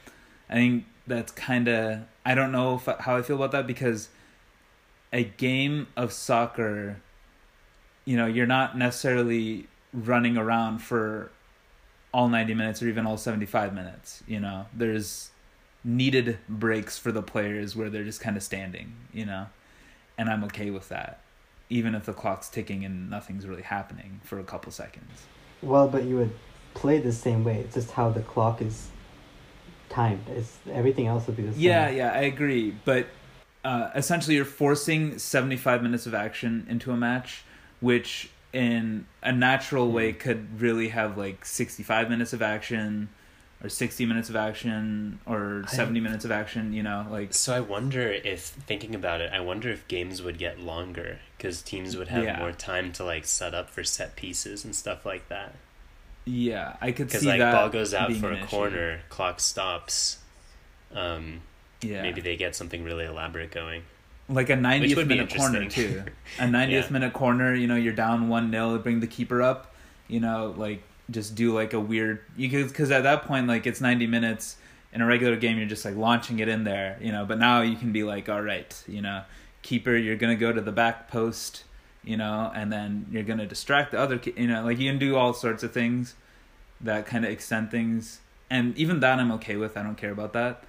I 0.49 0.55
think 0.55 0.85
that's 1.09 1.33
kind 1.33 1.67
of 1.67 2.03
I 2.25 2.37
don't 2.37 2.53
know 2.53 2.77
if, 2.77 2.87
how 3.01 3.17
I 3.17 3.23
feel 3.23 3.35
about 3.35 3.51
that 3.51 3.67
because 3.67 4.11
a 5.13 5.25
game 5.25 5.89
of 5.97 6.13
soccer, 6.13 7.01
you 8.05 8.17
know, 8.17 8.27
you're 8.27 8.47
not 8.47 8.79
necessarily 8.79 9.67
running 9.93 10.37
around 10.37 10.79
for 10.79 11.33
all 12.13 12.29
90 12.29 12.55
minutes 12.55 12.81
or 12.81 12.87
even 12.87 13.07
all 13.07 13.17
75 13.17 13.75
minutes, 13.75 14.23
you 14.29 14.39
know. 14.39 14.67
There's 14.73 15.33
needed 15.85 16.39
breaks 16.49 16.99
for 16.99 17.13
the 17.13 17.23
players 17.23 17.77
where 17.77 17.91
they're 17.91 18.05
just 18.05 18.21
kind 18.21 18.37
of 18.37 18.43
standing, 18.43 18.95
you 19.13 19.27
know, 19.27 19.47
and 20.17 20.29
I'm 20.29 20.43
okay 20.45 20.71
with 20.71 20.89
that, 20.89 21.21
even 21.69 21.95
if 21.95 22.07
the 22.07 22.15
clock's 22.15 22.49
ticking 22.49 22.85
and 22.85 23.11
nothing's 23.11 23.47
really 23.47 23.63
happening 23.63 24.21
for 24.25 24.41
a 24.41 24.45
couple 24.45 24.73
seconds. 24.73 25.27
Well, 25.63 25.89
but 25.89 26.05
you 26.05 26.17
would 26.17 26.33
play 26.73 26.99
the 26.99 27.13
same 27.13 27.45
way. 27.45 27.59
It's 27.61 27.75
just 27.75 27.91
how 27.91 28.11
the 28.11 28.23
clock 28.23 28.63
is 28.63 28.89
timed. 29.89 30.25
It's 30.31 30.57
everything 30.73 31.07
else 31.07 31.27
would 31.27 31.37
be 31.37 31.43
the 31.43 31.53
same. 31.53 31.61
Yeah, 31.61 31.91
yeah, 31.91 32.13
I 32.13 32.23
agree, 32.23 32.75
but 32.85 33.07
uh, 33.65 33.91
essentially 33.95 34.37
you're 34.37 34.45
forcing 34.45 35.19
75 35.19 35.83
minutes 35.83 36.07
of 36.07 36.15
action 36.15 36.67
into 36.69 36.93
a 36.93 36.97
match, 36.97 37.45
which 37.81 38.31
in 38.53 39.07
a 39.23 39.33
natural 39.33 39.91
way 39.91 40.13
hmm. 40.13 40.19
could 40.19 40.61
really 40.61 40.89
have 40.89 41.19
like 41.19 41.45
65 41.45 42.09
minutes 42.09 42.33
of 42.33 42.41
action 42.41 43.09
or 43.63 43.69
60 43.69 44.05
minutes 44.07 44.29
of 44.29 44.37
action 44.37 45.21
or 45.27 45.65
70 45.69 45.99
I, 45.99 46.03
minutes 46.03 46.25
of 46.25 46.31
action 46.31 46.73
you 46.73 46.83
know 46.83 47.07
like 47.11 47.33
so 47.33 47.55
i 47.55 47.61
wonder 47.61 48.13
if 48.13 48.43
thinking 48.43 48.95
about 48.95 49.21
it 49.21 49.33
i 49.33 49.41
wonder 49.41 49.71
if 49.71 49.87
games 49.89 50.23
would 50.23 50.39
get 50.39 50.61
longer 50.61 51.19
because 51.37 51.63
teams 51.63 51.97
would 51.97 52.09
have 52.09 52.25
yeah. 52.25 52.39
more 52.39 52.53
time 52.53 52.93
to 52.93 53.05
like 53.05 53.25
set 53.25 53.55
up 53.55 53.71
for 53.71 53.83
set 53.83 54.17
pieces 54.17 54.65
and 54.65 54.75
stuff 54.75 55.07
like 55.07 55.29
that 55.29 55.55
yeah 56.25 56.77
i 56.81 56.93
could 56.93 57.11
see 57.11 57.27
that. 57.27 57.37
Because 57.37 57.41
like 57.41 57.53
ball 57.53 57.69
goes 57.71 57.95
out 57.95 58.13
for 58.15 58.33
a 58.33 58.45
corner 58.47 59.01
clock 59.09 59.41
stops 59.41 60.19
um 60.95 61.41
yeah 61.81 62.03
maybe 62.03 62.21
they 62.21 62.37
get 62.37 62.55
something 62.55 62.85
really 62.85 63.05
elaborate 63.05 63.51
going 63.51 63.83
like 64.29 64.49
a 64.49 64.57
90th 64.57 65.07
minute 65.07 65.35
corner 65.35 65.69
too 65.69 66.03
a 66.39 66.45
90th 66.45 66.71
yeah. 66.71 66.91
minute 66.91 67.13
corner 67.13 67.55
you 67.55 67.67
know 67.67 67.77
you're 67.77 67.93
down 67.93 68.29
one 68.29 68.51
nil 68.51 68.79
bring 68.79 69.01
the 69.01 69.07
keeper 69.07 69.43
up 69.43 69.75
you 70.09 70.21
know 70.21 70.55
like 70.57 70.83
just 71.11 71.35
do 71.35 71.53
like 71.53 71.73
a 71.73 71.81
weird 71.81 72.21
you 72.37 72.49
could 72.49 72.69
because 72.69 72.91
at 72.91 73.03
that 73.03 73.25
point 73.25 73.47
like 73.47 73.67
it's 73.67 73.81
90 73.81 74.07
minutes 74.07 74.57
in 74.93 75.01
a 75.01 75.07
regular 75.07 75.37
game 75.37 75.59
you're 75.59 75.69
just 75.69 75.85
like 75.85 75.97
launching 75.97 76.39
it 76.39 76.49
in 76.49 76.65
there 76.65 76.99
you 77.01 77.13
know 77.13 77.25
but 77.25 77.39
now 77.39 77.61
you 77.61 77.77
can 77.77 77.93
be 77.93 78.03
like 78.03 78.29
all 78.29 78.43
right 78.43 78.83
you 78.87 79.03
know 79.03 79.23
keeper 79.63 79.97
you're 79.97 80.17
gonna 80.17 80.37
go 80.37 80.53
to 80.53 80.61
the 80.61 80.73
back 80.73 81.09
post 81.09 81.65
you 82.03 82.17
know 82.17 82.51
and 82.55 82.73
then 82.73 83.07
you're 83.11 83.23
gonna 83.23 83.47
distract 83.47 83.91
the 83.91 83.99
other 83.99 84.21
you 84.37 84.47
know 84.47 84.65
like 84.65 84.79
you 84.79 84.91
can 84.91 84.99
do 84.99 85.17
all 85.17 85.35
sorts 85.35 85.63
of 85.63 85.73
things 85.73 86.15
that 86.81 87.07
kind 87.07 87.25
of 87.25 87.31
extend 87.31 87.71
things 87.71 88.21
and 88.49 88.77
even 88.79 89.01
that 89.01 89.19
i'm 89.19 89.33
okay 89.33 89.57
with 89.57 89.77
i 89.77 89.83
don't 89.83 89.97
care 89.97 90.13
about 90.13 90.33
that. 90.33 90.63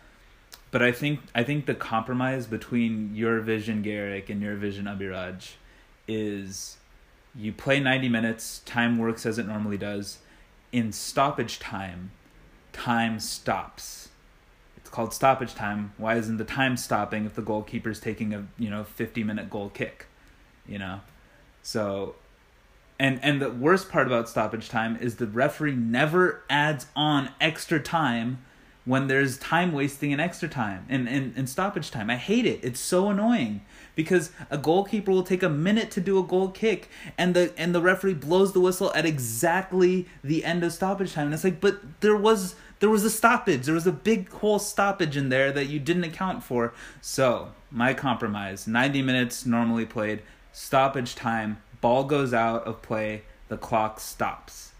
But 0.71 0.81
i 0.81 0.91
think 0.91 1.21
i 1.33 1.43
think 1.43 1.65
the 1.65 1.75
compromise 1.75 2.47
between 2.47 3.15
your 3.15 3.39
vision 3.39 3.81
garrick 3.81 4.29
and 4.29 4.41
your 4.41 4.55
vision 4.55 4.85
Abhiraj 4.85 5.53
is 6.07 6.77
you 7.33 7.51
play 7.51 7.79
90 7.79 8.09
minutes 8.09 8.59
time 8.65 8.97
works 8.97 9.25
as 9.25 9.37
it 9.37 9.47
normally 9.47 9.77
does 9.77 10.19
in 10.75 10.91
stoppage 10.91 11.57
time, 11.57 12.11
time 12.73 13.17
stops. 13.17 14.09
It's 14.75 14.89
called 14.89 15.13
stoppage 15.13 15.55
time. 15.55 15.93
Why 15.97 16.17
isn't 16.17 16.35
the 16.35 16.43
time 16.43 16.75
stopping 16.75 17.25
if 17.25 17.33
the 17.33 17.41
goalkeeper's 17.41 18.01
taking 18.01 18.33
a 18.33 18.45
you 18.59 18.69
know 18.69 18.83
fifty 18.83 19.23
minute 19.23 19.49
goal 19.49 19.69
kick? 19.69 20.07
You 20.67 20.79
know, 20.79 20.99
so 21.63 22.15
and 22.99 23.23
and 23.23 23.41
the 23.41 23.49
worst 23.49 23.87
part 23.87 24.05
about 24.05 24.27
stoppage 24.27 24.67
time 24.67 24.97
is 24.97 25.15
the 25.15 25.27
referee 25.27 25.75
never 25.75 26.43
adds 26.49 26.87
on 26.93 27.29
extra 27.39 27.79
time 27.79 28.43
when 28.83 29.07
there's 29.07 29.37
time 29.37 29.71
wasting 29.71 30.11
and 30.11 30.21
extra 30.21 30.49
time 30.49 30.85
and, 30.89 31.07
and, 31.07 31.33
and 31.37 31.49
stoppage 31.49 31.89
time. 31.89 32.09
I 32.09 32.17
hate 32.17 32.45
it. 32.45 32.59
It's 32.63 32.81
so 32.81 33.09
annoying 33.09 33.61
because 33.95 34.31
a 34.49 34.57
goalkeeper 34.57 35.11
will 35.11 35.23
take 35.23 35.41
a 35.41 35.49
minute 35.49 35.89
to 35.91 36.01
do 36.01 36.19
a 36.19 36.23
goal 36.23 36.49
kick 36.49 36.89
and 37.17 37.33
the 37.33 37.53
and 37.57 37.73
the 37.73 37.81
referee 37.81 38.13
blows 38.13 38.53
the 38.53 38.59
whistle 38.59 38.93
at 38.93 39.05
exactly 39.05 40.07
the 40.23 40.45
end 40.45 40.63
of 40.63 40.73
stoppage 40.73 41.13
time. 41.13 41.25
And 41.25 41.33
it's 41.33 41.43
like 41.43 41.61
but 41.61 41.79
there 42.01 42.15
was 42.15 42.55
there 42.79 42.89
was 42.89 43.03
a 43.03 43.09
stoppage. 43.09 43.65
There 43.65 43.73
was 43.73 43.87
a 43.87 43.91
big 43.91 44.29
whole 44.29 44.59
stoppage 44.59 45.15
in 45.15 45.29
there 45.29 45.51
that 45.51 45.65
you 45.67 45.79
didn't 45.79 46.03
account 46.03 46.43
for. 46.43 46.73
So 47.01 47.53
my 47.71 47.93
compromise 47.93 48.67
90 48.67 49.01
minutes 49.01 49.45
normally 49.45 49.85
played 49.85 50.21
stoppage 50.51 51.15
time 51.15 51.61
ball 51.81 52.03
goes 52.03 52.33
out 52.33 52.65
of 52.65 52.81
play 52.81 53.23
the 53.47 53.57
clock 53.57 53.99
stops. 53.99 54.73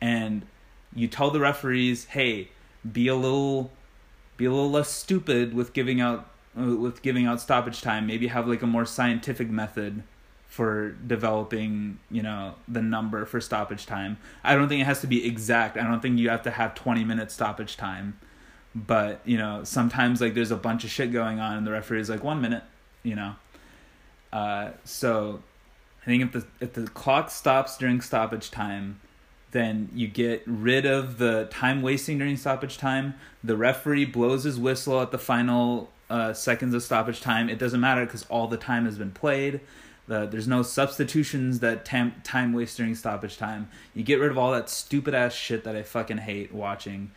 And 0.00 0.46
you 0.94 1.08
tell 1.08 1.30
the 1.30 1.40
referees 1.40 2.04
hey 2.06 2.50
be 2.90 3.08
a 3.08 3.14
little 3.14 3.70
be 4.36 4.44
a 4.44 4.50
little 4.50 4.70
less 4.70 4.90
stupid 4.90 5.54
with 5.54 5.72
giving 5.72 6.00
out 6.00 6.28
with 6.56 7.02
giving 7.02 7.26
out 7.26 7.40
stoppage 7.40 7.82
time. 7.82 8.06
Maybe 8.06 8.28
have 8.28 8.48
like 8.48 8.62
a 8.62 8.66
more 8.66 8.84
scientific 8.84 9.48
method 9.50 10.02
for 10.48 10.90
developing, 11.06 11.98
you 12.10 12.22
know, 12.22 12.54
the 12.66 12.80
number 12.80 13.26
for 13.26 13.40
stoppage 13.40 13.84
time. 13.84 14.16
I 14.42 14.54
don't 14.54 14.68
think 14.68 14.80
it 14.80 14.84
has 14.84 15.00
to 15.02 15.06
be 15.06 15.26
exact. 15.26 15.76
I 15.76 15.82
don't 15.82 16.00
think 16.00 16.18
you 16.18 16.30
have 16.30 16.42
to 16.42 16.50
have 16.50 16.74
20 16.74 17.04
minutes 17.04 17.34
stoppage 17.34 17.76
time. 17.76 18.18
But, 18.74 19.20
you 19.24 19.38
know, 19.38 19.64
sometimes 19.64 20.20
like 20.20 20.34
there's 20.34 20.50
a 20.50 20.56
bunch 20.56 20.84
of 20.84 20.90
shit 20.90 21.12
going 21.12 21.40
on 21.40 21.56
and 21.56 21.66
the 21.66 21.72
referee 21.72 22.00
is 22.00 22.10
like 22.10 22.24
1 22.24 22.40
minute, 22.40 22.64
you 23.02 23.14
know. 23.14 23.36
Uh, 24.32 24.70
so 24.84 25.42
I 26.02 26.06
think 26.06 26.22
if 26.22 26.32
the 26.32 26.46
if 26.60 26.72
the 26.74 26.86
clock 26.88 27.30
stops 27.30 27.76
during 27.78 28.00
stoppage 28.00 28.50
time, 28.50 29.00
then 29.52 29.88
you 29.94 30.08
get 30.08 30.42
rid 30.46 30.84
of 30.84 31.18
the 31.18 31.48
time 31.50 31.80
wasting 31.82 32.18
during 32.18 32.36
stoppage 32.36 32.76
time. 32.76 33.14
The 33.42 33.56
referee 33.56 34.04
blows 34.06 34.44
his 34.44 34.58
whistle 34.58 35.00
at 35.00 35.10
the 35.10 35.18
final 35.18 35.90
uh, 36.08 36.32
seconds 36.32 36.74
of 36.74 36.82
stoppage 36.82 37.20
time. 37.20 37.48
It 37.48 37.58
doesn't 37.58 37.80
matter 37.80 38.04
because 38.04 38.24
all 38.24 38.46
the 38.48 38.56
time 38.56 38.84
has 38.84 38.98
been 38.98 39.10
played. 39.10 39.60
The, 40.08 40.26
there's 40.26 40.46
no 40.46 40.62
substitutions 40.62 41.60
that 41.60 41.84
tam- 41.84 42.14
time 42.22 42.52
waste 42.52 42.76
during 42.76 42.94
stoppage 42.94 43.38
time. 43.38 43.68
You 43.92 44.04
get 44.04 44.20
rid 44.20 44.30
of 44.30 44.38
all 44.38 44.52
that 44.52 44.70
stupid 44.70 45.14
ass 45.14 45.34
shit 45.34 45.64
that 45.64 45.74
I 45.74 45.82
fucking 45.82 46.18
hate 46.18 46.54
watching. 46.54 47.10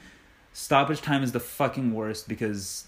Stoppage 0.53 1.01
time 1.01 1.21
is 1.21 1.31
the 1.31 1.39
fucking 1.39 1.93
worst 1.93 2.27
because 2.27 2.87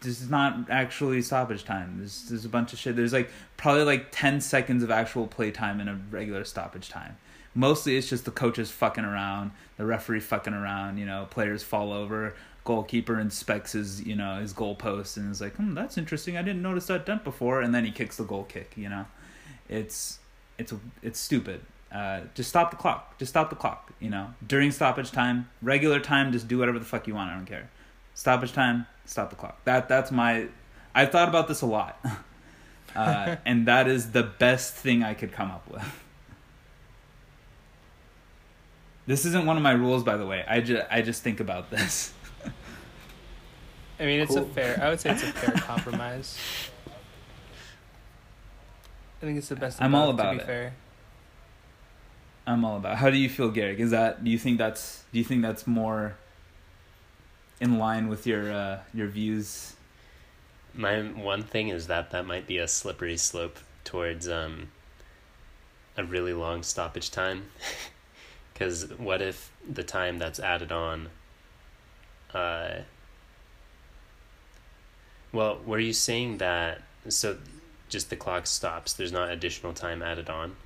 this 0.00 0.22
is 0.22 0.30
not 0.30 0.70
actually 0.70 1.20
stoppage 1.22 1.64
time. 1.64 1.96
There's 1.98 2.28
there's 2.28 2.44
a 2.44 2.48
bunch 2.48 2.72
of 2.72 2.78
shit. 2.78 2.96
There's 2.96 3.12
like 3.12 3.30
probably 3.56 3.84
like 3.84 4.06
ten 4.10 4.40
seconds 4.40 4.82
of 4.82 4.90
actual 4.90 5.26
play 5.26 5.50
time 5.50 5.80
in 5.80 5.88
a 5.88 6.00
regular 6.10 6.44
stoppage 6.44 6.88
time. 6.88 7.18
Mostly 7.54 7.96
it's 7.96 8.08
just 8.08 8.24
the 8.24 8.30
coaches 8.30 8.70
fucking 8.70 9.04
around, 9.04 9.50
the 9.76 9.84
referee 9.84 10.20
fucking 10.20 10.54
around. 10.54 10.98
You 10.98 11.06
know, 11.06 11.26
players 11.30 11.62
fall 11.62 11.92
over, 11.92 12.34
goalkeeper 12.68 13.18
inspects 13.18 13.72
his 13.72 14.04
you 14.04 14.14
know 14.14 14.40
his 14.40 14.52
goal 14.52 14.74
post 14.74 15.16
and 15.16 15.32
is 15.32 15.40
like, 15.40 15.56
hmm, 15.56 15.72
that's 15.74 15.96
interesting. 15.96 16.36
I 16.36 16.42
didn't 16.42 16.62
notice 16.62 16.86
that 16.88 17.06
dent 17.06 17.24
before, 17.24 17.62
and 17.62 17.74
then 17.74 17.84
he 17.84 17.90
kicks 17.90 18.18
the 18.18 18.24
goal 18.24 18.44
kick. 18.44 18.74
You 18.76 18.90
know 18.90 19.06
it's 19.68 20.18
it's 20.58 20.72
it's 21.02 21.20
stupid. 21.20 21.60
Uh, 21.92 22.20
just 22.34 22.50
stop 22.50 22.70
the 22.70 22.76
clock. 22.76 23.18
Just 23.18 23.30
stop 23.30 23.50
the 23.50 23.56
clock. 23.56 23.92
You 24.00 24.10
know, 24.10 24.34
during 24.46 24.70
stoppage 24.70 25.10
time, 25.10 25.48
regular 25.62 26.00
time, 26.00 26.32
just 26.32 26.48
do 26.48 26.58
whatever 26.58 26.78
the 26.78 26.84
fuck 26.84 27.06
you 27.06 27.14
want. 27.14 27.30
I 27.30 27.34
don't 27.34 27.46
care. 27.46 27.70
Stoppage 28.14 28.52
time, 28.52 28.86
stop 29.04 29.30
the 29.30 29.36
clock. 29.36 29.62
That 29.64 29.88
that's 29.88 30.10
my. 30.10 30.48
I've 30.94 31.10
thought 31.10 31.28
about 31.28 31.48
this 31.48 31.60
a 31.60 31.66
lot, 31.66 32.04
uh, 32.96 33.36
and 33.44 33.66
that 33.66 33.88
is 33.88 34.10
the 34.12 34.22
best 34.22 34.74
thing 34.74 35.02
I 35.02 35.14
could 35.14 35.32
come 35.32 35.50
up 35.50 35.68
with. 35.70 35.82
This 39.06 39.24
isn't 39.24 39.46
one 39.46 39.56
of 39.56 39.62
my 39.62 39.72
rules, 39.72 40.02
by 40.04 40.18
the 40.18 40.26
way. 40.26 40.44
I 40.46 40.60
just 40.60 40.86
I 40.90 41.00
just 41.00 41.22
think 41.22 41.40
about 41.40 41.70
this. 41.70 42.12
I 44.00 44.04
mean, 44.04 44.20
it's 44.20 44.34
cool. 44.34 44.44
a 44.44 44.46
fair. 44.46 44.78
I 44.82 44.90
would 44.90 45.00
say 45.00 45.10
it's 45.10 45.22
a 45.22 45.26
fair 45.32 45.54
compromise. 45.56 46.38
I 49.20 49.26
think 49.26 49.38
it's 49.38 49.48
the 49.48 49.56
best. 49.56 49.82
I'm 49.82 49.94
all 49.94 50.10
about 50.10 50.36
it. 50.36 50.46
Fair. 50.46 50.74
I'm 52.46 52.64
all 52.64 52.76
about. 52.76 52.92
It. 52.92 52.98
How 52.98 53.10
do 53.10 53.16
you 53.16 53.28
feel, 53.28 53.50
Garrick? 53.50 53.78
Is 53.80 53.90
that 53.90 54.22
do 54.22 54.30
you 54.30 54.38
think 54.38 54.58
that's 54.58 55.04
do 55.12 55.18
you 55.18 55.24
think 55.24 55.42
that's 55.42 55.66
more 55.66 56.16
in 57.60 57.78
line 57.78 58.08
with 58.08 58.26
your 58.26 58.52
uh, 58.52 58.78
your 58.94 59.08
views? 59.08 59.74
My 60.74 61.00
one 61.00 61.42
thing 61.42 61.68
is 61.68 61.88
that 61.88 62.12
that 62.12 62.26
might 62.26 62.46
be 62.46 62.58
a 62.58 62.68
slippery 62.68 63.16
slope 63.16 63.58
towards 63.82 64.28
um, 64.28 64.68
a 65.96 66.04
really 66.04 66.32
long 66.32 66.62
stoppage 66.62 67.10
time. 67.10 67.46
Because 68.58 68.90
what 68.98 69.22
if 69.22 69.52
the 69.72 69.84
time 69.84 70.18
that's 70.18 70.40
added 70.40 70.72
on? 70.72 71.10
Uh, 72.34 72.80
well, 75.32 75.58
were 75.64 75.78
you 75.78 75.92
saying 75.92 76.38
that? 76.38 76.82
So 77.08 77.38
just 77.88 78.10
the 78.10 78.16
clock 78.16 78.46
stops. 78.46 78.92
There's 78.92 79.12
not 79.12 79.30
additional 79.30 79.72
time 79.72 80.02
added 80.02 80.28
on. 80.28 80.56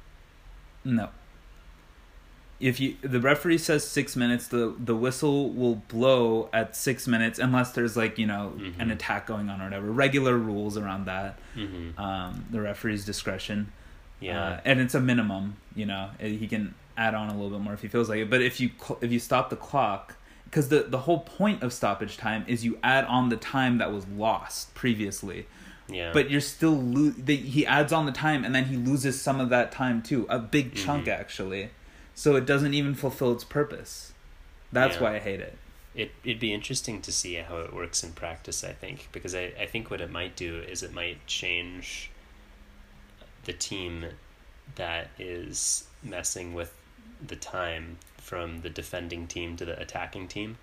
No. 0.84 1.10
If 2.60 2.78
you 2.78 2.96
the 3.02 3.20
referee 3.20 3.58
says 3.58 3.86
six 3.86 4.14
minutes, 4.14 4.46
the 4.46 4.74
the 4.78 4.94
whistle 4.94 5.50
will 5.50 5.76
blow 5.76 6.48
at 6.52 6.76
six 6.76 7.08
minutes 7.08 7.40
unless 7.40 7.72
there's 7.72 7.96
like 7.96 8.18
you 8.18 8.26
know 8.26 8.52
mm-hmm. 8.56 8.80
an 8.80 8.90
attack 8.92 9.26
going 9.26 9.48
on 9.48 9.60
or 9.60 9.64
whatever. 9.64 9.90
Regular 9.90 10.36
rules 10.36 10.76
around 10.76 11.06
that. 11.06 11.38
Mm-hmm. 11.56 12.00
Um, 12.00 12.44
the 12.50 12.60
referee's 12.60 13.04
discretion. 13.04 13.72
Yeah, 14.20 14.44
uh, 14.44 14.60
and 14.64 14.80
it's 14.80 14.94
a 14.94 15.00
minimum. 15.00 15.56
You 15.74 15.86
know, 15.86 16.10
he 16.20 16.46
can 16.46 16.76
add 16.96 17.14
on 17.14 17.28
a 17.28 17.32
little 17.32 17.50
bit 17.50 17.60
more 17.60 17.72
if 17.72 17.82
he 17.82 17.88
feels 17.88 18.08
like 18.08 18.20
it. 18.20 18.30
But 18.30 18.42
if 18.42 18.60
you 18.60 18.70
if 19.00 19.10
you 19.10 19.18
stop 19.18 19.50
the 19.50 19.56
clock, 19.56 20.16
because 20.52 20.68
the 20.68 20.82
the 20.82 20.98
whole 20.98 21.20
point 21.20 21.62
of 21.62 21.72
stoppage 21.72 22.18
time 22.18 22.44
is 22.46 22.62
you 22.62 22.78
add 22.82 23.06
on 23.06 23.30
the 23.30 23.38
time 23.38 23.78
that 23.78 23.90
was 23.90 24.06
lost 24.06 24.74
previously. 24.74 25.46
Yeah. 25.88 26.12
But 26.12 26.30
you're 26.30 26.42
still 26.42 26.76
lo- 26.76 27.14
they, 27.16 27.36
he 27.36 27.66
adds 27.66 27.92
on 27.92 28.04
the 28.06 28.12
time 28.12 28.44
and 28.44 28.54
then 28.54 28.66
he 28.66 28.76
loses 28.76 29.20
some 29.20 29.40
of 29.40 29.48
that 29.48 29.72
time 29.72 30.02
too, 30.02 30.26
a 30.28 30.38
big 30.38 30.74
mm-hmm. 30.74 30.84
chunk 30.84 31.08
actually. 31.08 31.70
So 32.14 32.36
it 32.36 32.44
doesn't 32.44 32.74
even 32.74 32.94
fulfill 32.94 33.32
its 33.32 33.44
purpose. 33.44 34.12
That's 34.70 34.96
yeah. 34.96 35.02
why 35.02 35.16
I 35.16 35.18
hate 35.20 35.40
it. 35.40 35.56
It 35.94 36.12
it'd 36.22 36.38
be 36.38 36.52
interesting 36.52 37.00
to 37.02 37.12
see 37.12 37.34
how 37.36 37.56
it 37.58 37.72
works 37.72 38.04
in 38.04 38.12
practice, 38.12 38.62
I 38.62 38.72
think, 38.72 39.08
because 39.10 39.34
I, 39.34 39.52
I 39.58 39.66
think 39.66 39.90
what 39.90 40.02
it 40.02 40.10
might 40.10 40.36
do 40.36 40.58
is 40.58 40.82
it 40.82 40.92
might 40.92 41.26
change 41.26 42.10
the 43.44 43.54
team 43.54 44.04
that 44.74 45.08
is 45.18 45.84
messing 46.02 46.52
with 46.52 46.74
the 47.26 47.36
time 47.36 47.96
from 48.22 48.60
the 48.62 48.70
defending 48.70 49.26
team 49.26 49.56
to 49.56 49.64
the 49.64 49.78
attacking 49.80 50.28
team 50.28 50.56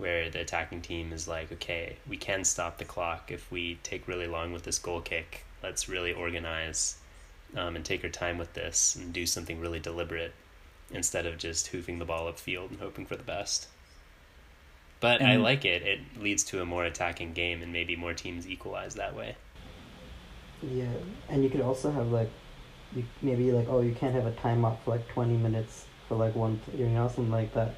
where 0.00 0.30
the 0.30 0.40
attacking 0.40 0.80
team 0.80 1.12
is 1.12 1.28
like, 1.28 1.52
okay, 1.52 1.96
we 2.08 2.16
can 2.16 2.42
stop 2.42 2.78
the 2.78 2.84
clock 2.84 3.30
if 3.30 3.52
we 3.52 3.78
take 3.82 4.08
really 4.08 4.26
long 4.26 4.50
with 4.50 4.62
this 4.62 4.78
goal 4.78 5.00
kick. 5.02 5.44
Let's 5.62 5.90
really 5.90 6.12
organize 6.12 6.96
um, 7.54 7.76
and 7.76 7.84
take 7.84 8.02
our 8.02 8.10
time 8.10 8.38
with 8.38 8.54
this 8.54 8.96
and 8.96 9.12
do 9.12 9.26
something 9.26 9.60
really 9.60 9.78
deliberate 9.78 10.32
instead 10.90 11.26
of 11.26 11.36
just 11.36 11.66
hoofing 11.68 11.98
the 11.98 12.06
ball 12.06 12.32
upfield 12.32 12.70
and 12.70 12.80
hoping 12.80 13.04
for 13.04 13.14
the 13.14 13.22
best. 13.22 13.68
But 15.00 15.20
and 15.20 15.30
I 15.30 15.36
like 15.36 15.66
it. 15.66 15.82
It 15.82 16.00
leads 16.18 16.44
to 16.44 16.62
a 16.62 16.66
more 16.66 16.84
attacking 16.84 17.32
game, 17.32 17.62
and 17.62 17.72
maybe 17.72 17.96
more 17.96 18.12
teams 18.12 18.46
equalize 18.46 18.94
that 18.96 19.14
way. 19.14 19.36
Yeah, 20.62 20.92
and 21.28 21.42
you 21.42 21.48
could 21.48 21.62
also 21.62 21.90
have 21.90 22.08
like, 22.08 22.28
you 22.94 23.04
maybe 23.22 23.50
like 23.50 23.66
oh 23.68 23.80
you 23.80 23.94
can't 23.94 24.14
have 24.14 24.26
a 24.26 24.32
timeout 24.32 24.78
for 24.80 24.90
like 24.90 25.08
twenty 25.08 25.38
minutes 25.38 25.86
for 26.10 26.16
like 26.16 26.34
one 26.34 26.60
you 26.76 26.88
know 26.88 27.06
something 27.06 27.30
like 27.30 27.54
that. 27.54 27.76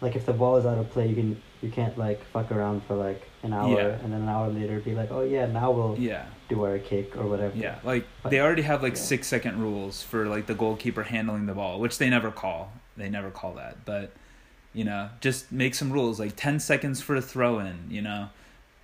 Like 0.00 0.16
if 0.16 0.26
the 0.26 0.32
ball 0.32 0.56
is 0.56 0.66
out 0.66 0.76
of 0.76 0.90
play, 0.90 1.06
you 1.06 1.14
can 1.14 1.40
you 1.62 1.70
can't 1.70 1.96
like 1.96 2.24
fuck 2.24 2.50
around 2.50 2.82
for 2.84 2.96
like 2.96 3.22
an 3.44 3.52
hour 3.52 3.80
yeah. 3.80 3.98
and 4.02 4.12
then 4.12 4.22
an 4.22 4.28
hour 4.28 4.48
later 4.48 4.80
be 4.80 4.92
like, 4.92 5.12
oh 5.12 5.22
yeah, 5.22 5.46
now 5.46 5.70
we'll 5.70 5.96
yeah 5.96 6.26
do 6.48 6.64
our 6.64 6.78
kick 6.78 7.16
or 7.16 7.28
whatever. 7.28 7.56
Yeah, 7.56 7.78
like 7.84 8.06
but, 8.24 8.30
they 8.30 8.40
already 8.40 8.62
have 8.62 8.82
like 8.82 8.94
yeah. 8.94 9.00
six 9.02 9.28
second 9.28 9.60
rules 9.60 10.02
for 10.02 10.26
like 10.26 10.46
the 10.46 10.54
goalkeeper 10.54 11.04
handling 11.04 11.46
the 11.46 11.54
ball, 11.54 11.78
which 11.78 11.98
they 11.98 12.10
never 12.10 12.32
call. 12.32 12.72
They 12.96 13.08
never 13.08 13.30
call 13.30 13.54
that, 13.54 13.84
but 13.84 14.10
you 14.74 14.84
know, 14.84 15.08
just 15.20 15.52
make 15.52 15.76
some 15.76 15.92
rules 15.92 16.18
like 16.18 16.34
ten 16.34 16.58
seconds 16.58 17.00
for 17.00 17.14
a 17.14 17.22
throw 17.22 17.60
in. 17.60 17.86
You 17.88 18.02
know, 18.02 18.30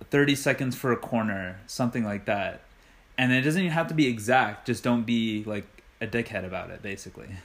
thirty 0.09 0.35
seconds 0.35 0.77
for 0.77 0.93
a 0.93 0.97
corner, 0.97 1.59
something 1.67 2.05
like 2.05 2.25
that. 2.25 2.61
And 3.17 3.33
it 3.33 3.41
doesn't 3.41 3.59
even 3.59 3.73
have 3.73 3.87
to 3.87 3.95
be 3.95 4.07
exact. 4.07 4.65
Just 4.65 4.81
don't 4.81 5.03
be 5.03 5.43
like 5.43 5.65
a 5.99 6.07
dickhead 6.07 6.45
about 6.45 6.69
it, 6.69 6.81
basically. 6.81 7.27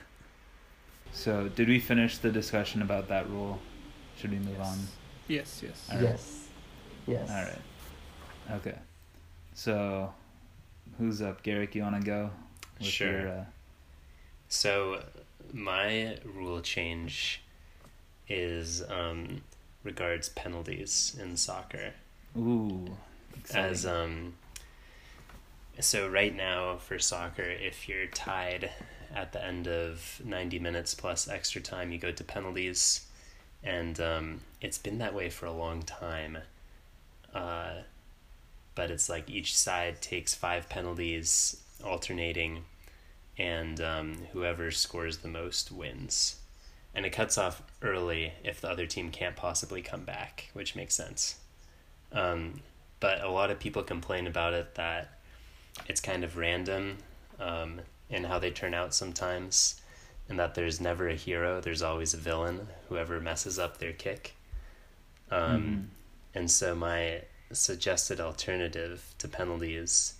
So, 1.12 1.48
did 1.48 1.68
we 1.68 1.78
finish 1.78 2.18
the 2.18 2.30
discussion 2.30 2.82
about 2.82 3.08
that 3.08 3.28
rule? 3.28 3.58
Should 4.16 4.30
we 4.30 4.38
move 4.38 4.56
yes. 4.58 4.66
on? 4.66 4.78
Yes, 5.28 5.62
yes. 5.62 5.88
Right. 5.92 6.02
Yes. 6.02 6.48
Yes. 7.06 7.30
All 7.30 7.36
right. 7.36 8.56
Okay. 8.56 8.78
So, 9.54 10.12
who's 10.98 11.20
up? 11.20 11.42
Garrick, 11.42 11.74
you 11.74 11.82
want 11.82 11.96
to 11.96 12.02
go? 12.02 12.30
sure. 12.80 13.20
Your, 13.20 13.28
uh... 13.28 13.44
So, 14.48 15.02
my 15.52 16.16
rule 16.24 16.60
change 16.60 17.42
is 18.28 18.82
um, 18.88 19.42
regards 19.84 20.30
penalties 20.30 21.16
in 21.20 21.36
soccer. 21.36 21.92
Ooh. 22.36 22.96
Exciting. 23.36 23.70
As 23.70 23.86
um, 23.86 24.34
so 25.80 26.08
right 26.08 26.34
now 26.34 26.76
for 26.76 26.98
soccer, 26.98 27.42
if 27.42 27.88
you're 27.88 28.06
tied 28.06 28.70
at 29.14 29.32
the 29.32 29.44
end 29.44 29.68
of 29.68 30.20
ninety 30.24 30.58
minutes 30.58 30.94
plus 30.94 31.28
extra 31.28 31.60
time, 31.60 31.92
you 31.92 31.98
go 31.98 32.12
to 32.12 32.24
penalties 32.24 33.06
and 33.62 34.00
um, 34.00 34.40
it's 34.60 34.78
been 34.78 34.98
that 34.98 35.14
way 35.14 35.30
for 35.30 35.46
a 35.46 35.52
long 35.52 35.82
time. 35.82 36.38
Uh, 37.32 37.74
but 38.74 38.90
it's 38.90 39.08
like 39.08 39.30
each 39.30 39.56
side 39.56 40.00
takes 40.00 40.34
five 40.34 40.68
penalties, 40.68 41.62
alternating, 41.84 42.64
and 43.38 43.80
um, 43.80 44.16
whoever 44.32 44.70
scores 44.70 45.18
the 45.18 45.28
most 45.28 45.70
wins. 45.70 46.36
And 46.94 47.06
it 47.06 47.10
cuts 47.10 47.38
off 47.38 47.62
early 47.80 48.32
if 48.44 48.60
the 48.60 48.68
other 48.68 48.86
team 48.86 49.10
can't 49.10 49.36
possibly 49.36 49.80
come 49.80 50.04
back, 50.04 50.50
which 50.52 50.76
makes 50.76 50.94
sense. 50.94 51.36
Um, 52.12 52.60
but 53.00 53.22
a 53.22 53.30
lot 53.30 53.50
of 53.50 53.58
people 53.58 53.82
complain 53.82 54.26
about 54.26 54.52
it 54.52 54.74
that 54.74 55.18
it's 55.86 56.00
kind 56.00 56.24
of 56.24 56.36
random 56.36 56.98
um, 57.40 57.80
in 58.12 58.24
how 58.24 58.38
they 58.38 58.50
turn 58.50 58.74
out 58.74 58.94
sometimes 58.94 59.80
and 60.28 60.38
that 60.38 60.54
there's 60.54 60.80
never 60.80 61.08
a 61.08 61.14
hero, 61.14 61.60
there's 61.60 61.82
always 61.82 62.14
a 62.14 62.18
villain, 62.18 62.68
whoever 62.88 63.20
messes 63.20 63.58
up 63.58 63.78
their 63.78 63.92
kick. 63.92 64.34
Um, 65.30 65.62
mm-hmm. 65.62 65.80
And 66.34 66.50
so, 66.50 66.74
my 66.74 67.22
suggested 67.52 68.20
alternative 68.20 69.14
to 69.18 69.28
penalties 69.28 70.14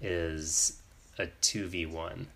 is 0.00 0.80
a 1.18 1.26
2v1. 1.42 2.26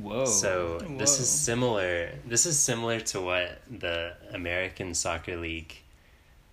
Whoa. 0.00 0.26
So 0.26 0.78
Whoa. 0.82 0.98
this 0.98 1.20
is 1.20 1.28
similar. 1.28 2.10
This 2.26 2.46
is 2.46 2.58
similar 2.58 3.00
to 3.00 3.20
what 3.20 3.62
the 3.70 4.14
American 4.32 4.94
Soccer 4.94 5.36
League 5.36 5.74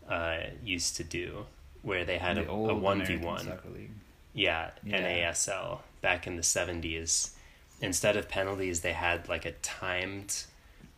uh, 0.07 0.37
used 0.63 0.95
to 0.97 1.03
do, 1.03 1.45
where 1.81 2.05
they 2.05 2.17
had 2.17 2.37
The 2.37 2.47
a, 2.47 2.51
old 2.51 2.69
a 2.69 2.73
1v1. 2.73 3.59
American 4.35 4.83
Soccer 4.83 4.89
League. 4.89 4.93
Yeah, 4.93 4.99
Yeah. 4.99 5.31
NASL 5.31 5.79
back 6.01 6.27
in 6.27 6.35
the 6.35 6.43
70s. 6.43 7.31
Instead 7.81 8.15
of 8.15 8.29
penalties, 8.29 8.81
they 8.81 8.93
had 8.93 9.27
like 9.27 9.45
a 9.45 9.51
timed 9.53 10.43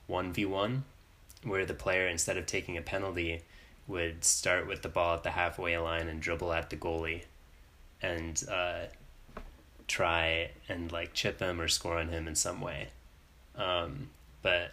1v1 0.09 0.81
where 1.43 1.65
the 1.65 1.73
player, 1.73 2.07
instead 2.07 2.37
of 2.37 2.45
taking 2.45 2.77
a 2.77 2.81
penalty, 2.81 3.41
would 3.87 4.23
start 4.23 4.67
with 4.67 4.81
the 4.81 4.89
ball 4.89 5.15
at 5.15 5.23
the 5.23 5.31
halfway 5.31 5.77
line 5.77 6.07
and 6.07 6.21
dribble 6.21 6.51
at 6.53 6.69
the 6.69 6.75
goalie 6.75 7.23
and 8.01 8.43
uh, 8.49 8.85
try 9.87 10.49
and 10.67 10.91
like 10.91 11.13
chip 11.13 11.39
him 11.39 11.61
or 11.61 11.67
score 11.67 11.97
on 11.99 12.09
him 12.09 12.27
in 12.27 12.35
some 12.35 12.61
way. 12.61 12.89
Um, 13.55 14.09
but 14.41 14.71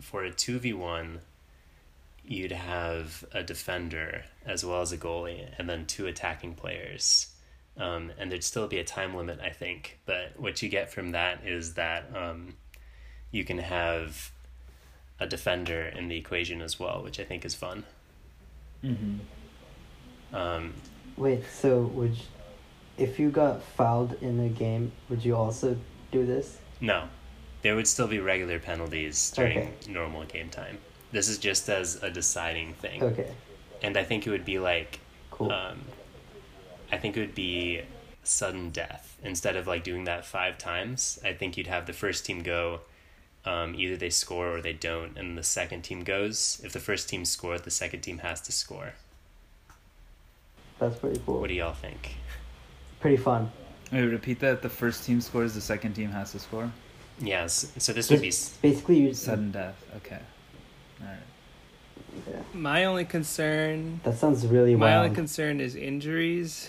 for 0.00 0.24
a 0.24 0.30
2v1, 0.30 1.18
you'd 2.24 2.52
have 2.52 3.24
a 3.32 3.42
defender 3.42 4.24
as 4.44 4.64
well 4.64 4.82
as 4.82 4.92
a 4.92 4.98
goalie 4.98 5.48
and 5.58 5.68
then 5.68 5.86
two 5.86 6.06
attacking 6.06 6.54
players. 6.54 7.28
Um, 7.78 8.10
and 8.18 8.30
there'd 8.30 8.42
still 8.42 8.66
be 8.66 8.78
a 8.78 8.84
time 8.84 9.14
limit, 9.14 9.38
I 9.40 9.50
think. 9.50 9.98
But 10.04 10.32
what 10.36 10.62
you 10.62 10.68
get 10.68 10.92
from 10.92 11.12
that 11.12 11.46
is 11.46 11.74
that 11.74 12.10
um, 12.14 12.54
you 13.30 13.44
can 13.44 13.58
have 13.58 14.32
a 15.20 15.26
defender 15.26 15.82
in 15.82 16.08
the 16.08 16.16
equation 16.16 16.60
as 16.60 16.78
well, 16.80 17.02
which 17.02 17.20
I 17.20 17.24
think 17.24 17.44
is 17.44 17.54
fun. 17.54 17.84
Mm-hmm. 18.84 20.34
Um, 20.34 20.74
Wait, 21.16 21.42
so 21.52 21.82
would 21.82 22.14
you, 22.16 22.22
if 22.96 23.18
you 23.18 23.30
got 23.30 23.62
fouled 23.62 24.14
in 24.22 24.38
the 24.38 24.48
game, 24.48 24.92
would 25.08 25.24
you 25.24 25.34
also 25.36 25.76
do 26.12 26.24
this? 26.26 26.58
no, 26.80 27.08
there 27.62 27.74
would 27.74 27.88
still 27.88 28.06
be 28.06 28.20
regular 28.20 28.60
penalties 28.60 29.32
during 29.32 29.58
Okay. 29.58 29.70
normal 29.88 30.24
game 30.24 30.48
time. 30.48 30.78
This 31.10 31.28
is 31.28 31.38
just 31.38 31.68
as 31.68 32.00
a 32.02 32.10
deciding 32.10 32.74
thing. 32.74 33.02
Okay, 33.02 33.32
And 33.82 33.96
I 33.96 34.04
think 34.04 34.26
it 34.26 34.30
would 34.30 34.44
be 34.44 34.58
like 34.60 35.00
cool. 35.32 35.50
um, 35.50 35.80
I 36.90 36.96
think 36.98 37.16
it 37.16 37.20
would 37.20 37.34
be 37.34 37.82
sudden 38.24 38.70
death 38.70 39.16
instead 39.22 39.56
of 39.56 39.66
like 39.66 39.84
doing 39.84 40.04
that 40.04 40.24
five 40.24 40.58
times. 40.58 41.18
I 41.24 41.32
think 41.32 41.56
you'd 41.56 41.66
have 41.66 41.86
the 41.86 41.92
first 41.92 42.24
team 42.26 42.42
go. 42.42 42.80
Um, 43.44 43.74
either 43.76 43.96
they 43.96 44.10
score 44.10 44.56
or 44.56 44.60
they 44.60 44.72
don't, 44.74 45.16
and 45.16 45.38
the 45.38 45.42
second 45.42 45.82
team 45.82 46.02
goes. 46.04 46.60
If 46.64 46.72
the 46.72 46.80
first 46.80 47.08
team 47.08 47.24
scored, 47.24 47.64
the 47.64 47.70
second 47.70 48.00
team 48.02 48.18
has 48.18 48.40
to 48.42 48.52
score. 48.52 48.92
That's 50.78 50.96
pretty 50.98 51.20
cool. 51.24 51.40
What 51.40 51.48
do 51.48 51.54
y'all 51.54 51.72
think? 51.72 52.16
Pretty 53.00 53.16
fun. 53.16 53.50
Wait, 53.90 54.02
repeat 54.02 54.40
that. 54.40 54.60
The 54.60 54.68
first 54.68 55.04
team 55.04 55.20
scores, 55.20 55.54
the 55.54 55.60
second 55.60 55.94
team 55.94 56.10
has 56.10 56.32
to 56.32 56.38
score. 56.38 56.70
Yes. 57.20 57.72
So 57.78 57.92
this 57.92 58.10
would 58.10 58.20
be. 58.20 58.28
Basically, 58.62 59.12
Sudden 59.14 59.50
death. 59.52 59.82
Okay. 59.96 60.18
All 61.00 61.06
right. 61.06 61.16
Yeah. 62.28 62.42
My 62.52 62.84
only 62.84 63.04
concern, 63.04 64.00
That 64.04 64.18
sounds 64.18 64.46
really 64.46 64.74
wild. 64.74 64.80
my 64.80 64.90
wild. 64.96 65.04
only 65.06 65.14
concern 65.16 65.60
is 65.60 65.74
injuries. 65.74 66.68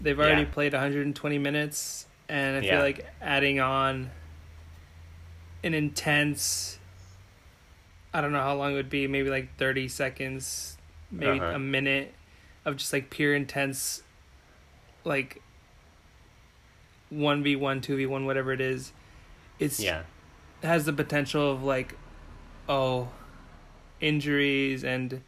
They've 0.00 0.18
already 0.18 0.42
Yeah. 0.42 0.48
played 0.48 0.72
120 0.72 1.38
minutes, 1.38 2.06
and 2.28 2.56
I 2.56 2.60
feel 2.60 2.70
Yeah. 2.70 2.80
like 2.82 3.06
adding 3.20 3.60
on 3.60 4.10
an 5.62 5.74
intense. 5.74 6.78
I 8.12 8.20
don't 8.20 8.32
know 8.32 8.40
how 8.42 8.54
long 8.54 8.72
it 8.72 8.76
would 8.76 8.90
be. 8.90 9.06
Maybe 9.06 9.30
like 9.30 9.56
30 9.56 9.88
seconds, 9.88 10.76
maybe 11.10 11.38
Uh-huh. 11.38 11.54
a 11.54 11.58
minute 11.58 12.14
of 12.64 12.76
just 12.76 12.92
like 12.92 13.10
pure 13.10 13.34
intense, 13.34 14.02
like 15.04 15.40
one 17.10 17.42
v 17.42 17.56
one, 17.56 17.80
two 17.80 17.96
v 17.96 18.06
one, 18.06 18.24
whatever 18.26 18.52
it 18.52 18.60
is. 18.60 18.92
It's 19.58 19.80
Yeah. 19.80 20.02
has 20.62 20.84
the 20.84 20.92
potential 20.92 21.50
of 21.52 21.62
like 21.62 21.94
oh 22.68 23.08
injuries 24.00 24.82
and 24.82 25.22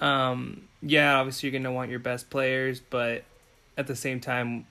um 0.00 0.66
yeah 0.80 1.16
obviously 1.18 1.48
you're 1.50 1.58
gonna 1.58 1.72
want 1.72 1.90
your 1.90 1.98
best 2.00 2.30
players 2.30 2.80
but 2.80 3.22
at 3.76 3.86
the 3.86 3.96
same 3.96 4.20
time 4.20 4.66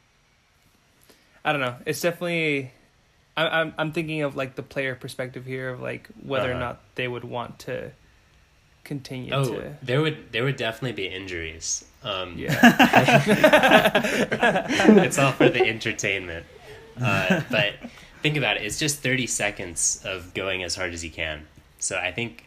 i 1.43 1.51
don't 1.51 1.61
know 1.61 1.75
it's 1.85 2.01
definitely 2.01 2.71
I, 3.35 3.47
i'm 3.61 3.73
i'm 3.77 3.91
thinking 3.91 4.21
of 4.21 4.35
like 4.35 4.55
the 4.55 4.63
player 4.63 4.95
perspective 4.95 5.45
here 5.45 5.69
of 5.69 5.81
like 5.81 6.07
whether 6.23 6.47
or 6.49 6.51
Uh-huh. 6.51 6.59
not 6.59 6.81
they 6.95 7.07
would 7.07 7.23
want 7.23 7.59
to 7.59 7.91
continue 8.83 9.33
Oh, 9.33 9.45
to 9.45 9.75
there 9.83 10.01
would 10.01 10.31
there 10.31 10.43
would 10.43 10.55
definitely 10.57 10.93
be 10.93 11.07
injuries. 11.07 11.85
Um, 12.03 12.35
yeah 12.37 12.51
it's 15.03 15.19
all 15.19 15.31
for 15.33 15.49
the 15.49 15.63
entertainment. 15.67 16.45
Uh, 16.99 17.41
but 17.51 17.73
think 18.23 18.37
about 18.37 18.57
it. 18.57 18.63
It's 18.63 18.79
just 18.79 18.99
30 18.99 19.27
seconds 19.27 20.01
of 20.03 20.33
going 20.33 20.63
as 20.63 20.75
hard 20.75 20.93
as 20.93 21.03
you 21.03 21.11
can. 21.11 21.45
So 21.79 21.97
I 21.97 22.11
think 22.11 22.45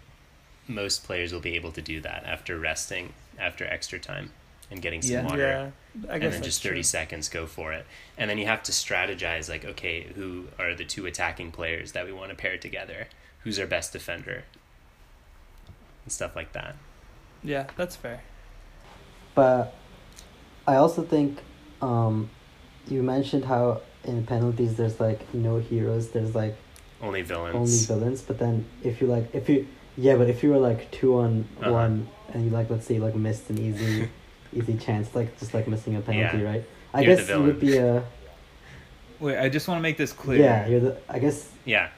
most 0.66 1.04
players 1.04 1.32
will 1.32 1.40
be 1.40 1.54
able 1.54 1.70
to 1.72 1.82
do 1.82 2.00
that 2.00 2.24
after 2.26 2.58
resting, 2.58 3.12
after 3.38 3.64
extra 3.64 3.98
time, 4.00 4.32
and 4.70 4.80
getting 4.82 5.02
some 5.02 5.12
Yeah. 5.16 5.24
water. 5.24 5.38
yeah 5.38 5.70
i 6.10 6.14
and 6.14 6.32
then 6.32 6.42
just 6.42 6.62
30 6.62 6.76
true. 6.76 6.82
seconds 6.82 7.28
go 7.28 7.46
for 7.46 7.72
it. 7.72 7.86
And 8.18 8.28
then 8.28 8.38
you 8.38 8.46
have 8.46 8.62
to 8.64 8.72
strategize 8.72 9.48
like, 9.48 9.64
okay, 9.64 10.08
who 10.16 10.46
are 10.58 10.74
the 10.74 10.84
two 10.84 11.06
attacking 11.06 11.52
players 11.52 11.92
that 11.92 12.04
we 12.06 12.12
want 12.12 12.30
to 12.30 12.34
pair 12.36 12.58
together? 12.58 13.06
Who's 13.44 13.58
our 13.60 13.66
best 13.66 13.92
defender? 13.92 14.44
And 16.04 16.12
stuff 16.12 16.34
like 16.36 16.52
that. 16.52 16.74
yeah 17.42 17.66
that's 17.76 17.96
fair 17.96 18.20
But 19.34 19.74
I 20.66 20.76
also 20.76 21.02
think 21.02 21.38
um, 21.82 22.30
you 22.88 23.02
mentioned 23.02 23.44
how 23.44 23.82
in 24.04 24.24
penalties 24.26 24.76
there's 24.76 24.98
like 25.00 25.32
no 25.34 25.58
heroes. 25.58 26.10
There's 26.10 26.34
like 26.34 26.56
Only 27.02 27.22
villains. 27.22 27.54
only 27.54 27.78
villains. 28.00 28.22
But 28.22 28.38
then 28.38 28.64
if 28.82 29.00
you 29.00 29.06
like 29.06 29.34
if 29.34 29.48
you 29.48 29.66
yeah, 29.96 30.16
but 30.16 30.28
if 30.28 30.42
you 30.42 30.50
were 30.50 30.58
like 30.58 30.90
two 30.90 31.18
on 31.18 31.46
Uh-huh. 31.60 31.72
one 31.72 32.08
and 32.32 32.44
you 32.44 32.50
like 32.50 32.68
let's 32.70 32.86
say 32.86 32.98
like 32.98 33.14
missed 33.14 33.48
an 33.50 33.58
easy 33.58 34.08
easy 34.56 34.76
chance 34.76 35.14
like 35.14 35.38
just 35.38 35.54
like 35.54 35.66
missing 35.68 35.96
a 35.96 36.00
penalty, 36.00 36.38
Yeah. 36.38 36.44
right? 36.44 36.64
I 36.92 37.00
You're 37.02 37.16
the 37.16 37.22
guess 37.22 37.30
you 37.30 37.42
would 37.42 37.60
be 37.60 37.76
a 37.78 38.04
Wait, 39.20 39.38
I 39.38 39.48
just 39.48 39.68
want 39.68 39.78
to 39.78 39.82
make 39.82 39.96
this 39.96 40.12
clear. 40.12 40.40
yeah. 40.40 40.66
You're 40.66 40.80
the 40.80 40.96
I 41.08 41.18
guess 41.18 41.50
Yeah. 41.64 41.88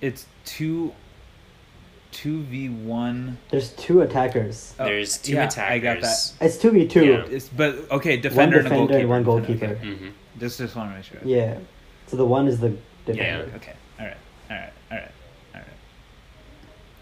It's 0.00 0.26
two. 0.44 0.92
Two 2.12 2.42
v 2.44 2.68
one. 2.68 3.38
there's 3.50 3.70
two 3.72 4.02
attackers. 4.02 4.74
Oh, 4.78 4.84
There's 4.84 5.18
two 5.18 5.32
yeah, 5.34 5.46
attackers. 5.46 5.72
I 5.72 5.78
got 5.80 6.00
that. 6.00 6.32
It's 6.40 6.56
two 6.58 6.70
v 6.70 6.86
two. 6.86 7.04
Yeah. 7.04 7.24
It's 7.28 7.48
but 7.48 7.90
okay, 7.90 8.12
One 8.14 8.20
defender, 8.22 8.58
and 8.58 8.66
a 8.66 8.70
defender 8.70 8.76
goalkeeper. 8.76 8.98
and 9.00 9.08
one 9.08 9.22
goalkeeper. 9.24 9.64
Okay. 9.66 9.94
hmm 9.96 10.08
Just 10.38 10.58
just 10.58 10.76
want 10.76 10.90
to 10.92 10.94
make 10.96 11.04
sure. 11.04 11.18
Yeah. 11.24 11.58
So 12.06 12.16
the 12.16 12.24
one 12.24 12.46
is 12.46 12.60
the 12.60 12.76
defender. 13.04 13.48
Yeah. 13.50 13.56
Okay. 13.56 13.72
All 13.98 14.06
right. 14.06 14.16
All 14.48 14.56
right. 14.56 14.72
All 14.92 14.96
right. 14.98 15.10
All 15.56 15.60
right. 15.60 15.68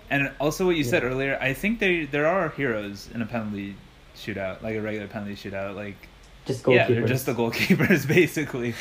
And 0.09 0.31
also, 0.41 0.65
what 0.65 0.77
you 0.77 0.85
said 0.85 1.05
earlier, 1.05 1.37
I 1.43 1.53
think 1.53 1.79
there 1.79 2.07
there 2.07 2.27
are 2.27 2.49
heroes 2.49 3.11
in 3.15 3.21
a 3.21 3.27
penalty 3.27 3.77
shootout, 4.25 4.63
like 4.63 4.77
a 4.77 4.81
regular 4.83 5.07
penalty 5.09 5.35
shootout. 5.37 5.75
Like 5.75 5.97
Just 6.47 6.67
yeah, 6.67 6.87
goalkeepers. 6.87 6.89
they're 6.89 7.07
just 7.07 7.27
the 7.27 7.35
goalkeepers 7.35 8.07
basically. 8.19 8.75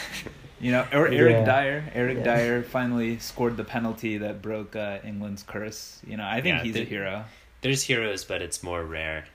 You 0.59 0.71
know, 0.73 0.85
or 0.93 1.07
Eric 1.07 1.45
Yeah. 1.47 1.61
Dier. 1.63 1.91
Eric 1.95 2.17
Yeah. 2.19 2.35
Dier 2.35 2.63
finally 2.63 3.17
scored 3.19 3.57
the 3.57 3.63
penalty 3.63 4.17
that 4.19 4.41
broke 4.43 4.75
uh, 4.75 4.99
England's 5.03 5.41
curse. 5.43 5.99
You 6.05 6.17
know, 6.17 6.25
I 6.25 6.41
think 6.41 6.57
Yeah, 6.57 6.63
he's 6.63 6.73
the- 6.75 6.81
a 6.81 6.85
hero. 6.85 7.25
There's 7.61 7.83
heroes, 7.83 8.23
but 8.25 8.41
it's 8.41 8.61
more 8.63 8.83
rare. 8.83 9.25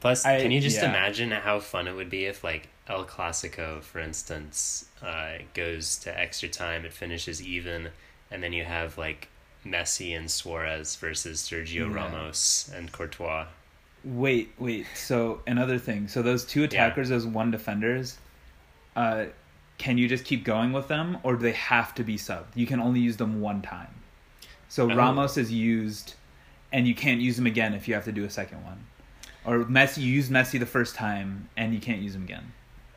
Plus, 0.00 0.24
I- 0.24 0.40
can 0.40 0.50
you 0.50 0.60
just 0.60 0.76
yeah. 0.80 0.88
imagine 0.88 1.30
how 1.30 1.58
fun 1.60 1.86
it 1.88 1.94
would 1.94 2.08
be 2.10 2.24
if, 2.24 2.42
like, 2.42 2.68
El 2.88 3.04
Clasico, 3.04 3.82
for 3.82 3.98
instance, 3.98 4.86
uh, 5.02 5.32
goes 5.54 5.98
to 6.00 6.18
extra 6.18 6.48
time, 6.48 6.84
it 6.86 6.92
finishes 6.92 7.42
even, 7.42 7.88
and 8.30 8.42
then 8.42 8.52
you 8.54 8.64
have, 8.64 8.96
like, 8.98 9.28
Messi 9.64 10.16
and 10.16 10.30
Suarez 10.30 10.96
versus 10.96 11.42
Sergio 11.42 11.88
Yeah. 11.90 11.94
Ramos 11.94 12.70
and 12.74 12.90
Courtois. 12.92 13.46
Wait, 14.04 14.52
wait. 14.58 14.86
So 14.94 15.42
another 15.46 15.78
thing. 15.78 16.08
So 16.08 16.22
those 16.22 16.44
two 16.44 16.64
attackers, 16.64 17.08
those 17.10 17.26
one 17.26 17.50
defenders, 17.50 18.18
uh, 18.96 19.26
can 19.78 19.98
you 19.98 20.08
just 20.08 20.24
keep 20.24 20.44
going 20.44 20.72
with 20.72 20.88
them, 20.88 21.18
or 21.22 21.36
do 21.36 21.42
they 21.42 21.52
have 21.52 21.94
to 21.96 22.04
be 22.04 22.16
subbed? 22.16 22.46
You 22.54 22.66
can 22.66 22.80
only 22.80 23.00
use 23.00 23.16
them 23.16 23.40
one 23.40 23.62
time. 23.62 23.94
So 24.68 24.90
Oh. 24.90 24.94
Ramos 24.94 25.36
is 25.36 25.50
used, 25.52 26.14
and 26.72 26.86
you 26.86 26.94
can't 26.94 27.20
use 27.20 27.38
him 27.38 27.46
again 27.46 27.74
if 27.74 27.88
you 27.88 27.94
have 27.94 28.04
to 28.04 28.12
do 28.12 28.24
a 28.24 28.30
second 28.30 28.62
one. 28.64 28.84
Or 29.44 29.64
Messi, 29.64 29.98
you 29.98 30.12
use 30.12 30.28
Messi 30.28 30.58
the 30.58 30.66
first 30.66 30.94
time, 30.94 31.48
and 31.56 31.72
you 31.74 31.80
can't 31.80 32.00
use 32.02 32.14
him 32.14 32.22
again. 32.24 32.52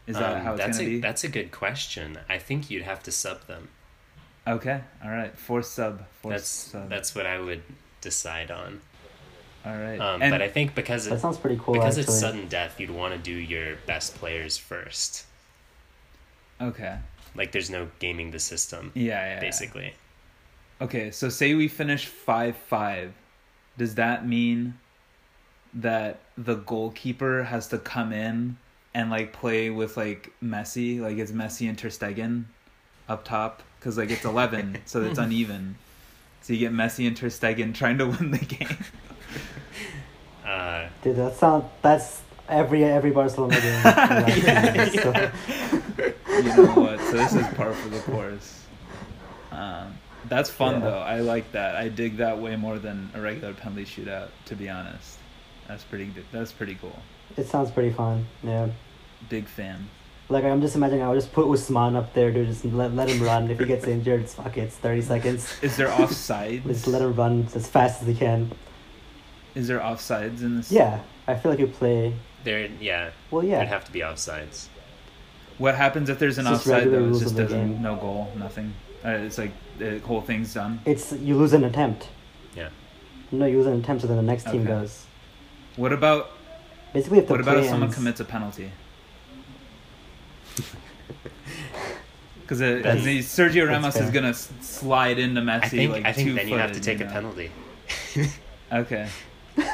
Is 0.08 0.18
that 0.18 0.38
Um, 0.38 0.43
how 0.43 0.54
it's 0.56 0.78
gonna 0.78 0.89
be? 0.89 0.99
That's 0.99 1.24
a 1.24 1.30
good 1.30 1.51
question. 1.51 2.18
I 2.30 2.38
think 2.38 2.70
you'd 2.70 2.84
have 2.84 3.01
to 3.04 3.12
sub 3.12 3.47
them. 3.47 3.70
Okay, 4.45 4.82
all 5.01 5.10
right. 5.10 5.38
Force 5.38 5.70
sub. 5.70 6.06
Force 6.22 6.34
That's 6.34 6.49
sub. 6.49 6.89
that's 6.89 7.16
what 7.16 7.26
I 7.26 7.39
would 7.39 7.64
decide 8.01 8.51
on. 8.51 8.82
All 9.66 9.78
right. 9.78 9.99
Um, 9.99 10.22
and 10.22 10.32
but 10.32 10.41
I 10.41 10.47
think 10.49 10.76
because 10.76 11.05
That 11.05 11.16
it, 11.16 11.20
sounds 11.20 11.38
pretty 11.38 11.59
cool. 11.64 11.74
because 11.76 11.97
actually. 11.97 12.14
it's 12.14 12.20
sudden 12.20 12.47
death, 12.47 12.80
you'd 12.80 12.89
want 12.91 13.14
to 13.14 13.20
do 13.20 13.32
your 13.34 13.76
best 13.86 14.16
players 14.16 14.57
first. 14.57 15.26
okay. 16.61 16.97
Like 17.36 17.51
there's 17.51 17.70
no 17.72 17.88
gaming 17.99 18.30
the 18.32 18.39
system, 18.39 18.91
Yeah, 18.93 19.36
yeah. 19.36 19.39
basically. 19.39 19.93
Okay, 20.82 21.09
so 21.11 21.30
say 21.30 21.55
we 21.55 21.68
finish 21.68 22.05
five 22.05 22.55
five, 22.55 23.14
does 23.78 23.95
that 23.95 24.28
mean 24.28 24.78
that 25.74 26.20
the 26.38 26.55
goalkeeper 26.55 27.43
has 27.43 27.68
to 27.70 27.80
come 27.80 28.14
in 28.14 28.57
and 28.93 29.09
like 29.09 29.34
play 29.34 29.72
with 29.72 29.97
like 29.97 30.32
Messi, 30.43 30.99
like 30.99 31.18
it's 31.18 31.32
Messi 31.32 31.68
and 31.68 31.76
Ter 31.78 31.88
Stegen 31.89 32.43
up 33.09 33.24
top 33.26 33.64
because 33.80 33.97
like 33.97 34.11
it's 34.11 34.26
eleven, 34.26 34.78
so 34.86 35.01
it's 35.01 35.18
uneven. 35.26 35.76
So 36.41 36.53
you 36.53 36.59
get 36.59 36.72
Messi 36.74 37.07
and 37.07 37.18
Ter 37.18 37.28
Stegen 37.30 37.74
trying 37.74 37.97
to 37.97 38.05
win 38.05 38.30
the 38.30 38.38
game. 38.45 38.78
Uh, 40.46 40.90
Dude, 41.02 41.16
that 41.16 41.36
sound 41.36 41.64
that's 41.82 42.22
every 42.50 42.84
every 42.84 43.12
Barcelona 43.12 43.60
game. 43.62 43.64
yeah, 43.86 44.90
yeah. 44.94 45.32
you 46.28 46.44
know 46.44 46.66
what? 46.74 47.00
So 47.00 47.14
this 47.14 47.34
is 47.34 47.48
par 47.56 47.74
for 47.74 47.90
the 47.90 48.00
course. 48.00 48.66
Um, 49.52 49.98
that's 50.28 50.50
fun 50.50 50.82
yeah. 50.82 50.90
though. 50.90 51.00
I 51.00 51.20
like 51.22 51.52
that. 51.54 51.76
I 51.76 51.90
dig 51.90 52.18
that 52.18 52.40
way 52.40 52.56
more 52.56 52.78
than 52.78 53.10
a 53.14 53.22
regular 53.22 53.54
penalty 53.54 53.86
shootout. 53.86 54.30
To 54.46 54.56
be 54.56 54.70
honest, 54.70 55.18
that's 55.68 55.84
pretty. 55.84 56.12
That's 56.32 56.52
pretty 56.52 56.76
cool. 56.76 57.00
It 57.38 57.48
sounds 57.48 57.72
pretty 57.72 57.92
fun. 57.92 58.28
Yeah. 58.44 58.70
Big 59.30 59.48
fan. 59.48 59.88
Like 60.30 60.46
I'm 60.46 60.62
just 60.62 60.76
imagining, 60.76 61.04
I'll 61.04 61.16
just 61.16 61.34
put 61.34 61.52
Usman 61.52 61.96
up 61.96 62.14
there, 62.14 62.32
dude. 62.32 62.48
Just 62.48 62.66
let, 62.66 62.94
let 62.94 63.10
him 63.10 63.22
run. 63.22 63.52
if 63.52 63.60
he 63.60 63.66
gets 63.66 63.86
injured, 63.86 64.22
it's 64.22 64.34
fuck 64.34 64.58
it. 64.58 64.62
It's 64.62 64.76
thirty 64.76 65.02
seconds. 65.02 65.54
Is 65.62 65.78
there 65.78 65.92
offside? 65.92 66.64
just 66.64 66.88
let 66.88 67.02
him 67.02 67.14
run 67.14 67.48
as 67.54 67.68
fast 67.68 68.02
as 68.02 68.08
he 68.08 68.16
can. 68.16 68.52
Is 69.56 69.68
there 69.68 69.80
offsides 69.80 70.41
in 70.41 70.58
this? 70.58 70.72
Yeah, 70.72 71.01
I 71.28 71.36
feel 71.36 71.51
like 71.51 71.60
you 71.60 71.68
play. 71.68 72.16
There, 72.43 72.68
yeah. 72.80 73.12
Well, 73.32 73.43
yeah. 73.43 73.58
There'd 73.58 73.70
have 73.70 73.86
to 73.86 73.91
be 73.91 73.99
offsides. 73.99 74.68
What 75.58 75.76
happens 75.76 76.10
if 76.10 76.20
there's 76.20 76.38
an 76.38 76.47
it's 76.47 76.62
offside 76.62 76.91
though? 76.91 77.10
It's 77.10 77.20
just 77.20 77.36
doesn't 77.36 77.82
no 77.82 77.95
goal, 77.95 78.32
nothing. 78.36 78.74
Uh, 79.06 79.10
it's 79.10 79.38
like 79.38 79.51
the 79.78 79.99
whole 79.99 80.22
thing's 80.22 80.54
done. 80.54 80.82
It's 80.86 81.12
you 81.14 81.38
lose 81.38 81.54
an 81.54 81.64
attempt. 81.64 82.10
Yeah. 82.56 82.70
No, 83.32 83.45
you 83.45 83.58
lose 83.58 83.68
an 83.68 83.80
attempt, 83.80 84.01
so 84.01 84.08
then 84.08 84.18
the 84.18 84.24
next 84.24 84.45
team 84.45 84.62
okay. 84.62 84.70
goes. 84.70 85.06
What 85.76 85.93
about? 85.93 86.32
Basically, 86.93 87.20
if 87.20 87.28
the 87.28 87.34
what 87.34 87.41
about 87.41 87.58
if 87.58 87.70
someone 87.70 87.91
commits 87.91 88.20
a 88.20 88.26
penalty? 88.26 88.72
Because 92.43 92.60
Sergio 92.60 93.68
Ramos 93.68 93.95
is 93.95 94.12
gonna 94.12 94.34
slide 94.34 95.18
into 95.18 95.41
Messi. 95.41 95.64
I 95.64 95.70
think, 95.70 95.91
like, 95.93 96.06
I 96.06 96.12
think 96.12 96.36
then 96.36 96.47
you 96.49 96.58
have 96.58 96.74
to 96.74 96.80
take 96.82 96.99
know? 96.99 97.08
a 97.08 97.10
penalty. 97.10 97.51
okay. 98.72 99.08
But 99.56 99.68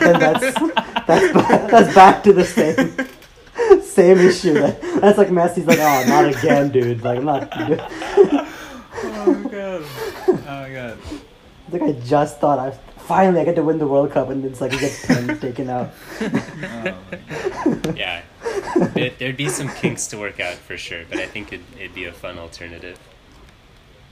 then 0.00 0.20
that's, 0.20 0.60
that's 1.06 1.32
that's 1.70 1.94
back 1.94 2.22
to 2.22 2.32
the 2.32 2.44
same 2.44 3.82
same 3.82 4.18
issue. 4.18 4.54
That, 4.54 4.80
that's 5.00 5.18
like 5.18 5.28
Messi's 5.28 5.66
like, 5.66 5.78
oh, 5.80 6.04
not 6.08 6.26
again, 6.26 6.70
dude. 6.70 7.02
Like 7.02 7.18
I'm 7.18 7.24
not. 7.24 7.48
oh 7.52 9.40
my 9.42 9.50
god! 9.50 9.84
Oh 10.28 10.40
my 10.44 10.72
god! 10.72 10.98
It's 11.08 11.72
like 11.72 11.82
I 11.82 11.92
just 11.92 12.40
thought 12.40 12.58
I 12.58 12.72
finally 13.04 13.40
I 13.40 13.44
get 13.44 13.54
to 13.56 13.62
win 13.62 13.78
the 13.78 13.86
World 13.86 14.10
Cup, 14.12 14.30
and 14.30 14.44
it's 14.44 14.60
like 14.60 14.72
he 14.72 14.78
gets 14.78 15.06
taken 15.40 15.70
out. 15.70 15.92
Oh, 16.20 16.94
yeah, 17.96 18.22
it, 18.94 19.18
there'd 19.18 19.36
be 19.36 19.48
some 19.48 19.68
kinks 19.68 20.06
to 20.08 20.18
work 20.18 20.40
out 20.40 20.54
for 20.54 20.76
sure, 20.76 21.04
but 21.08 21.18
I 21.18 21.26
think 21.26 21.52
it'd, 21.52 21.64
it'd 21.76 21.94
be 21.94 22.04
a 22.04 22.12
fun 22.12 22.38
alternative. 22.38 22.98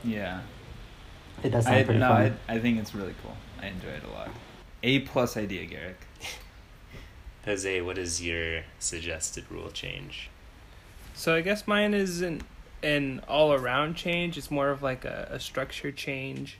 Yeah. 0.04 0.40
It 1.42 1.50
does 1.50 1.64
sound 1.64 1.76
I, 1.76 1.84
pretty 1.84 2.00
no, 2.00 2.08
fun. 2.08 2.38
I, 2.48 2.54
I 2.54 2.58
think 2.58 2.78
it's 2.78 2.94
really 2.94 3.14
cool. 3.22 3.36
I 3.60 3.66
enjoy 3.66 3.88
it 3.88 4.04
a 4.04 4.12
lot. 4.12 4.30
A 4.82 5.00
plus 5.00 5.36
idea, 5.36 5.64
Garrick. 5.66 6.00
Jose, 7.44 7.80
what 7.80 7.98
is 7.98 8.22
your 8.22 8.62
suggested 8.78 9.44
rule 9.50 9.70
change? 9.70 10.30
So 11.14 11.34
I 11.34 11.40
guess 11.40 11.66
mine 11.66 11.94
isn't 11.94 12.42
an 12.82 13.20
all 13.28 13.52
around 13.52 13.94
change. 13.94 14.38
It's 14.38 14.50
more 14.50 14.70
of 14.70 14.82
like 14.82 15.04
a, 15.04 15.28
a 15.30 15.40
structure 15.40 15.92
change 15.92 16.58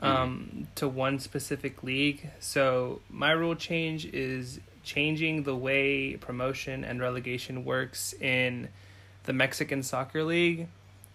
um, 0.00 0.50
mm. 0.54 0.66
to 0.76 0.88
one 0.88 1.18
specific 1.18 1.82
league. 1.82 2.30
So 2.40 3.00
my 3.10 3.32
rule 3.32 3.54
change 3.54 4.06
is 4.06 4.60
changing 4.82 5.42
the 5.44 5.54
way 5.54 6.16
promotion 6.16 6.84
and 6.84 7.00
relegation 7.00 7.64
works 7.64 8.12
in 8.14 8.68
the 9.24 9.32
Mexican 9.32 9.82
Soccer 9.82 10.24
League. 10.24 10.68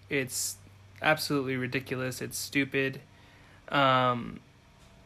It's 0.10 0.58
absolutely 1.04 1.58
ridiculous. 1.58 2.22
It's 2.22 2.38
stupid. 2.38 3.01
Um, 3.70 4.39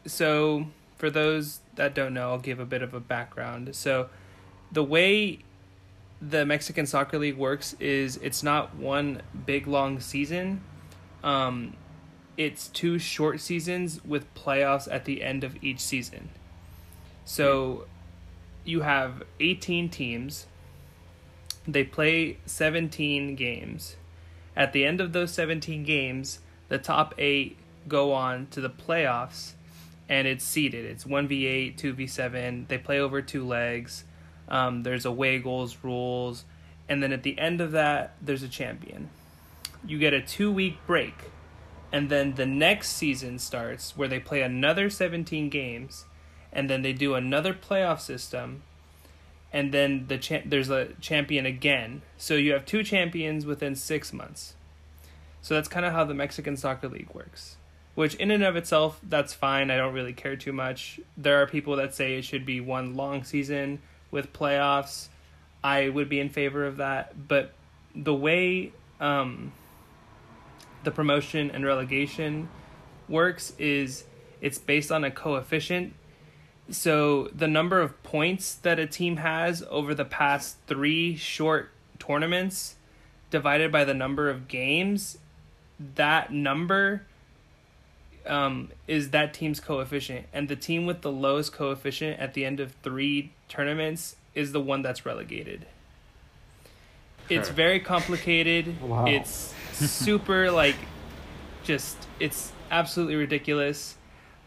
so, 0.06 0.66
for 0.96 1.10
those 1.10 1.60
that 1.76 1.94
don't 1.94 2.14
know, 2.14 2.30
I'll 2.30 2.38
give 2.38 2.60
a 2.60 2.66
bit 2.66 2.82
of 2.82 2.94
a 2.94 3.00
background. 3.00 3.74
So, 3.76 4.08
the 4.72 4.84
way 4.84 5.40
the 6.20 6.44
Mexican 6.44 6.86
Soccer 6.86 7.18
League 7.18 7.36
works 7.36 7.74
is 7.78 8.16
it's 8.18 8.42
not 8.42 8.74
one 8.76 9.22
big 9.46 9.66
long 9.66 10.00
season. 10.00 10.62
Um, 11.22 11.74
it's 12.36 12.68
two 12.68 12.98
short 12.98 13.40
seasons 13.40 14.02
with 14.04 14.32
playoffs 14.34 14.88
at 14.90 15.04
the 15.04 15.22
end 15.22 15.44
of 15.44 15.62
each 15.62 15.80
season. 15.80 16.30
So 17.24 17.86
you 18.64 18.80
have 18.82 19.22
18 19.40 19.88
teams. 19.90 20.46
They 21.66 21.84
play 21.84 22.38
17 22.46 23.34
games. 23.34 23.96
At 24.58 24.72
the 24.72 24.84
end 24.84 25.00
of 25.00 25.12
those 25.12 25.32
17 25.32 25.84
games, 25.84 26.40
the 26.68 26.78
top 26.78 27.14
eight 27.16 27.56
go 27.86 28.12
on 28.12 28.48
to 28.48 28.60
the 28.60 28.68
playoffs, 28.68 29.52
and 30.08 30.26
it's 30.26 30.44
seeded. 30.44 30.84
It's 30.84 31.04
1v8, 31.04 31.76
2v7. 31.76 32.66
They 32.66 32.76
play 32.76 32.98
over 32.98 33.22
two 33.22 33.46
legs. 33.46 34.02
Um, 34.48 34.82
there's 34.82 35.04
away 35.04 35.38
goals 35.38 35.76
rules. 35.84 36.44
And 36.88 37.00
then 37.00 37.12
at 37.12 37.22
the 37.22 37.38
end 37.38 37.60
of 37.60 37.70
that, 37.70 38.16
there's 38.20 38.42
a 38.42 38.48
champion. 38.48 39.10
You 39.86 39.96
get 39.98 40.12
a 40.12 40.20
two 40.20 40.50
week 40.50 40.78
break. 40.88 41.14
And 41.92 42.10
then 42.10 42.34
the 42.34 42.46
next 42.46 42.90
season 42.90 43.38
starts 43.38 43.96
where 43.96 44.08
they 44.08 44.18
play 44.18 44.42
another 44.42 44.90
17 44.90 45.50
games. 45.50 46.04
And 46.52 46.68
then 46.68 46.82
they 46.82 46.92
do 46.92 47.14
another 47.14 47.54
playoff 47.54 48.00
system 48.00 48.62
and 49.52 49.72
then 49.72 50.06
the 50.08 50.18
cha- 50.18 50.42
there's 50.44 50.70
a 50.70 50.88
champion 51.00 51.46
again. 51.46 52.02
So 52.16 52.34
you 52.34 52.52
have 52.52 52.66
two 52.66 52.82
champions 52.82 53.46
within 53.46 53.74
six 53.74 54.12
months. 54.12 54.54
So 55.40 55.54
that's 55.54 55.68
kind 55.68 55.86
of 55.86 55.92
how 55.92 56.04
the 56.04 56.14
Mexican 56.14 56.56
Soccer 56.56 56.88
League 56.88 57.10
works. 57.14 57.56
Which, 57.94 58.14
in 58.16 58.30
and 58.30 58.44
of 58.44 58.54
itself, 58.54 59.00
that's 59.02 59.34
fine. 59.34 59.70
I 59.70 59.76
don't 59.76 59.94
really 59.94 60.12
care 60.12 60.36
too 60.36 60.52
much. 60.52 61.00
There 61.16 61.42
are 61.42 61.46
people 61.46 61.76
that 61.76 61.94
say 61.94 62.16
it 62.16 62.22
should 62.22 62.46
be 62.46 62.60
one 62.60 62.94
long 62.94 63.24
season 63.24 63.80
with 64.10 64.32
playoffs. 64.32 65.08
I 65.64 65.88
would 65.88 66.08
be 66.08 66.20
in 66.20 66.28
favor 66.28 66.64
of 66.64 66.76
that. 66.76 67.26
But 67.26 67.54
the 67.96 68.14
way 68.14 68.72
um, 69.00 69.52
the 70.84 70.90
promotion 70.92 71.50
and 71.50 71.64
relegation 71.64 72.48
works 73.08 73.52
is 73.58 74.04
it's 74.40 74.58
based 74.58 74.92
on 74.92 75.02
a 75.02 75.10
coefficient 75.10 75.94
so 76.70 77.28
the 77.34 77.48
number 77.48 77.80
of 77.80 78.02
points 78.02 78.54
that 78.54 78.78
a 78.78 78.86
team 78.86 79.18
has 79.18 79.64
over 79.70 79.94
the 79.94 80.04
past 80.04 80.56
three 80.66 81.16
short 81.16 81.70
tournaments 81.98 82.76
divided 83.30 83.72
by 83.72 83.84
the 83.84 83.94
number 83.94 84.28
of 84.28 84.48
games, 84.48 85.18
that 85.94 86.32
number 86.32 87.02
um, 88.26 88.70
is 88.86 89.10
that 89.10 89.32
team's 89.32 89.60
coefficient. 89.60 90.26
And 90.32 90.48
the 90.48 90.56
team 90.56 90.84
with 90.84 91.00
the 91.00 91.12
lowest 91.12 91.52
coefficient 91.52 92.20
at 92.20 92.34
the 92.34 92.44
end 92.44 92.60
of 92.60 92.72
three 92.82 93.32
tournaments 93.48 94.16
is 94.34 94.52
the 94.52 94.60
one 94.60 94.82
that's 94.82 95.06
relegated. 95.06 95.66
Sure. 97.28 97.38
It's 97.38 97.48
very 97.48 97.80
complicated. 97.80 98.80
Wow. 98.82 99.06
It's 99.06 99.54
super, 99.72 100.50
like, 100.50 100.76
just, 101.64 101.96
it's 102.20 102.52
absolutely 102.70 103.16
ridiculous. 103.16 103.96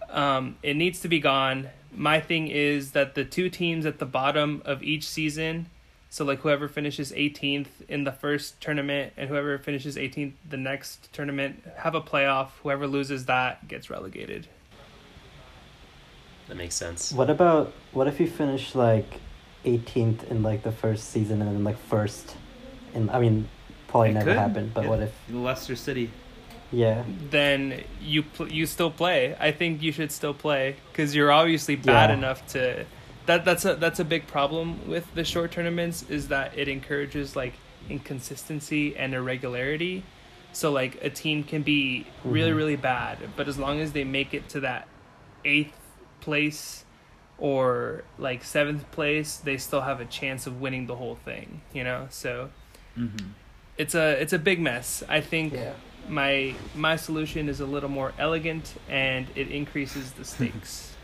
Um, 0.10 0.58
it 0.62 0.76
needs 0.76 1.00
to 1.02 1.08
be 1.08 1.20
gone 1.20 1.70
my 1.96 2.20
thing 2.20 2.48
is 2.48 2.92
that 2.92 3.16
the 3.16 3.26
two 3.26 3.50
teams 3.50 3.86
at 3.86 4.00
the 4.00 4.06
bottom 4.06 4.62
of 4.66 4.82
each 4.84 5.08
season, 5.08 5.68
so 6.10 6.26
like 6.26 6.40
whoever 6.40 6.68
finishes 6.68 7.12
18th 7.12 7.68
in 7.88 8.04
the 8.04 8.12
first 8.12 8.60
tournament 8.62 9.14
and 9.18 9.30
whoever 9.30 9.58
finishes 9.58 9.96
18th 9.96 10.34
the 10.48 10.58
next 10.58 11.12
tournament 11.14 11.64
have 11.78 11.96
a 11.96 12.02
playoff. 12.02 12.50
Whoever 12.64 12.88
loses 12.88 13.26
that 13.26 13.68
gets 13.68 13.90
relegated. 13.90 14.48
That 16.48 16.56
makes 16.56 16.76
sense. 16.76 17.14
What 17.14 17.30
about 17.30 17.72
what 17.94 18.08
if 18.08 18.20
you 18.20 18.28
finish 18.28 18.76
like 18.76 19.22
18th 19.66 20.30
in 20.30 20.44
like 20.44 20.64
the 20.64 20.72
first 20.72 21.10
season 21.10 21.42
and 21.42 21.56
then 21.56 21.64
like 21.64 21.78
first 21.78 22.36
in 22.94 23.10
I 23.10 23.20
mean 23.20 23.48
probably 23.88 24.10
it 24.10 24.14
never 24.14 24.32
could. 24.32 24.38
happened, 24.38 24.74
but 24.74 24.86
what 24.88 25.02
if 25.02 25.14
Leicester 25.30 25.76
City 25.76 26.12
yeah 26.72 27.04
then 27.30 27.84
you 28.02 28.24
pl- 28.24 28.52
you 28.52 28.66
still 28.66 28.92
play 28.92 29.36
i 29.40 29.52
think 29.52 29.82
you 29.82 29.92
should 29.92 30.12
still 30.12 30.34
play 30.34 30.76
because 30.92 31.16
you're 31.16 31.32
obviously 31.32 31.76
bad 31.76 32.10
yeah. 32.10 32.16
enough 32.16 32.46
to 32.48 32.86
that 33.26 33.46
that's 33.46 33.66
a 33.66 33.76
that's 33.76 34.00
a 34.00 34.06
big 34.06 34.26
problem 34.28 34.88
with 34.88 35.14
the 35.14 35.24
short 35.24 35.52
tournaments 35.52 36.04
is 36.10 36.30
that 36.30 36.58
it 36.58 36.68
encourages 36.68 37.36
like 37.36 37.54
inconsistency 37.90 38.96
and 38.96 39.14
irregularity 39.14 40.04
so 40.54 40.72
like 40.72 41.04
a 41.04 41.10
team 41.10 41.44
can 41.44 41.62
be 41.62 42.06
really 42.24 42.50
mm-hmm. 42.50 42.58
really 42.58 42.76
bad 42.76 43.18
but 43.36 43.48
as 43.48 43.58
long 43.58 43.80
as 43.80 43.92
they 43.92 44.04
make 44.04 44.34
it 44.34 44.48
to 44.50 44.60
that 44.60 44.88
eighth 45.44 45.78
place 46.22 46.86
or 47.38 48.04
like 48.18 48.44
seventh 48.44 48.90
place 48.92 49.38
they 49.38 49.58
still 49.58 49.82
have 49.82 50.00
a 50.00 50.06
chance 50.06 50.48
of 50.48 50.62
winning 50.62 50.88
the 50.88 50.96
whole 50.96 51.16
thing 51.16 51.62
you 51.74 51.84
know 51.84 52.08
so 52.10 52.50
mm-hmm. 52.98 53.30
it's 53.78 53.96
a 53.96 54.22
it's 54.22 54.34
a 54.34 54.40
big 54.40 54.60
mess 54.60 55.04
i 55.10 55.20
think 55.20 55.54
yeah 55.54 55.74
my 56.10 56.56
my 56.76 56.96
solution 56.96 57.50
is 57.50 57.60
a 57.60 57.66
little 57.66 57.90
more 57.90 58.14
elegant 58.18 58.76
and 58.90 59.28
it 59.36 59.50
increases 59.50 60.12
the 60.12 60.26
stakes. 60.34 60.96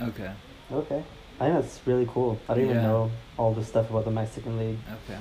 okay. 0.00 0.32
Okay. 0.72 1.04
I 1.40 1.46
think 1.46 1.62
that's 1.62 1.80
really 1.84 2.06
cool. 2.06 2.38
I 2.48 2.54
don't 2.54 2.64
yeah. 2.64 2.70
even 2.70 2.82
know 2.82 3.10
all 3.36 3.52
the 3.52 3.64
stuff 3.64 3.90
about 3.90 4.04
the 4.04 4.10
Mexican 4.10 4.56
League. 4.56 4.78
Okay. 5.04 5.18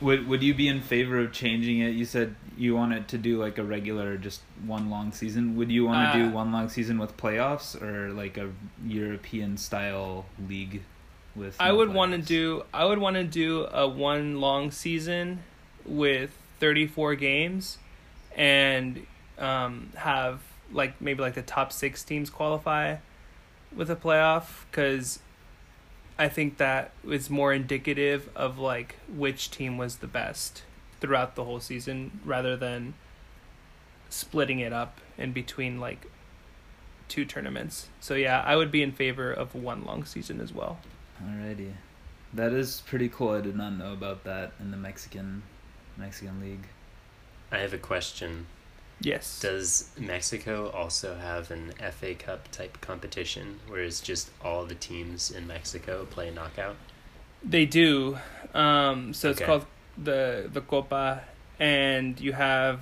Would 0.00 0.26
Would 0.28 0.42
you 0.42 0.54
be 0.54 0.68
in 0.68 0.80
favor 0.80 1.18
of 1.18 1.32
changing 1.32 1.80
it? 1.80 1.90
You 1.90 2.04
said 2.04 2.34
you 2.56 2.74
wanted 2.74 3.08
to 3.08 3.18
do 3.18 3.38
like 3.38 3.58
a 3.58 3.62
regular, 3.62 4.16
just 4.16 4.40
one 4.64 4.88
long 4.88 5.12
season. 5.12 5.56
Would 5.56 5.70
you 5.70 5.84
want 5.84 6.12
to 6.12 6.18
uh, 6.18 6.24
do 6.24 6.34
one 6.34 6.52
long 6.52 6.68
season 6.70 6.98
with 6.98 7.16
playoffs 7.16 7.80
or 7.80 8.10
like 8.10 8.38
a 8.38 8.50
European 8.84 9.58
style 9.58 10.24
league? 10.48 10.82
With 11.36 11.56
I 11.60 11.72
would 11.72 11.92
want 11.92 12.12
to 12.12 12.18
do. 12.18 12.64
I 12.72 12.86
would 12.86 12.98
want 12.98 13.16
to 13.16 13.24
do 13.24 13.66
a 13.70 13.86
one 13.86 14.40
long 14.40 14.70
season 14.70 15.42
with 15.84 16.36
thirty 16.60 16.86
four 16.86 17.14
games, 17.14 17.78
and 18.36 19.06
um, 19.38 19.90
have 19.96 20.40
like 20.72 21.00
maybe 21.00 21.20
like 21.20 21.34
the 21.34 21.42
top 21.42 21.72
six 21.72 22.04
teams 22.04 22.30
qualify 22.30 22.96
with 23.74 23.90
a 23.90 23.96
playoff 23.96 24.64
because 24.70 25.20
I 26.18 26.28
think 26.28 26.58
that 26.58 26.92
is 27.08 27.30
more 27.30 27.52
indicative 27.52 28.28
of 28.36 28.58
like 28.58 28.96
which 29.08 29.50
team 29.50 29.78
was 29.78 29.96
the 29.96 30.06
best 30.06 30.62
throughout 31.00 31.34
the 31.34 31.44
whole 31.44 31.60
season 31.60 32.20
rather 32.24 32.56
than 32.56 32.94
splitting 34.10 34.58
it 34.58 34.72
up 34.72 35.00
in 35.16 35.32
between 35.32 35.80
like 35.80 36.06
two 37.08 37.24
tournaments. 37.24 37.88
So 38.00 38.14
yeah, 38.14 38.42
I 38.44 38.56
would 38.56 38.70
be 38.70 38.82
in 38.82 38.92
favor 38.92 39.32
of 39.32 39.54
one 39.54 39.84
long 39.84 40.04
season 40.04 40.40
as 40.40 40.52
well. 40.52 40.78
Alrighty. 41.24 41.72
That 42.32 42.52
is 42.52 42.82
pretty 42.86 43.08
cool. 43.08 43.30
I 43.30 43.40
did 43.40 43.56
not 43.56 43.70
know 43.70 43.92
about 43.92 44.24
that 44.24 44.52
in 44.60 44.70
the 44.70 44.76
Mexican 44.76 45.42
Mexican 45.96 46.40
league. 46.40 46.66
I 47.52 47.58
have 47.58 47.72
a 47.72 47.78
question. 47.78 48.46
Yes. 49.00 49.40
Does 49.40 49.90
Mexico 49.98 50.70
also 50.70 51.16
have 51.16 51.50
an 51.50 51.72
FA 51.92 52.14
Cup 52.14 52.50
type 52.52 52.80
competition 52.80 53.60
where 53.66 53.82
it's 53.82 54.00
just 54.00 54.30
all 54.44 54.66
the 54.66 54.74
teams 54.74 55.30
in 55.30 55.46
Mexico 55.46 56.04
play 56.04 56.30
knockout? 56.30 56.76
They 57.42 57.64
do. 57.64 58.18
Um, 58.52 59.14
so 59.14 59.30
it's 59.30 59.40
okay. 59.40 59.46
called 59.46 59.66
the 59.96 60.48
the 60.52 60.60
Copa, 60.60 61.22
and 61.58 62.20
you 62.20 62.32
have, 62.32 62.80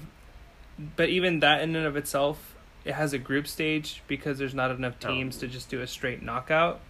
but 0.97 1.09
even 1.09 1.41
that 1.41 1.63
in 1.63 1.77
and 1.77 1.87
of 1.87 1.97
itself, 1.97 2.57
it 2.85 2.95
has 2.95 3.13
a 3.13 3.19
group 3.19 3.47
stage 3.47 4.03
because 4.09 4.39
there's 4.39 4.55
not 4.55 4.71
enough 4.71 4.95
oh. 5.05 5.09
teams 5.09 5.37
oh. 5.37 5.41
to 5.41 5.49
just 5.49 5.69
do 5.69 5.81
a 5.81 5.87
straight 5.87 6.23
knockout. 6.23 6.81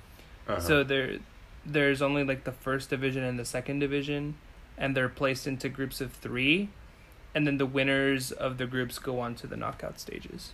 Uh-huh. 0.49 0.61
So 0.61 0.85
there, 0.85 1.19
there's 1.67 2.01
only 2.01 2.25
like 2.25 2.45
the 2.45 2.53
first 2.53 2.89
division 2.89 3.23
and 3.23 3.39
the 3.39 3.45
second 3.45 3.81
division, 3.81 4.37
and 4.79 4.97
they're 4.97 5.09
placed 5.09 5.47
into 5.47 5.69
groups 5.69 6.01
of 6.01 6.13
three 6.13 6.71
and 7.35 7.47
then 7.47 7.59
the 7.59 7.67
winners 7.67 8.33
of 8.33 8.59
the 8.59 8.67
groups 8.67 8.99
go 8.99 9.21
on 9.21 9.35
to 9.37 9.47
the 9.47 9.57
knockout 9.57 10.01
stages. 10.01 10.53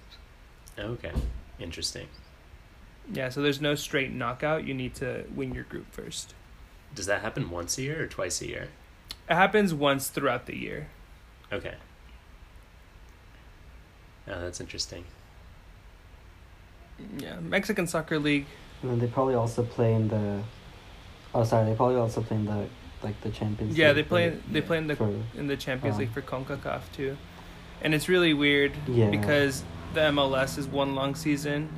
Okay, 0.78 1.12
interesting. 1.58 2.08
Yeah, 3.12 3.28
so 3.28 3.42
there's 3.42 3.60
no 3.60 3.74
straight 3.74 4.12
knockout. 4.12 4.64
You 4.64 4.74
need 4.74 4.94
to 4.96 5.24
win 5.34 5.54
your 5.54 5.64
group 5.64 5.86
first. 5.92 6.34
Does 6.94 7.06
that 7.06 7.20
happen 7.22 7.50
once 7.50 7.78
a 7.78 7.82
year 7.82 8.02
or 8.02 8.06
twice 8.06 8.40
a 8.40 8.48
year? 8.48 8.68
It 9.28 9.34
happens 9.34 9.72
once 9.72 10.08
throughout 10.08 10.46
the 10.46 10.56
year. 10.56 10.88
Okay. 11.52 11.74
Oh, 14.26 14.40
that's 14.40 14.60
interesting. 14.60 15.04
Yeah, 17.18 17.40
Mexican 17.40 17.86
Soccer 17.86 18.18
League. 18.18 18.46
And 18.82 19.00
they 19.00 19.06
probably 19.06 19.34
also 19.34 19.62
play 19.62 19.94
in 19.94 20.08
the. 20.08 20.42
Oh, 21.34 21.44
sorry. 21.44 21.68
They 21.68 21.74
probably 21.74 21.96
also 21.96 22.22
play 22.22 22.36
in 22.36 22.44
the 22.44 22.66
like 23.04 23.20
the 23.20 23.30
Champions. 23.30 23.76
Yeah, 23.76 23.88
League 23.88 23.96
they 23.96 24.02
play. 24.02 24.30
For, 24.30 24.52
they 24.52 24.60
play 24.60 24.78
in 24.78 24.86
the 24.86 24.96
for, 24.96 25.14
in 25.36 25.46
the 25.46 25.56
Champions 25.56 25.96
uh, 25.96 26.00
League 26.00 26.12
for 26.12 26.22
Concacaf 26.22 26.82
too, 26.92 27.16
and 27.82 27.94
it's 27.94 28.08
really 28.08 28.34
weird 28.34 28.72
yeah. 28.88 29.10
because 29.10 29.62
the 29.92 30.00
MLS 30.00 30.58
is 30.58 30.66
one 30.66 30.94
long 30.94 31.14
season, 31.14 31.68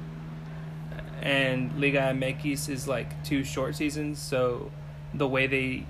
and 1.20 1.79
Liga 1.81 2.01
MX 2.01 2.68
is 2.68 2.89
like 2.89 3.22
two 3.24 3.45
short 3.45 3.77
seasons. 3.77 4.18
So, 4.20 4.70
the 5.12 5.29
way 5.29 5.47
they, 5.47 5.87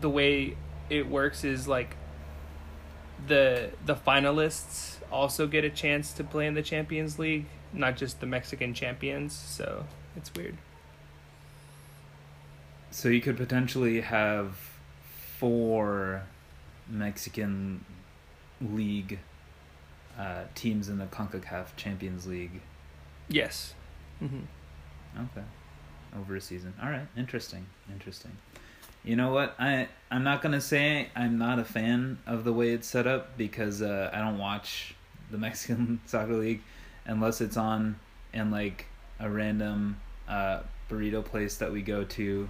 the 0.00 0.10
way 0.10 0.56
it 0.88 1.08
works 1.08 1.44
is 1.44 1.68
like. 1.68 1.96
The 3.26 3.72
the 3.84 3.94
finalists 3.94 4.96
also 5.12 5.46
get 5.46 5.62
a 5.62 5.68
chance 5.68 6.12
to 6.14 6.24
play 6.24 6.46
in 6.46 6.54
the 6.54 6.62
Champions 6.62 7.18
League, 7.18 7.44
not 7.70 7.98
just 7.98 8.20
the 8.20 8.26
Mexican 8.26 8.72
champions. 8.72 9.34
So 9.34 9.84
it's 10.16 10.32
weird. 10.34 10.56
So 12.90 13.08
you 13.08 13.20
could 13.20 13.36
potentially 13.36 14.00
have 14.00 14.69
four 15.40 16.22
Mexican 16.86 17.82
league 18.60 19.18
uh, 20.18 20.42
teams 20.54 20.90
in 20.90 20.98
the 20.98 21.06
CONCACAF 21.06 21.74
Champions 21.76 22.26
League. 22.26 22.60
Yes. 23.28 23.72
Mm-hmm. 24.22 24.42
Okay. 25.16 25.46
Over 26.18 26.36
a 26.36 26.40
season. 26.42 26.74
All 26.82 26.90
right. 26.90 27.06
Interesting. 27.16 27.66
Interesting. 27.90 28.32
You 29.02 29.16
know 29.16 29.32
what? 29.32 29.54
I 29.58 29.88
I'm 30.10 30.24
not 30.24 30.42
gonna 30.42 30.60
say 30.60 31.08
I'm 31.16 31.38
not 31.38 31.58
a 31.58 31.64
fan 31.64 32.18
of 32.26 32.44
the 32.44 32.52
way 32.52 32.72
it's 32.72 32.86
set 32.86 33.06
up 33.06 33.38
because 33.38 33.80
uh, 33.80 34.10
I 34.12 34.18
don't 34.18 34.36
watch 34.36 34.94
the 35.30 35.38
Mexican 35.46 36.00
soccer 36.04 36.34
league 36.34 36.60
unless 37.06 37.40
it's 37.40 37.56
on 37.56 37.98
in 38.34 38.50
like 38.50 38.86
a 39.18 39.30
random 39.30 39.98
uh, 40.28 40.60
burrito 40.90 41.24
place 41.24 41.56
that 41.56 41.72
we 41.72 41.80
go 41.80 42.04
to, 42.04 42.46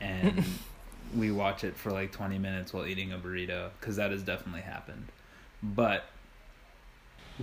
and 0.00 0.42
we 1.16 1.30
watch 1.30 1.64
it 1.64 1.76
for 1.76 1.90
like 1.90 2.12
20 2.12 2.38
minutes 2.38 2.72
while 2.72 2.86
eating 2.86 3.12
a 3.12 3.18
burrito 3.18 3.70
because 3.78 3.96
that 3.96 4.10
has 4.10 4.22
definitely 4.22 4.62
happened. 4.62 5.06
But 5.62 6.04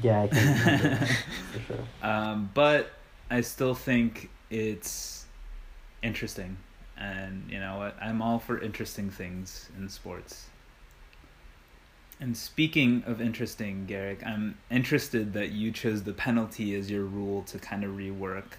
yeah, 0.02 0.22
I 0.22 0.28
can 0.28 1.06
for 1.54 1.60
sure. 1.68 1.78
Um, 2.02 2.50
but 2.54 2.92
I 3.30 3.42
still 3.42 3.76
think 3.76 4.30
it's 4.50 5.26
interesting, 6.02 6.58
and 6.98 7.46
you 7.50 7.60
know 7.60 7.78
what? 7.78 7.96
I'm 8.02 8.22
all 8.22 8.40
for 8.40 8.60
interesting 8.60 9.10
things 9.10 9.70
in 9.78 9.90
sports. 9.90 10.48
And 12.20 12.38
speaking 12.38 13.04
of 13.08 13.20
interesting, 13.20 13.86
Garrick, 13.88 14.24
I'm 14.24 14.58
interested 14.70 15.34
that 15.34 15.52
you 15.52 15.72
chose 15.72 16.04
the 16.04 16.14
penalty 16.14 16.76
as 16.76 16.92
your 16.92 17.04
rule 17.04 17.42
to 17.44 17.58
kind 17.58 17.84
of 17.84 17.92
rework, 17.92 18.54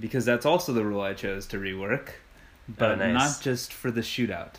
because 0.00 0.24
that's 0.24 0.46
also 0.46 0.72
the 0.72 0.84
rule 0.84 1.02
I 1.02 1.12
chose 1.12 1.46
to 1.48 1.58
rework 1.58 2.10
but 2.68 2.92
oh, 2.92 2.96
nice. 2.96 3.12
not 3.12 3.42
just 3.42 3.72
for 3.72 3.90
the 3.90 4.00
shootout. 4.00 4.54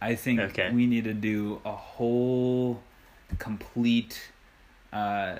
I 0.00 0.14
think 0.16 0.40
okay. 0.40 0.70
we 0.72 0.86
need 0.86 1.04
to 1.04 1.14
do 1.14 1.60
a 1.64 1.72
whole 1.72 2.82
complete 3.38 4.30
uh 4.92 5.36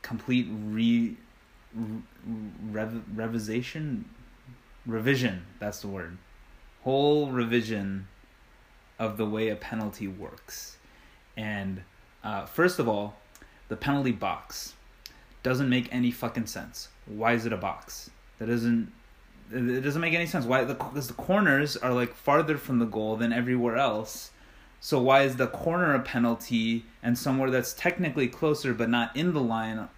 complete 0.00 0.46
re, 0.50 1.16
rev, 2.70 3.02
revision 3.14 4.08
revision 4.86 5.44
that's 5.58 5.80
the 5.80 5.88
word 5.88 6.16
whole 6.84 7.30
revision 7.30 8.08
of 8.98 9.16
the 9.18 9.26
way 9.26 9.50
a 9.50 9.56
penalty 9.56 10.08
works 10.08 10.78
and 11.36 11.82
uh, 12.24 12.46
first 12.46 12.78
of 12.78 12.88
all 12.88 13.16
the 13.68 13.76
penalty 13.76 14.12
box 14.12 14.74
doesn't 15.42 15.68
make 15.68 15.92
any 15.92 16.10
fucking 16.10 16.46
sense 16.46 16.88
why 17.04 17.34
is 17.34 17.44
it 17.44 17.52
a 17.52 17.56
box 17.56 18.10
that 18.38 18.46
doesn't 18.46 18.90
it 19.52 19.80
doesn't 19.80 20.00
make 20.00 20.14
any 20.14 20.26
sense. 20.26 20.44
Why? 20.44 20.64
Because 20.64 21.08
the 21.08 21.14
corners 21.14 21.76
are 21.76 21.92
like 21.92 22.14
farther 22.14 22.58
from 22.58 22.78
the 22.78 22.86
goal 22.86 23.16
than 23.16 23.32
everywhere 23.32 23.76
else. 23.76 24.30
So 24.80 25.00
why 25.00 25.22
is 25.22 25.36
the 25.36 25.48
corner 25.48 25.94
a 25.94 26.00
penalty 26.00 26.84
and 27.02 27.18
somewhere 27.18 27.50
that's 27.50 27.72
technically 27.72 28.28
closer 28.28 28.72
but 28.74 28.88
not 28.88 29.16
in 29.16 29.32
the 29.32 29.40
line, 29.40 29.88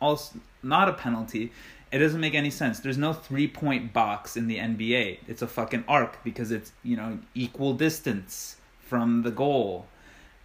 also 0.00 0.38
not 0.62 0.88
a 0.88 0.92
penalty? 0.92 1.52
It 1.90 1.98
doesn't 1.98 2.20
make 2.20 2.34
any 2.34 2.50
sense. 2.50 2.80
There's 2.80 2.98
no 2.98 3.12
three 3.12 3.48
point 3.48 3.92
box 3.92 4.36
in 4.36 4.46
the 4.46 4.58
NBA. 4.58 5.18
It's 5.26 5.42
a 5.42 5.46
fucking 5.46 5.84
arc 5.88 6.22
because 6.22 6.50
it's 6.50 6.72
you 6.82 6.96
know 6.96 7.18
equal 7.34 7.74
distance 7.74 8.56
from 8.80 9.22
the 9.22 9.30
goal. 9.30 9.86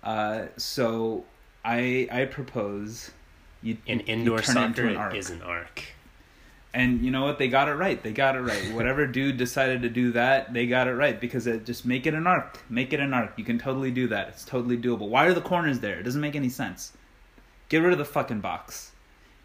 Uh, 0.03 0.45
so 0.57 1.25
I 1.65 2.07
I 2.11 2.25
propose 2.25 3.11
you 3.61 3.77
in 3.85 4.01
indoor 4.01 4.37
you 4.37 4.43
soccer 4.43 4.87
an 4.87 5.15
is 5.15 5.29
an 5.29 5.41
arc. 5.41 5.83
And 6.73 7.05
you 7.05 7.11
know 7.11 7.23
what? 7.23 7.37
They 7.37 7.49
got 7.49 7.67
it 7.67 7.73
right. 7.73 8.01
They 8.01 8.11
got 8.11 8.35
it 8.35 8.41
right. 8.41 8.73
Whatever 8.73 9.05
dude 9.19 9.37
decided 9.37 9.83
to 9.83 9.89
do 9.89 10.11
that, 10.13 10.53
they 10.53 10.65
got 10.65 10.87
it 10.87 10.93
right 10.93 11.19
because 11.19 11.45
it 11.45 11.65
just 11.65 11.85
make 11.85 12.07
it 12.07 12.15
an 12.15 12.25
arc. 12.25 12.59
Make 12.67 12.93
it 12.93 12.99
an 12.99 13.13
arc. 13.13 13.33
You 13.37 13.43
can 13.43 13.59
totally 13.59 13.91
do 13.91 14.07
that. 14.07 14.29
It's 14.29 14.43
totally 14.43 14.77
doable. 14.77 15.07
Why 15.07 15.25
are 15.25 15.33
the 15.33 15.41
corners 15.41 15.79
there? 15.79 15.99
It 15.99 16.03
doesn't 16.03 16.21
make 16.21 16.35
any 16.35 16.49
sense. 16.49 16.93
Get 17.69 17.79
rid 17.79 17.91
of 17.91 17.99
the 17.99 18.05
fucking 18.05 18.41
box. 18.41 18.91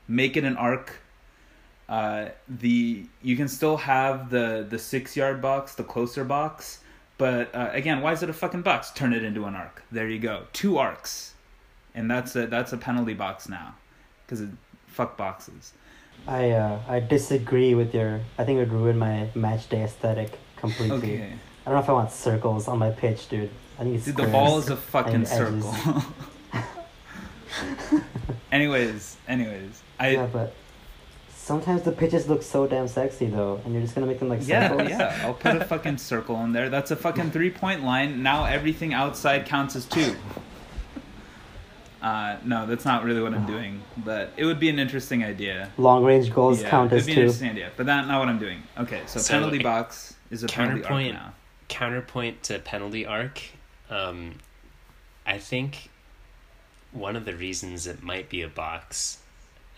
Make 0.06 0.36
it 0.36 0.44
an 0.44 0.56
arc. 0.56 0.96
Uh, 1.88 2.28
the 2.48 3.06
you 3.22 3.36
can 3.36 3.48
still 3.48 3.78
have 3.78 4.28
the 4.28 4.66
the 4.68 4.78
six 4.78 5.16
yard 5.16 5.40
box, 5.40 5.74
the 5.74 5.84
closer 5.84 6.24
box, 6.24 6.80
but 7.16 7.54
uh, 7.54 7.70
again, 7.72 8.02
why 8.02 8.12
is 8.12 8.22
it 8.22 8.28
a 8.28 8.34
fucking 8.34 8.62
box? 8.62 8.90
Turn 8.90 9.12
it 9.14 9.24
into 9.24 9.44
an 9.44 9.54
arc. 9.54 9.82
There 9.90 10.08
you 10.08 10.18
go. 10.18 10.44
Two 10.52 10.76
arcs, 10.76 11.32
and 11.94 12.10
that's 12.10 12.36
a 12.36 12.46
that's 12.46 12.74
a 12.74 12.76
penalty 12.76 13.14
box 13.14 13.48
now, 13.48 13.74
because 14.24 14.42
it 14.42 14.50
fuck 14.86 15.16
boxes. 15.16 15.72
I 16.26 16.50
uh, 16.50 16.80
I 16.88 17.00
disagree 17.00 17.74
with 17.74 17.94
your. 17.94 18.20
I 18.38 18.44
think 18.44 18.56
it 18.56 18.60
would 18.60 18.72
ruin 18.72 18.98
my 18.98 19.28
match 19.34 19.68
day 19.68 19.82
aesthetic 19.82 20.38
completely. 20.56 20.96
Okay. 20.96 21.32
I 21.66 21.70
don't 21.70 21.74
know 21.74 21.80
if 21.80 21.88
I 21.88 21.92
want 21.92 22.12
circles 22.12 22.68
on 22.68 22.78
my 22.78 22.90
pitch, 22.90 23.28
dude. 23.28 23.50
I 23.78 23.82
think 23.84 23.96
it's 23.96 24.04
dude. 24.06 24.16
The 24.16 24.26
ball 24.26 24.58
is 24.58 24.68
a 24.68 24.76
fucking 24.76 25.26
circle. 25.26 25.74
anyways, 28.52 29.16
anyways, 29.26 29.82
I 29.98 30.10
yeah, 30.10 30.26
but 30.26 30.54
Sometimes 31.48 31.80
the 31.80 31.92
pitches 31.92 32.28
look 32.28 32.42
so 32.42 32.66
damn 32.66 32.86
sexy 32.86 33.24
though, 33.24 33.58
and 33.64 33.72
you're 33.72 33.80
just 33.80 33.94
gonna 33.94 34.06
make 34.06 34.18
them 34.18 34.28
like 34.28 34.46
yeah, 34.46 34.68
circles. 34.68 34.90
yeah. 34.90 35.18
I'll 35.22 35.32
put 35.32 35.56
a 35.56 35.64
fucking 35.64 35.96
circle 35.96 36.36
in 36.44 36.52
there. 36.52 36.68
That's 36.68 36.90
a 36.90 36.96
fucking 36.96 37.30
three 37.30 37.48
point 37.48 37.82
line. 37.82 38.22
Now 38.22 38.44
everything 38.44 38.92
outside 38.92 39.46
counts 39.46 39.74
as 39.74 39.86
two. 39.86 40.14
Uh, 42.00 42.36
no, 42.44 42.66
that's 42.66 42.84
not 42.84 43.02
really 43.04 43.20
what 43.20 43.34
I'm 43.34 43.46
doing, 43.46 43.82
but 43.96 44.32
it 44.36 44.44
would 44.44 44.60
be 44.60 44.68
an 44.68 44.78
interesting 44.78 45.24
idea. 45.24 45.70
Long 45.76 46.04
range 46.04 46.32
goals 46.32 46.62
yeah, 46.62 46.70
count 46.70 46.92
as 46.92 47.04
two. 47.04 47.10
It'd 47.10 47.16
be 47.16 47.20
an 47.20 47.26
interesting 47.26 47.50
idea, 47.50 47.70
but 47.76 47.86
that's 47.86 48.06
not 48.06 48.20
what 48.20 48.28
I'm 48.28 48.38
doing. 48.38 48.62
Okay, 48.78 49.02
so, 49.06 49.18
so 49.18 49.32
penalty 49.34 49.58
box 49.58 50.14
is 50.30 50.44
a 50.44 50.46
counterpoint 50.46 51.14
now. 51.14 51.32
Counterpoint 51.66 52.44
to 52.44 52.60
penalty 52.60 53.04
arc. 53.04 53.40
Um, 53.90 54.34
I 55.26 55.38
think 55.38 55.90
one 56.92 57.16
of 57.16 57.24
the 57.24 57.34
reasons 57.34 57.86
it 57.86 58.02
might 58.02 58.28
be 58.28 58.42
a 58.42 58.48
box, 58.48 59.18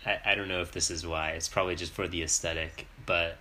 I, 0.05 0.19
I 0.23 0.35
don't 0.35 0.47
know 0.47 0.61
if 0.61 0.71
this 0.71 0.91
is 0.91 1.05
why. 1.05 1.31
It's 1.31 1.49
probably 1.49 1.75
just 1.75 1.91
for 1.91 2.07
the 2.07 2.21
aesthetic, 2.21 2.87
but 3.05 3.37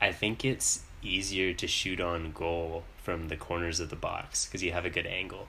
I 0.00 0.12
think 0.12 0.44
it's 0.44 0.82
easier 1.02 1.54
to 1.54 1.66
shoot 1.66 2.00
on 2.00 2.32
goal 2.32 2.84
from 3.02 3.28
the 3.28 3.36
corners 3.36 3.80
of 3.80 3.88
the 3.88 3.96
box 3.96 4.44
because 4.44 4.62
you 4.62 4.72
have 4.72 4.84
a 4.84 4.90
good 4.90 5.06
angle. 5.06 5.48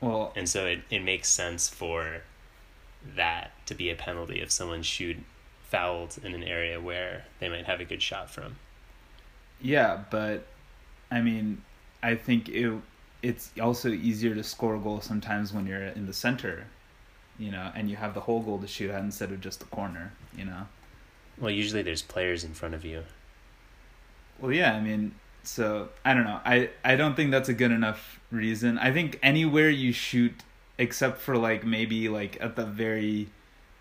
Well, 0.00 0.32
and 0.34 0.48
so 0.48 0.66
it, 0.66 0.80
it 0.90 1.00
makes 1.00 1.28
sense 1.28 1.68
for 1.68 2.22
that 3.16 3.52
to 3.66 3.74
be 3.74 3.90
a 3.90 3.94
penalty 3.94 4.40
if 4.40 4.50
someone 4.50 4.82
shoot 4.82 5.16
fouled 5.64 6.18
in 6.22 6.34
an 6.34 6.42
area 6.42 6.80
where 6.80 7.24
they 7.38 7.48
might 7.48 7.66
have 7.66 7.80
a 7.80 7.84
good 7.84 8.02
shot 8.02 8.30
from. 8.30 8.56
Yeah, 9.60 10.04
but 10.10 10.46
I 11.10 11.20
mean, 11.20 11.62
I 12.02 12.14
think 12.14 12.48
it 12.48 12.72
it's 13.22 13.50
also 13.60 13.90
easier 13.90 14.34
to 14.34 14.42
score 14.42 14.76
a 14.76 14.78
goal 14.78 15.00
sometimes 15.00 15.52
when 15.52 15.66
you're 15.66 15.82
in 15.82 16.06
the 16.06 16.12
center, 16.12 16.66
you 17.38 17.50
know, 17.50 17.70
and 17.74 17.90
you 17.90 17.96
have 17.96 18.14
the 18.14 18.20
whole 18.20 18.40
goal 18.40 18.58
to 18.58 18.66
shoot 18.66 18.90
at 18.90 19.02
instead 19.02 19.30
of 19.30 19.40
just 19.40 19.60
the 19.60 19.66
corner, 19.66 20.12
you 20.36 20.44
know. 20.44 20.66
Well, 21.38 21.50
usually 21.50 21.82
there's 21.82 22.02
players 22.02 22.44
in 22.44 22.54
front 22.54 22.74
of 22.74 22.84
you. 22.84 23.04
Well, 24.38 24.52
yeah, 24.52 24.74
I 24.74 24.80
mean, 24.80 25.14
so 25.42 25.88
I 26.04 26.14
don't 26.14 26.24
know. 26.24 26.40
I 26.44 26.70
I 26.84 26.96
don't 26.96 27.14
think 27.14 27.30
that's 27.30 27.48
a 27.48 27.54
good 27.54 27.70
enough 27.70 28.20
reason. 28.30 28.78
I 28.78 28.92
think 28.92 29.18
anywhere 29.22 29.70
you 29.70 29.92
shoot, 29.92 30.34
except 30.78 31.18
for 31.18 31.36
like 31.36 31.64
maybe 31.64 32.08
like 32.08 32.38
at 32.40 32.56
the 32.56 32.66
very, 32.66 33.28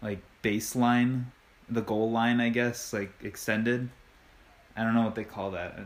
like 0.02 0.20
baseline, 0.44 1.26
the 1.70 1.82
goal 1.82 2.12
line, 2.12 2.40
I 2.40 2.50
guess, 2.50 2.94
like 2.94 3.12
extended. 3.22 3.90
I 4.76 4.84
don't 4.84 4.94
know 4.94 5.04
what 5.04 5.16
they 5.16 5.24
call 5.24 5.52
that. 5.52 5.80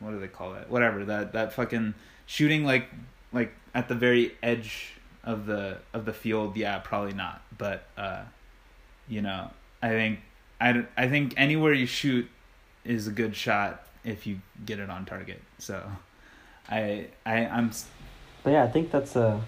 What 0.00 0.12
do 0.12 0.20
they 0.20 0.28
call 0.28 0.52
that? 0.52 0.70
Whatever 0.70 1.04
that 1.06 1.32
that 1.32 1.52
fucking 1.52 1.94
shooting 2.26 2.64
like 2.64 2.88
like 3.32 3.52
at 3.74 3.88
the 3.88 3.94
very 3.94 4.36
edge 4.42 4.94
of 5.24 5.46
the 5.46 5.78
of 5.92 6.04
the 6.04 6.12
field. 6.12 6.56
Yeah, 6.56 6.78
probably 6.78 7.14
not. 7.14 7.42
But 7.56 7.86
uh, 7.96 8.22
you 9.08 9.22
know, 9.22 9.50
I 9.82 9.88
think 9.88 10.20
I 10.60 10.84
I 10.96 11.08
think 11.08 11.34
anywhere 11.36 11.72
you 11.72 11.86
shoot 11.86 12.28
is 12.84 13.08
a 13.08 13.10
good 13.10 13.34
shot 13.34 13.87
if 14.04 14.26
you 14.26 14.40
get 14.64 14.78
it 14.78 14.90
on 14.90 15.04
target. 15.04 15.42
So, 15.58 15.82
I 16.68 17.06
I 17.24 17.46
I'm. 17.46 17.70
But 18.42 18.50
yeah, 18.50 18.64
I 18.64 18.68
think 18.68 18.90
that's 18.90 19.16
a. 19.16 19.40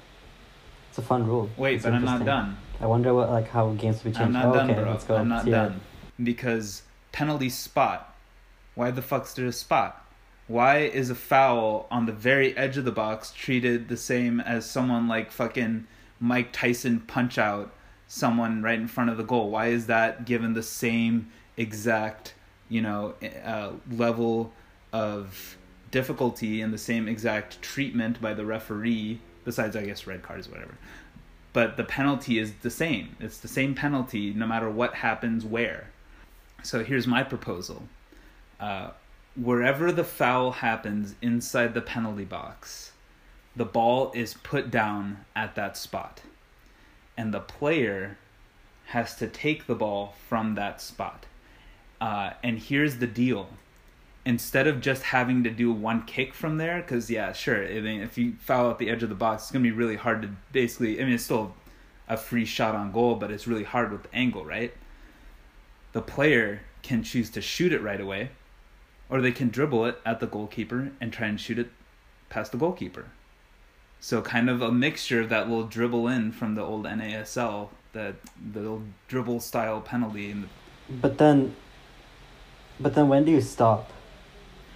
It's 0.88 0.98
a 0.98 1.02
fun 1.02 1.26
rule. 1.26 1.48
Wait, 1.56 1.76
it's 1.76 1.84
but 1.84 1.94
I'm 1.94 2.04
not 2.04 2.24
done. 2.24 2.56
I 2.80 2.86
wonder 2.86 3.14
what 3.14 3.30
like 3.30 3.48
how 3.48 3.70
games 3.74 4.02
will 4.02 4.10
be 4.10 4.16
changed. 4.16 4.26
I'm 4.26 4.32
not 4.32 4.46
oh, 4.46 4.54
done, 4.54 4.70
okay, 4.70 4.80
bro. 4.80 4.90
Let's 4.90 5.04
go. 5.04 5.16
I'm 5.16 5.28
not 5.28 5.46
done 5.46 5.80
because 6.22 6.82
penalty 7.12 7.48
spot. 7.48 8.14
Why 8.74 8.90
the 8.90 9.02
fuck's 9.02 9.34
there 9.34 9.46
a 9.46 9.52
spot? 9.52 10.06
Why 10.46 10.78
is 10.78 11.10
a 11.10 11.14
foul 11.14 11.86
on 11.90 12.06
the 12.06 12.12
very 12.12 12.56
edge 12.56 12.76
of 12.76 12.84
the 12.84 12.92
box 12.92 13.32
treated 13.32 13.88
the 13.88 13.96
same 13.96 14.40
as 14.40 14.68
someone 14.68 15.06
like 15.06 15.30
fucking 15.30 15.86
Mike 16.18 16.52
Tyson 16.52 17.00
punch 17.00 17.38
out 17.38 17.72
someone 18.08 18.62
right 18.62 18.78
in 18.78 18.88
front 18.88 19.10
of 19.10 19.16
the 19.16 19.22
goal? 19.22 19.50
Why 19.50 19.68
is 19.68 19.86
that 19.86 20.24
given 20.24 20.54
the 20.54 20.62
same 20.62 21.30
exact 21.56 22.34
you 22.70 22.80
know, 22.80 23.14
uh, 23.44 23.72
level 23.90 24.52
of 24.92 25.58
difficulty 25.90 26.62
and 26.62 26.72
the 26.72 26.78
same 26.78 27.08
exact 27.08 27.60
treatment 27.60 28.22
by 28.22 28.32
the 28.32 28.46
referee, 28.46 29.20
besides, 29.44 29.76
I 29.76 29.84
guess, 29.84 30.06
red 30.06 30.22
cards, 30.22 30.48
whatever. 30.48 30.74
But 31.52 31.76
the 31.76 31.84
penalty 31.84 32.38
is 32.38 32.52
the 32.62 32.70
same. 32.70 33.16
It's 33.20 33.38
the 33.38 33.48
same 33.48 33.74
penalty 33.74 34.32
no 34.32 34.46
matter 34.46 34.70
what 34.70 34.94
happens 34.94 35.44
where. 35.44 35.90
So 36.62 36.84
here's 36.84 37.06
my 37.06 37.24
proposal. 37.24 37.82
Uh, 38.60 38.90
wherever 39.36 39.90
the 39.90 40.04
foul 40.04 40.52
happens 40.52 41.16
inside 41.20 41.74
the 41.74 41.80
penalty 41.80 42.24
box, 42.24 42.92
the 43.56 43.64
ball 43.64 44.12
is 44.14 44.34
put 44.34 44.70
down 44.70 45.24
at 45.34 45.56
that 45.56 45.76
spot. 45.76 46.22
And 47.16 47.34
the 47.34 47.40
player 47.40 48.16
has 48.86 49.16
to 49.16 49.26
take 49.26 49.66
the 49.66 49.74
ball 49.74 50.14
from 50.28 50.54
that 50.54 50.80
spot. 50.80 51.26
Uh, 52.00 52.30
and 52.42 52.58
here's 52.58 52.96
the 52.98 53.06
deal 53.06 53.48
instead 54.24 54.66
of 54.66 54.80
just 54.80 55.02
having 55.02 55.44
to 55.44 55.50
do 55.50 55.72
one 55.72 56.02
kick 56.02 56.34
from 56.34 56.58
there, 56.58 56.80
because 56.80 57.10
yeah, 57.10 57.32
sure, 57.32 57.64
I 57.66 57.80
mean, 57.80 58.00
if 58.00 58.18
you 58.18 58.34
foul 58.38 58.70
at 58.70 58.78
the 58.78 58.90
edge 58.90 59.02
of 59.02 59.08
the 59.08 59.14
box, 59.14 59.44
it's 59.44 59.52
gonna 59.52 59.62
be 59.62 59.70
really 59.70 59.96
hard 59.96 60.22
to 60.22 60.30
basically. 60.52 61.00
I 61.00 61.04
mean, 61.04 61.14
it's 61.14 61.24
still 61.24 61.54
a 62.08 62.16
free 62.16 62.44
shot 62.44 62.74
on 62.74 62.92
goal, 62.92 63.14
but 63.14 63.30
it's 63.30 63.46
really 63.46 63.64
hard 63.64 63.92
with 63.92 64.02
the 64.04 64.14
angle, 64.14 64.44
right? 64.44 64.74
The 65.92 66.02
player 66.02 66.62
can 66.82 67.02
choose 67.02 67.30
to 67.30 67.40
shoot 67.40 67.72
it 67.72 67.82
right 67.82 68.00
away, 68.00 68.30
or 69.08 69.20
they 69.20 69.32
can 69.32 69.48
dribble 69.48 69.86
it 69.86 70.00
at 70.04 70.20
the 70.20 70.26
goalkeeper 70.26 70.92
and 71.00 71.12
try 71.12 71.26
and 71.26 71.40
shoot 71.40 71.58
it 71.58 71.70
past 72.28 72.52
the 72.52 72.58
goalkeeper. 72.58 73.06
So 74.00 74.22
kind 74.22 74.48
of 74.48 74.62
a 74.62 74.72
mixture 74.72 75.20
of 75.20 75.28
that 75.28 75.48
little 75.48 75.66
dribble 75.66 76.08
in 76.08 76.32
from 76.32 76.54
the 76.54 76.62
old 76.62 76.84
NASL, 76.84 77.68
that 77.92 78.14
the 78.52 78.60
little 78.60 78.82
dribble 79.08 79.40
style 79.40 79.80
penalty. 79.80 80.34
But 80.88 81.18
then 81.18 81.54
but 82.80 82.94
then 82.94 83.08
when 83.08 83.24
do 83.24 83.30
you 83.30 83.40
stop? 83.40 83.92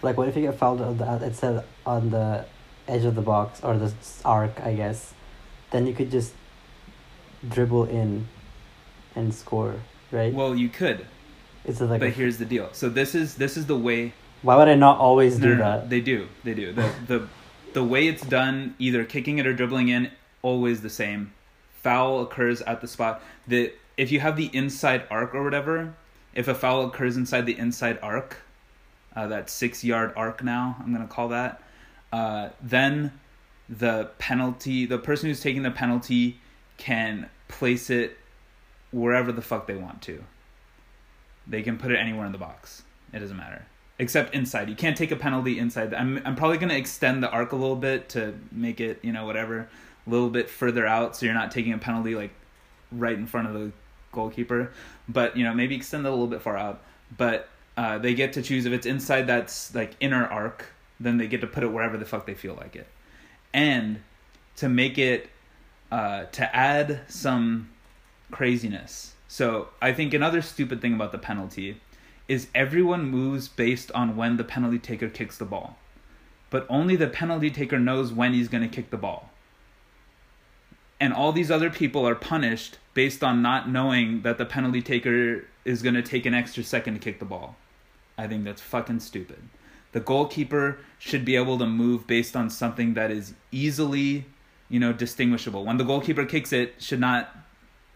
Like, 0.02 0.16
what 0.16 0.28
if 0.28 0.36
you 0.36 0.42
get 0.42 0.58
fouled 0.58 0.80
on 0.80 0.98
the, 0.98 1.24
it 1.24 1.34
said 1.34 1.64
on 1.86 2.10
the 2.10 2.44
edge 2.86 3.04
of 3.04 3.14
the 3.14 3.22
box 3.22 3.62
or 3.62 3.76
the 3.76 3.92
arc, 4.24 4.60
I 4.60 4.74
guess. 4.74 5.14
Then 5.70 5.86
you 5.86 5.94
could 5.94 6.10
just 6.10 6.32
dribble 7.48 7.84
in 7.86 8.28
and 9.14 9.34
score, 9.34 9.76
right? 10.10 10.32
Well, 10.32 10.54
you 10.54 10.68
could. 10.68 11.06
Is 11.64 11.80
it 11.80 11.86
like 11.86 12.00
but 12.00 12.10
here's 12.10 12.38
the 12.38 12.44
deal. 12.44 12.68
So 12.72 12.88
this 12.88 13.14
is 13.14 13.36
this 13.36 13.56
is 13.56 13.66
the 13.66 13.76
way. 13.76 14.12
Why 14.42 14.56
would 14.56 14.68
I 14.68 14.74
not 14.74 14.98
always 14.98 15.38
no, 15.38 15.46
do 15.46 15.54
no, 15.54 15.58
that? 15.58 15.90
They 15.90 16.00
do. 16.00 16.28
They 16.44 16.54
do. 16.54 16.72
The 16.72 16.92
the 17.06 17.28
the 17.72 17.84
way 17.84 18.06
it's 18.06 18.24
done, 18.24 18.74
either 18.78 19.04
kicking 19.04 19.38
it 19.38 19.46
or 19.46 19.54
dribbling 19.54 19.88
in, 19.88 20.10
always 20.42 20.82
the 20.82 20.90
same. 20.90 21.32
Foul 21.82 22.20
occurs 22.20 22.60
at 22.62 22.82
the 22.82 22.86
spot. 22.86 23.22
The 23.48 23.72
if 23.96 24.12
you 24.12 24.20
have 24.20 24.36
the 24.36 24.50
inside 24.52 25.04
arc 25.10 25.34
or 25.34 25.42
whatever, 25.42 25.94
if 26.34 26.48
a 26.48 26.54
foul 26.54 26.86
occurs 26.86 27.16
inside 27.16 27.46
the 27.46 27.56
inside 27.56 27.98
arc, 28.02 28.38
uh, 29.16 29.26
that 29.28 29.48
six 29.48 29.84
yard 29.84 30.12
arc 30.16 30.42
now, 30.42 30.76
I'm 30.80 30.92
going 30.92 31.06
to 31.06 31.12
call 31.12 31.28
that, 31.28 31.62
uh, 32.12 32.50
then 32.60 33.12
the 33.68 34.10
penalty, 34.18 34.86
the 34.86 34.98
person 34.98 35.28
who's 35.28 35.40
taking 35.40 35.62
the 35.62 35.70
penalty 35.70 36.40
can 36.76 37.30
place 37.48 37.88
it 37.90 38.18
wherever 38.90 39.32
the 39.32 39.42
fuck 39.42 39.66
they 39.66 39.76
want 39.76 40.02
to. 40.02 40.22
They 41.46 41.62
can 41.62 41.78
put 41.78 41.90
it 41.90 41.96
anywhere 41.96 42.26
in 42.26 42.32
the 42.32 42.38
box. 42.38 42.82
It 43.12 43.20
doesn't 43.20 43.36
matter. 43.36 43.66
Except 43.98 44.34
inside. 44.34 44.68
You 44.68 44.74
can't 44.74 44.96
take 44.96 45.12
a 45.12 45.16
penalty 45.16 45.58
inside. 45.58 45.94
I'm, 45.94 46.20
I'm 46.24 46.34
probably 46.34 46.58
going 46.58 46.70
to 46.70 46.76
extend 46.76 47.22
the 47.22 47.30
arc 47.30 47.52
a 47.52 47.56
little 47.56 47.76
bit 47.76 48.08
to 48.10 48.34
make 48.50 48.80
it, 48.80 48.98
you 49.02 49.12
know, 49.12 49.24
whatever, 49.24 49.68
a 50.06 50.10
little 50.10 50.30
bit 50.30 50.50
further 50.50 50.86
out 50.86 51.16
so 51.16 51.26
you're 51.26 51.34
not 51.34 51.52
taking 51.52 51.72
a 51.72 51.78
penalty 51.78 52.14
like 52.14 52.30
right 52.90 53.16
in 53.16 53.26
front 53.26 53.46
of 53.46 53.54
the 53.54 53.72
goalkeeper, 54.12 54.72
but 55.08 55.36
you 55.36 55.44
know 55.44 55.54
maybe 55.54 55.74
extend 55.74 56.04
that 56.04 56.10
a 56.10 56.10
little 56.10 56.26
bit 56.26 56.42
far 56.42 56.56
out. 56.56 56.82
But 57.16 57.48
uh, 57.76 57.98
they 57.98 58.14
get 58.14 58.32
to 58.34 58.42
choose 58.42 58.66
if 58.66 58.72
it's 58.72 58.86
inside 58.86 59.26
that's 59.26 59.74
like 59.74 59.96
inner 60.00 60.26
arc, 60.26 60.66
then 61.00 61.18
they 61.18 61.26
get 61.26 61.40
to 61.40 61.46
put 61.46 61.62
it 61.62 61.72
wherever 61.72 61.96
the 61.96 62.04
fuck 62.04 62.26
they 62.26 62.34
feel 62.34 62.54
like 62.54 62.76
it, 62.76 62.88
and 63.52 64.00
to 64.56 64.68
make 64.68 64.98
it 64.98 65.28
uh, 65.90 66.24
to 66.24 66.54
add 66.54 67.00
some 67.08 67.70
craziness. 68.30 69.14
So 69.28 69.68
I 69.82 69.92
think 69.92 70.14
another 70.14 70.42
stupid 70.42 70.80
thing 70.80 70.94
about 70.94 71.12
the 71.12 71.18
penalty 71.18 71.80
is 72.28 72.48
everyone 72.54 73.04
moves 73.04 73.48
based 73.48 73.90
on 73.92 74.16
when 74.16 74.36
the 74.36 74.44
penalty 74.44 74.78
taker 74.78 75.08
kicks 75.08 75.38
the 75.38 75.44
ball. 75.44 75.76
But 76.50 76.66
only 76.70 76.96
the 76.96 77.08
penalty 77.08 77.50
taker 77.50 77.78
knows 77.78 78.12
when 78.12 78.32
he's 78.32 78.48
going 78.48 78.62
to 78.62 78.74
kick 78.74 78.90
the 78.90 78.96
ball 78.96 79.30
and 81.00 81.12
all 81.12 81.32
these 81.32 81.50
other 81.50 81.70
people 81.70 82.06
are 82.06 82.14
punished 82.14 82.78
based 82.94 83.24
on 83.24 83.42
not 83.42 83.68
knowing 83.68 84.22
that 84.22 84.38
the 84.38 84.46
penalty 84.46 84.80
taker 84.80 85.44
is 85.64 85.82
going 85.82 85.94
to 85.94 86.02
take 86.02 86.26
an 86.26 86.34
extra 86.34 86.62
second 86.62 86.94
to 86.94 87.00
kick 87.00 87.18
the 87.18 87.24
ball. 87.24 87.56
I 88.16 88.26
think 88.26 88.44
that's 88.44 88.60
fucking 88.60 89.00
stupid. 89.00 89.42
The 89.92 90.00
goalkeeper 90.00 90.78
should 90.98 91.24
be 91.24 91.36
able 91.36 91.58
to 91.58 91.66
move 91.66 92.06
based 92.06 92.36
on 92.36 92.50
something 92.50 92.94
that 92.94 93.10
is 93.10 93.34
easily, 93.50 94.26
you 94.68 94.80
know, 94.80 94.92
distinguishable. 94.92 95.64
When 95.64 95.76
the 95.76 95.84
goalkeeper 95.84 96.24
kicks 96.24 96.52
it, 96.52 96.74
should 96.78 97.00
not 97.00 97.34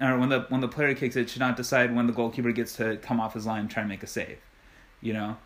or 0.01 0.18
when 0.18 0.28
the 0.28 0.46
when 0.49 0.61
the 0.61 0.68
player 0.68 0.94
kicks 0.94 1.16
it, 1.16 1.28
should 1.28 1.40
not 1.40 1.57
decide 1.57 1.94
when 1.94 2.07
the 2.07 2.12
goalkeeper 2.12 2.53
gets 2.53 2.76
to 2.76 2.96
come 2.99 3.20
off 3.20 3.34
his 3.34 3.46
line 3.46 3.62
and 3.62 3.70
try 3.70 3.82
and 3.82 3.88
make 3.88 4.03
a 4.03 4.07
save. 4.07 4.38
You 5.01 5.12
know, 5.12 5.36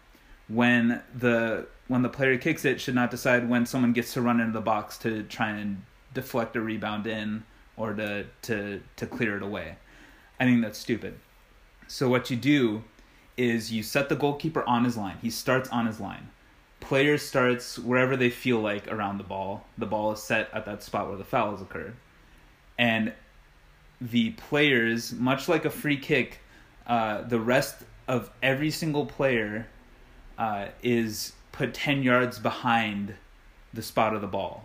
when 0.49 1.03
the 1.15 1.67
when 1.89 2.03
the 2.03 2.09
player 2.09 2.37
kicks 2.39 2.65
it, 2.65 2.81
should 2.81 2.95
not 2.95 3.11
decide 3.11 3.49
when 3.49 3.67
someone 3.67 3.93
gets 3.93 4.13
to 4.15 4.23
run 4.23 4.41
into 4.41 4.53
the 4.53 4.61
box 4.61 4.99
to 4.99 5.23
try 5.25 5.51
and 5.51 5.83
deflect 6.15 6.57
a 6.57 6.61
rebound 6.61 7.07
in 7.07 7.45
or 7.77 7.95
to 7.95 8.27
to 8.43 8.83
to 8.97 9.07
clear 9.07 9.37
it 9.37 9.43
away. 9.43 9.77
I 10.39 10.45
think 10.45 10.63
that's 10.63 10.79
stupid. 10.79 11.19
So 11.87 12.09
what 12.09 12.31
you 12.31 12.37
do 12.37 12.85
is 13.37 13.73
you 13.73 13.83
set 13.83 14.09
the 14.09 14.17
goalkeeper 14.17 14.63
on 14.69 14.85
his 14.85 14.97
line. 14.97 15.19
He 15.23 15.31
starts 15.31 15.69
on 15.71 15.87
his 15.87 16.01
line. 16.01 16.31
Player 16.81 17.17
starts 17.17 17.79
wherever 17.79 18.17
they 18.17 18.31
feel 18.31 18.61
like 18.61 18.91
around 18.91 19.19
the 19.19 19.25
ball. 19.25 19.65
The 19.79 19.87
ball 19.87 20.13
is 20.13 20.23
set 20.23 20.49
at 20.53 20.65
that 20.67 20.83
spot 20.83 21.09
where 21.09 21.17
the 21.17 21.25
foul 21.25 21.53
has 21.53 21.63
occurred. 21.63 21.95
And 22.79 23.13
the 24.01 24.31
players, 24.31 25.13
much 25.13 25.49
like 25.49 25.65
a 25.65 25.71
free 25.71 25.97
kick, 25.97 26.41
uh, 26.87 27.23
the 27.23 27.39
rest 27.39 27.77
of 28.09 28.31
every 28.43 28.71
single 28.71 29.07
player 29.07 29.69
uh, 30.39 30.69
is 30.83 31.33
put 31.53 31.73
10 31.75 32.03
yards 32.03 32.39
behind 32.39 33.15
the 33.73 33.83
spot 33.83 34.15
of 34.15 34.21
the 34.21 34.27
ball. 34.27 34.65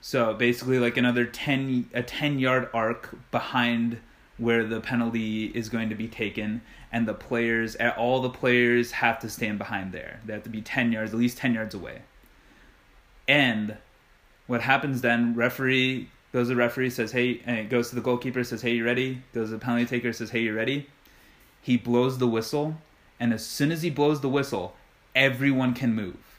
So 0.00 0.34
basically, 0.34 0.78
like 0.78 0.96
another 0.96 1.26
10, 1.26 1.90
a 1.92 2.02
10 2.02 2.38
yard 2.38 2.68
arc 2.72 3.14
behind 3.30 4.00
where 4.38 4.64
the 4.64 4.80
penalty 4.80 5.46
is 5.46 5.68
going 5.68 5.90
to 5.90 5.94
be 5.94 6.08
taken, 6.08 6.62
and 6.90 7.06
the 7.06 7.14
players, 7.14 7.76
all 7.98 8.22
the 8.22 8.30
players 8.30 8.90
have 8.92 9.18
to 9.20 9.28
stand 9.28 9.58
behind 9.58 9.92
there. 9.92 10.20
They 10.24 10.32
have 10.32 10.44
to 10.44 10.48
be 10.48 10.62
10 10.62 10.92
yards, 10.92 11.12
at 11.12 11.18
least 11.18 11.36
10 11.36 11.52
yards 11.52 11.74
away. 11.74 12.02
And 13.28 13.76
what 14.46 14.62
happens 14.62 15.02
then, 15.02 15.34
referee 15.34 16.08
goes 16.32 16.48
to 16.48 16.54
the 16.54 16.56
referee, 16.56 16.90
says, 16.90 17.12
hey, 17.12 17.42
and 17.44 17.58
it 17.58 17.68
goes 17.68 17.90
to 17.90 17.94
the 17.94 18.00
goalkeeper, 18.00 18.42
says, 18.42 18.62
hey, 18.62 18.74
you 18.74 18.84
ready? 18.84 19.22
Goes 19.34 19.48
to 19.48 19.52
the 19.52 19.58
penalty 19.58 19.84
taker, 19.84 20.12
says, 20.12 20.30
hey, 20.30 20.40
you 20.40 20.54
ready? 20.54 20.88
He 21.60 21.76
blows 21.76 22.18
the 22.18 22.26
whistle, 22.26 22.78
and 23.20 23.34
as 23.34 23.44
soon 23.44 23.70
as 23.70 23.82
he 23.82 23.90
blows 23.90 24.22
the 24.22 24.28
whistle, 24.28 24.74
everyone 25.14 25.74
can 25.74 25.94
move. 25.94 26.29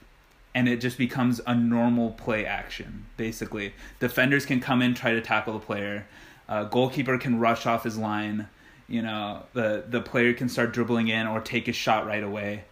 And 0.54 0.68
it 0.68 0.82
just 0.82 0.97
becomes 0.97 1.39
a 1.47 1.56
normal 1.56 2.12
play 2.12 2.45
action, 2.45 3.06
basically. 3.16 3.74
Defenders 3.99 4.45
can 4.45 4.60
come 4.60 4.82
in, 4.82 4.93
try 4.93 5.14
to 5.14 5.22
tackle 5.22 5.54
the 5.54 5.66
player. 5.66 6.06
Uh, 6.49 6.66
goalkeeper 6.66 7.18
can 7.18 7.39
rush 7.39 7.66
off 7.66 7.84
his 7.84 7.97
line. 7.97 8.49
You 8.88 9.02
know, 9.02 9.43
the, 9.54 9.86
the 9.88 10.02
player 10.02 10.34
can 10.34 10.49
start 10.49 10.74
dribbling 10.74 11.08
in 11.08 11.26
or 11.26 11.39
take 11.39 11.70
a 11.70 11.74
shot 11.74 12.06
right 12.06 12.24
away. 12.24 12.66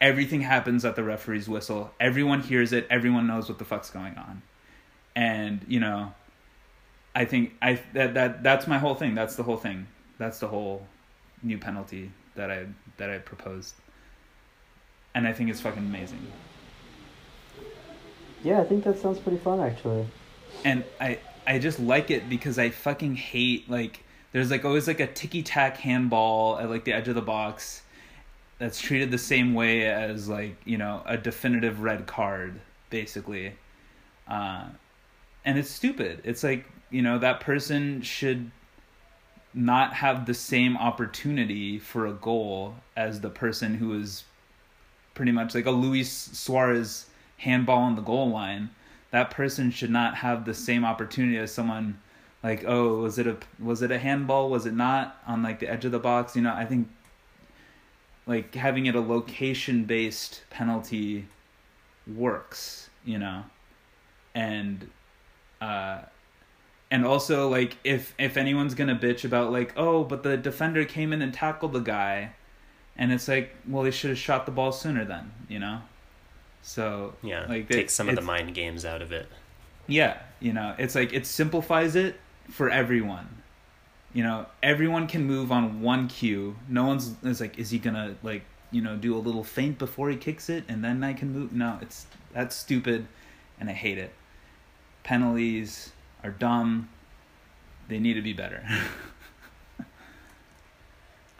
Everything 0.00 0.40
happens 0.40 0.84
at 0.84 0.96
the 0.96 1.04
referee's 1.04 1.48
whistle. 1.48 1.92
Everyone 2.00 2.40
hears 2.40 2.72
it. 2.72 2.86
Everyone 2.90 3.26
knows 3.26 3.48
what 3.48 3.58
the 3.58 3.64
fuck's 3.64 3.90
going 3.90 4.16
on. 4.16 4.42
And, 5.14 5.64
you 5.68 5.78
know, 5.78 6.14
I 7.14 7.24
think 7.24 7.54
I 7.60 7.80
that, 7.92 8.14
that 8.14 8.42
that's 8.42 8.66
my 8.66 8.78
whole 8.78 8.94
thing. 8.94 9.14
That's 9.14 9.36
the 9.36 9.42
whole 9.42 9.56
thing. 9.56 9.86
That's 10.18 10.38
the 10.38 10.48
whole 10.48 10.86
new 11.42 11.58
penalty 11.58 12.10
that 12.34 12.50
I 12.50 12.66
that 12.98 13.10
I 13.10 13.18
proposed, 13.18 13.74
and 15.14 15.26
I 15.26 15.32
think 15.32 15.50
it's 15.50 15.60
fucking 15.60 15.82
amazing. 15.82 16.20
Yeah, 18.42 18.60
I 18.60 18.64
think 18.64 18.84
that 18.84 18.98
sounds 18.98 19.18
pretty 19.18 19.38
fun 19.38 19.60
actually. 19.60 20.06
And 20.64 20.84
I 21.00 21.18
I 21.46 21.58
just 21.58 21.80
like 21.80 22.10
it 22.10 22.28
because 22.28 22.58
I 22.58 22.70
fucking 22.70 23.16
hate 23.16 23.68
like 23.70 24.04
there's 24.32 24.50
like 24.50 24.64
always 24.64 24.86
like 24.86 25.00
a 25.00 25.06
ticky 25.06 25.42
tack 25.42 25.76
handball 25.76 26.58
at 26.58 26.70
like 26.70 26.84
the 26.84 26.92
edge 26.92 27.08
of 27.08 27.14
the 27.14 27.22
box 27.22 27.82
that's 28.58 28.80
treated 28.80 29.10
the 29.10 29.18
same 29.18 29.54
way 29.54 29.86
as 29.86 30.28
like 30.28 30.56
you 30.64 30.78
know 30.78 31.02
a 31.06 31.16
definitive 31.16 31.80
red 31.80 32.06
card 32.06 32.60
basically 32.90 33.52
uh, 34.28 34.64
and 35.44 35.58
it's 35.58 35.70
stupid 35.70 36.20
it's 36.24 36.44
like 36.44 36.66
you 36.90 37.02
know 37.02 37.18
that 37.18 37.40
person 37.40 38.02
should 38.02 38.50
not 39.52 39.94
have 39.94 40.26
the 40.26 40.34
same 40.34 40.76
opportunity 40.76 41.78
for 41.78 42.06
a 42.06 42.12
goal 42.12 42.74
as 42.96 43.20
the 43.20 43.30
person 43.30 43.74
who 43.74 43.98
is 43.98 44.24
pretty 45.14 45.32
much 45.32 45.54
like 45.54 45.66
a 45.66 45.70
Luis 45.70 46.10
Suarez 46.10 47.06
handball 47.40 47.78
on 47.78 47.96
the 47.96 48.02
goal 48.02 48.30
line. 48.30 48.70
That 49.10 49.30
person 49.30 49.70
should 49.70 49.90
not 49.90 50.14
have 50.16 50.44
the 50.44 50.54
same 50.54 50.84
opportunity 50.84 51.38
as 51.38 51.52
someone 51.52 51.98
like 52.42 52.64
oh 52.66 53.00
was 53.00 53.18
it 53.18 53.26
a 53.26 53.36
was 53.58 53.82
it 53.82 53.90
a 53.90 53.98
handball? 53.98 54.50
Was 54.50 54.66
it 54.66 54.74
not? 54.74 55.16
On 55.26 55.42
like 55.42 55.58
the 55.58 55.68
edge 55.68 55.84
of 55.84 55.92
the 55.92 55.98
box? 55.98 56.36
You 56.36 56.42
know 56.42 56.54
I 56.54 56.64
think 56.64 56.88
like 58.26 58.54
having 58.54 58.86
it 58.86 58.94
a 58.94 59.00
location 59.00 59.84
based 59.84 60.42
penalty 60.50 61.26
works 62.14 62.88
you 63.04 63.18
know? 63.18 63.44
And 64.34 64.88
uh 65.60 66.00
and 66.90 67.04
also 67.04 67.48
like 67.48 67.76
if 67.84 68.14
if 68.18 68.36
anyone's 68.36 68.74
gonna 68.74 68.96
bitch 68.96 69.24
about 69.24 69.50
like 69.50 69.72
oh 69.76 70.04
but 70.04 70.22
the 70.22 70.36
defender 70.36 70.84
came 70.84 71.12
in 71.12 71.22
and 71.22 71.32
tackled 71.32 71.72
the 71.72 71.80
guy 71.80 72.32
and 72.96 73.12
it's 73.12 73.28
like 73.28 73.54
well 73.66 73.82
they 73.82 73.90
should 73.90 74.10
have 74.10 74.18
shot 74.18 74.46
the 74.46 74.52
ball 74.52 74.72
sooner 74.72 75.04
then 75.04 75.32
you 75.48 75.58
know 75.58 75.80
so 76.62 77.14
yeah 77.22 77.46
like 77.48 77.68
take 77.68 77.90
some 77.90 78.08
of 78.08 78.16
the 78.16 78.22
mind 78.22 78.54
games 78.54 78.84
out 78.84 79.02
of 79.02 79.12
it. 79.12 79.28
Yeah 79.86 80.18
you 80.40 80.52
know 80.52 80.74
it's 80.78 80.94
like 80.94 81.12
it 81.12 81.26
simplifies 81.26 81.96
it 81.96 82.18
for 82.50 82.70
everyone. 82.70 83.42
You 84.12 84.24
know 84.24 84.46
everyone 84.62 85.06
can 85.06 85.24
move 85.24 85.52
on 85.52 85.80
one 85.80 86.08
cue. 86.08 86.56
No 86.68 86.86
one's 86.86 87.14
it's 87.22 87.40
like 87.40 87.58
is 87.58 87.70
he 87.70 87.78
gonna 87.78 88.16
like 88.22 88.42
you 88.70 88.82
know 88.82 88.96
do 88.96 89.16
a 89.16 89.18
little 89.18 89.44
feint 89.44 89.78
before 89.78 90.10
he 90.10 90.16
kicks 90.16 90.48
it 90.48 90.64
and 90.68 90.84
then 90.84 91.02
i 91.02 91.12
can 91.12 91.32
move? 91.32 91.52
No 91.52 91.78
it's 91.80 92.06
that's 92.32 92.54
stupid 92.56 93.06
and 93.58 93.68
i 93.68 93.72
hate 93.72 93.98
it. 93.98 94.12
Penalties 95.02 95.92
are 96.22 96.30
dumb. 96.30 96.88
They 97.88 97.98
need 97.98 98.14
to 98.14 98.22
be 98.22 98.32
better. 98.32 98.62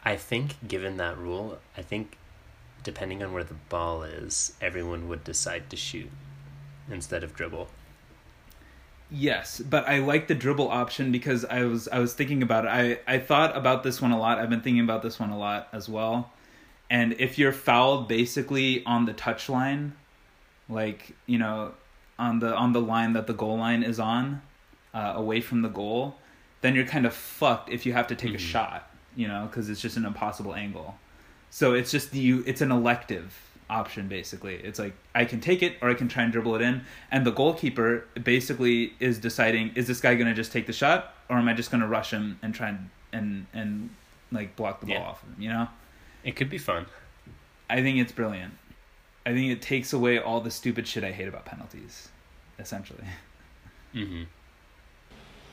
I 0.03 0.15
think, 0.15 0.55
given 0.67 0.97
that 0.97 1.17
rule, 1.17 1.59
I 1.77 1.81
think 1.81 2.17
depending 2.83 3.23
on 3.23 3.33
where 3.33 3.43
the 3.43 3.55
ball 3.69 4.03
is, 4.03 4.53
everyone 4.61 5.07
would 5.07 5.23
decide 5.23 5.69
to 5.69 5.77
shoot 5.77 6.09
instead 6.89 7.23
of 7.23 7.33
dribble. 7.33 7.67
Yes, 9.09 9.59
but 9.59 9.87
I 9.87 9.99
like 9.99 10.27
the 10.27 10.35
dribble 10.35 10.69
option 10.69 11.11
because 11.11 11.43
I 11.43 11.65
was 11.65 11.89
I 11.89 11.99
was 11.99 12.13
thinking 12.13 12.41
about 12.41 12.65
it. 12.65 12.69
I 12.69 13.15
I 13.15 13.19
thought 13.19 13.57
about 13.57 13.83
this 13.83 14.01
one 14.01 14.11
a 14.11 14.19
lot. 14.19 14.39
I've 14.39 14.49
been 14.49 14.61
thinking 14.61 14.83
about 14.83 15.03
this 15.03 15.19
one 15.19 15.31
a 15.31 15.37
lot 15.37 15.67
as 15.73 15.89
well. 15.89 16.31
And 16.89 17.13
if 17.19 17.37
you're 17.37 17.53
fouled 17.53 18.07
basically 18.07 18.85
on 18.85 19.05
the 19.05 19.13
touch 19.13 19.47
line, 19.49 19.95
like, 20.69 21.13
you 21.25 21.37
know, 21.37 21.73
on 22.17 22.39
the 22.39 22.55
on 22.55 22.73
the 22.73 22.81
line 22.81 23.13
that 23.13 23.27
the 23.27 23.33
goal 23.33 23.57
line 23.57 23.83
is 23.83 23.99
on, 23.99 24.41
uh, 24.93 25.13
away 25.15 25.41
from 25.41 25.61
the 25.61 25.69
goal, 25.69 26.15
then 26.61 26.75
you're 26.75 26.85
kind 26.85 27.05
of 27.05 27.13
fucked 27.13 27.69
if 27.69 27.85
you 27.85 27.93
have 27.93 28.07
to 28.07 28.15
take 28.15 28.29
mm-hmm. 28.29 28.37
a 28.37 28.39
shot, 28.39 28.89
you 29.15 29.27
know, 29.27 29.47
because 29.49 29.69
it's 29.69 29.81
just 29.81 29.97
an 29.97 30.05
impossible 30.05 30.53
angle. 30.53 30.95
So 31.51 31.73
it's 31.73 31.91
just 31.91 32.13
you. 32.15 32.43
It's 32.47 32.61
an 32.61 32.71
elective 32.71 33.37
option 33.69 34.07
basically. 34.07 34.55
It's 34.55 34.79
like 34.79 34.93
I 35.13 35.25
can 35.25 35.41
take 35.41 35.61
it 35.61 35.75
or 35.81 35.89
I 35.89 35.93
can 35.93 36.07
try 36.07 36.23
and 36.23 36.31
dribble 36.31 36.55
it 36.55 36.61
in, 36.61 36.83
and 37.11 37.25
the 37.25 37.31
goalkeeper 37.31 38.05
basically 38.23 38.93
is 38.99 39.19
deciding: 39.19 39.73
is 39.75 39.85
this 39.85 39.99
guy 39.99 40.15
going 40.15 40.27
to 40.27 40.33
just 40.33 40.53
take 40.53 40.65
the 40.65 40.73
shot, 40.73 41.13
or 41.29 41.37
am 41.37 41.47
I 41.47 41.53
just 41.53 41.69
going 41.69 41.81
to 41.81 41.87
rush 41.87 42.11
him 42.11 42.39
and 42.41 42.55
try 42.55 42.69
and 42.69 42.89
and 43.11 43.45
and 43.53 43.89
like 44.31 44.55
block 44.55 44.79
the 44.79 44.87
ball 44.87 44.95
yeah. 44.95 45.03
off 45.03 45.21
him? 45.23 45.35
You 45.37 45.49
know, 45.49 45.67
it 46.23 46.37
could 46.37 46.49
be 46.49 46.57
fun. 46.57 46.85
I 47.69 47.81
think 47.81 47.97
it's 47.99 48.13
brilliant. 48.13 48.53
I 49.25 49.33
think 49.33 49.51
it 49.51 49.61
takes 49.61 49.91
away 49.93 50.19
all 50.19 50.39
the 50.39 50.51
stupid 50.51 50.87
shit 50.87 51.03
I 51.03 51.11
hate 51.11 51.27
about 51.27 51.45
penalties, 51.45 52.09
essentially. 52.59 53.03
Mm-hmm. 53.93 54.23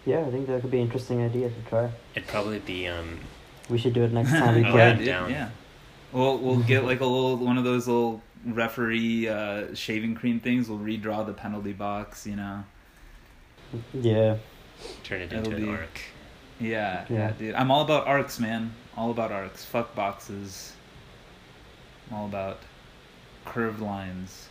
Yeah, 0.06 0.20
I 0.20 0.30
think 0.30 0.46
that 0.46 0.60
could 0.60 0.70
be 0.70 0.76
an 0.76 0.84
interesting 0.84 1.20
idea 1.22 1.50
to 1.50 1.62
try. 1.68 1.90
It'd 2.14 2.28
probably 2.28 2.60
be 2.60 2.86
um. 2.86 3.18
We 3.68 3.78
should 3.78 3.94
do 3.94 4.04
it 4.04 4.12
next 4.12 4.30
time 4.30 4.54
we 4.54 4.62
play. 4.70 4.96
yeah, 5.00 5.04
down. 5.04 5.30
yeah. 5.32 5.50
We'll 6.12 6.38
we'll 6.38 6.60
get 6.60 6.84
like 6.84 7.00
a 7.00 7.06
little 7.06 7.36
one 7.36 7.58
of 7.58 7.64
those 7.64 7.86
little 7.86 8.22
referee 8.44 9.28
uh, 9.28 9.74
shaving 9.74 10.14
cream 10.14 10.40
things. 10.40 10.68
We'll 10.68 10.78
redraw 10.78 11.26
the 11.26 11.32
penalty 11.32 11.72
box. 11.72 12.26
You 12.26 12.36
know. 12.36 12.64
Yeah. 13.92 14.36
Turn 15.02 15.20
it 15.20 15.32
into 15.32 15.50
It'll 15.50 15.54
an 15.54 15.62
be, 15.64 15.70
arc. 15.70 16.00
Yeah, 16.60 17.04
yeah, 17.08 17.16
yeah, 17.16 17.30
dude. 17.32 17.54
I'm 17.54 17.70
all 17.70 17.82
about 17.82 18.06
arcs, 18.06 18.38
man. 18.38 18.74
All 18.96 19.10
about 19.10 19.32
arcs. 19.32 19.64
Fuck 19.64 19.94
boxes. 19.94 20.72
I'm 22.08 22.16
all 22.16 22.26
about 22.26 22.60
curved 23.44 23.80
lines. 23.80 24.48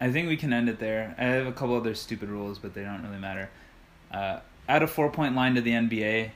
I 0.00 0.10
think 0.10 0.28
we 0.28 0.36
can 0.36 0.52
end 0.52 0.68
it 0.68 0.78
there. 0.78 1.14
I 1.18 1.24
have 1.24 1.46
a 1.46 1.52
couple 1.52 1.76
other 1.76 1.94
stupid 1.94 2.30
rules, 2.30 2.58
but 2.58 2.74
they 2.74 2.82
don't 2.82 3.02
really 3.02 3.18
matter 3.18 3.50
uh, 4.10 4.40
add 4.68 4.82
a 4.82 4.86
four 4.86 5.10
point 5.10 5.34
line 5.34 5.54
to 5.54 5.60
the 5.60 5.72
NBA 5.72 6.30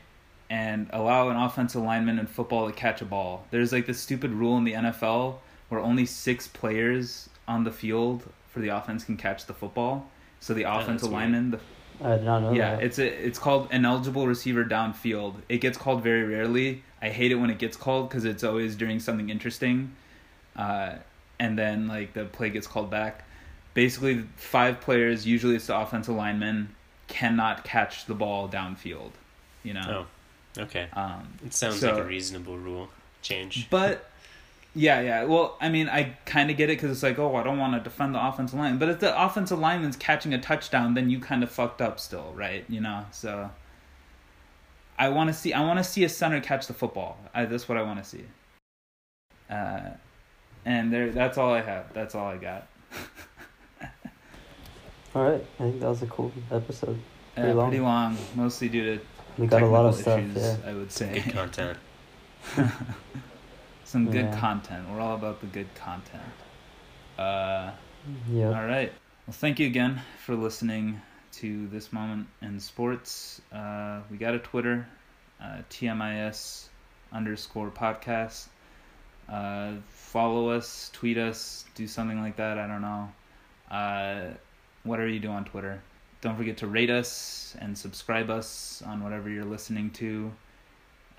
and 0.50 0.88
allow 0.92 1.28
an 1.30 1.36
offensive 1.36 1.82
lineman 1.82 2.18
in 2.18 2.26
football 2.26 2.66
to 2.66 2.72
catch 2.72 3.00
a 3.00 3.04
ball. 3.04 3.46
There's 3.50 3.72
like 3.72 3.86
this 3.86 4.00
stupid 4.00 4.32
rule 4.32 4.56
in 4.56 4.64
the 4.64 4.72
NFL 4.72 5.36
where 5.68 5.80
only 5.80 6.06
six 6.06 6.46
players 6.46 7.28
on 7.48 7.64
the 7.64 7.72
field 7.72 8.24
for 8.50 8.60
the 8.60 8.68
offense 8.68 9.04
can 9.04 9.16
catch 9.16 9.46
the 9.46 9.54
football. 9.54 10.08
So 10.40 10.54
the 10.54 10.64
offensive 10.64 11.10
lineman, 11.10 11.52
the 11.52 11.60
I 12.02 12.16
did 12.16 12.24
not 12.24 12.40
know 12.40 12.52
yeah, 12.52 12.76
that. 12.76 12.84
it's 12.84 12.98
a, 12.98 13.06
it's 13.06 13.38
called 13.38 13.68
ineligible 13.70 14.26
receiver 14.26 14.64
downfield. 14.64 15.36
It 15.48 15.58
gets 15.58 15.78
called 15.78 16.02
very 16.02 16.24
rarely. 16.24 16.82
I 17.00 17.08
hate 17.08 17.32
it 17.32 17.36
when 17.36 17.50
it 17.50 17.58
gets 17.58 17.76
called 17.76 18.08
because 18.08 18.24
it's 18.24 18.44
always 18.44 18.76
during 18.76 19.00
something 19.00 19.30
interesting, 19.30 19.94
uh, 20.56 20.96
and 21.38 21.58
then 21.58 21.88
like 21.88 22.12
the 22.14 22.24
play 22.24 22.50
gets 22.50 22.66
called 22.66 22.90
back. 22.90 23.24
Basically, 23.74 24.24
five 24.36 24.80
players. 24.80 25.26
Usually, 25.26 25.56
it's 25.56 25.66
the 25.66 25.78
offensive 25.78 26.14
lineman 26.14 26.74
cannot 27.08 27.64
catch 27.64 28.06
the 28.06 28.14
ball 28.14 28.48
downfield. 28.48 29.12
You 29.62 29.74
know. 29.74 29.86
Oh, 29.88 30.06
okay. 30.58 30.88
Um, 30.92 31.34
it 31.44 31.54
sounds 31.54 31.80
so, 31.80 31.90
like 31.90 32.04
a 32.04 32.04
reasonable 32.04 32.58
rule 32.58 32.88
change. 33.22 33.68
But 33.70 34.10
yeah, 34.74 35.00
yeah. 35.00 35.24
Well, 35.24 35.56
I 35.60 35.68
mean, 35.68 35.88
I 35.88 36.16
kind 36.26 36.50
of 36.50 36.56
get 36.56 36.68
it 36.68 36.76
because 36.76 36.90
it's 36.90 37.02
like, 37.02 37.18
oh, 37.18 37.36
I 37.36 37.42
don't 37.42 37.58
want 37.58 37.74
to 37.74 37.80
defend 37.80 38.14
the 38.14 38.26
offensive 38.26 38.58
line. 38.58 38.78
But 38.78 38.88
if 38.88 39.00
the 39.00 39.22
offensive 39.22 39.58
lineman's 39.58 39.96
catching 39.96 40.34
a 40.34 40.40
touchdown, 40.40 40.94
then 40.94 41.10
you 41.10 41.20
kind 41.20 41.42
of 41.42 41.50
fucked 41.50 41.80
up 41.80 42.00
still, 42.00 42.32
right? 42.34 42.64
You 42.68 42.80
know. 42.80 43.06
So 43.12 43.50
I 44.98 45.08
want 45.08 45.28
to 45.28 45.34
see 45.34 45.52
I 45.52 45.60
want 45.60 45.78
to 45.78 45.84
see 45.84 46.04
a 46.04 46.08
center 46.08 46.40
catch 46.40 46.66
the 46.66 46.74
football. 46.74 47.18
I, 47.32 47.44
that's 47.44 47.68
what 47.68 47.78
I 47.78 47.82
want 47.82 48.02
to 48.02 48.08
see. 48.08 48.24
Uh, 49.48 49.90
and 50.64 50.92
there 50.92 51.10
that's 51.10 51.38
all 51.38 51.52
I 51.52 51.60
have. 51.60 51.92
That's 51.92 52.14
all 52.14 52.26
I 52.26 52.36
got. 52.36 52.66
all 55.14 55.22
right, 55.22 55.44
I 55.60 55.62
think 55.62 55.80
that 55.80 55.88
was 55.88 56.02
a 56.02 56.06
cool 56.06 56.32
episode. 56.50 56.98
Pretty 57.34 57.52
long. 57.52 57.68
Pretty 57.68 57.82
long, 57.82 58.18
mostly 58.34 58.68
due 58.68 58.96
to 58.96 59.04
we 59.38 59.46
got 59.46 59.62
a 59.62 59.66
lot 59.66 59.86
of 59.86 59.94
stuff. 59.94 60.20
Issues, 60.20 60.36
yeah. 60.36 60.56
I 60.66 60.74
would 60.74 60.92
say 60.92 61.20
good 61.20 61.32
content. 61.32 61.78
Some 63.84 64.10
good 64.10 64.26
yeah. 64.26 64.40
content. 64.40 64.88
We're 64.90 65.00
all 65.00 65.14
about 65.14 65.40
the 65.40 65.46
good 65.46 65.72
content. 65.74 66.22
Uh, 67.18 67.70
yeah. 68.30 68.46
All 68.46 68.66
right. 68.66 68.92
Well, 69.26 69.34
thank 69.34 69.58
you 69.58 69.66
again 69.66 70.00
for 70.24 70.34
listening 70.34 71.00
to 71.34 71.66
this 71.68 71.92
moment 71.92 72.26
in 72.42 72.60
sports. 72.60 73.40
Uh, 73.52 74.00
we 74.10 74.16
got 74.16 74.34
a 74.34 74.38
Twitter, 74.38 74.86
uh, 75.42 75.58
TMIS 75.70 76.68
underscore 77.12 77.70
podcast. 77.70 78.46
Uh, 79.28 79.72
follow 79.88 80.50
us, 80.50 80.90
tweet 80.92 81.16
us, 81.16 81.64
do 81.74 81.86
something 81.86 82.20
like 82.20 82.36
that. 82.36 82.58
I 82.58 82.66
don't 82.66 82.82
know. 82.82 83.12
Uh, 83.70 84.34
are 84.86 85.08
you 85.08 85.20
doing 85.20 85.34
on 85.34 85.44
Twitter. 85.44 85.80
Don't 86.24 86.38
forget 86.38 86.56
to 86.56 86.66
rate 86.66 86.88
us 86.88 87.54
and 87.60 87.76
subscribe 87.76 88.30
us 88.30 88.82
on 88.86 89.04
whatever 89.04 89.28
you're 89.28 89.44
listening 89.44 89.90
to. 89.90 90.32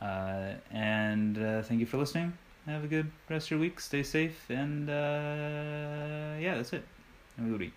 Uh, 0.01 0.53
and 0.71 1.37
uh, 1.37 1.61
thank 1.61 1.79
you 1.79 1.85
for 1.85 1.97
listening. 1.97 2.33
Have 2.65 2.83
a 2.83 2.87
good 2.87 3.11
rest 3.29 3.45
of 3.45 3.51
your 3.51 3.59
week. 3.59 3.79
Stay 3.79 4.01
safe. 4.01 4.49
And 4.49 4.89
uh, 4.89 6.41
yeah, 6.41 6.55
that's 6.55 6.73
it. 6.73 6.83
Have 7.37 7.45
a 7.45 7.49
good 7.51 7.59
week. 7.59 7.73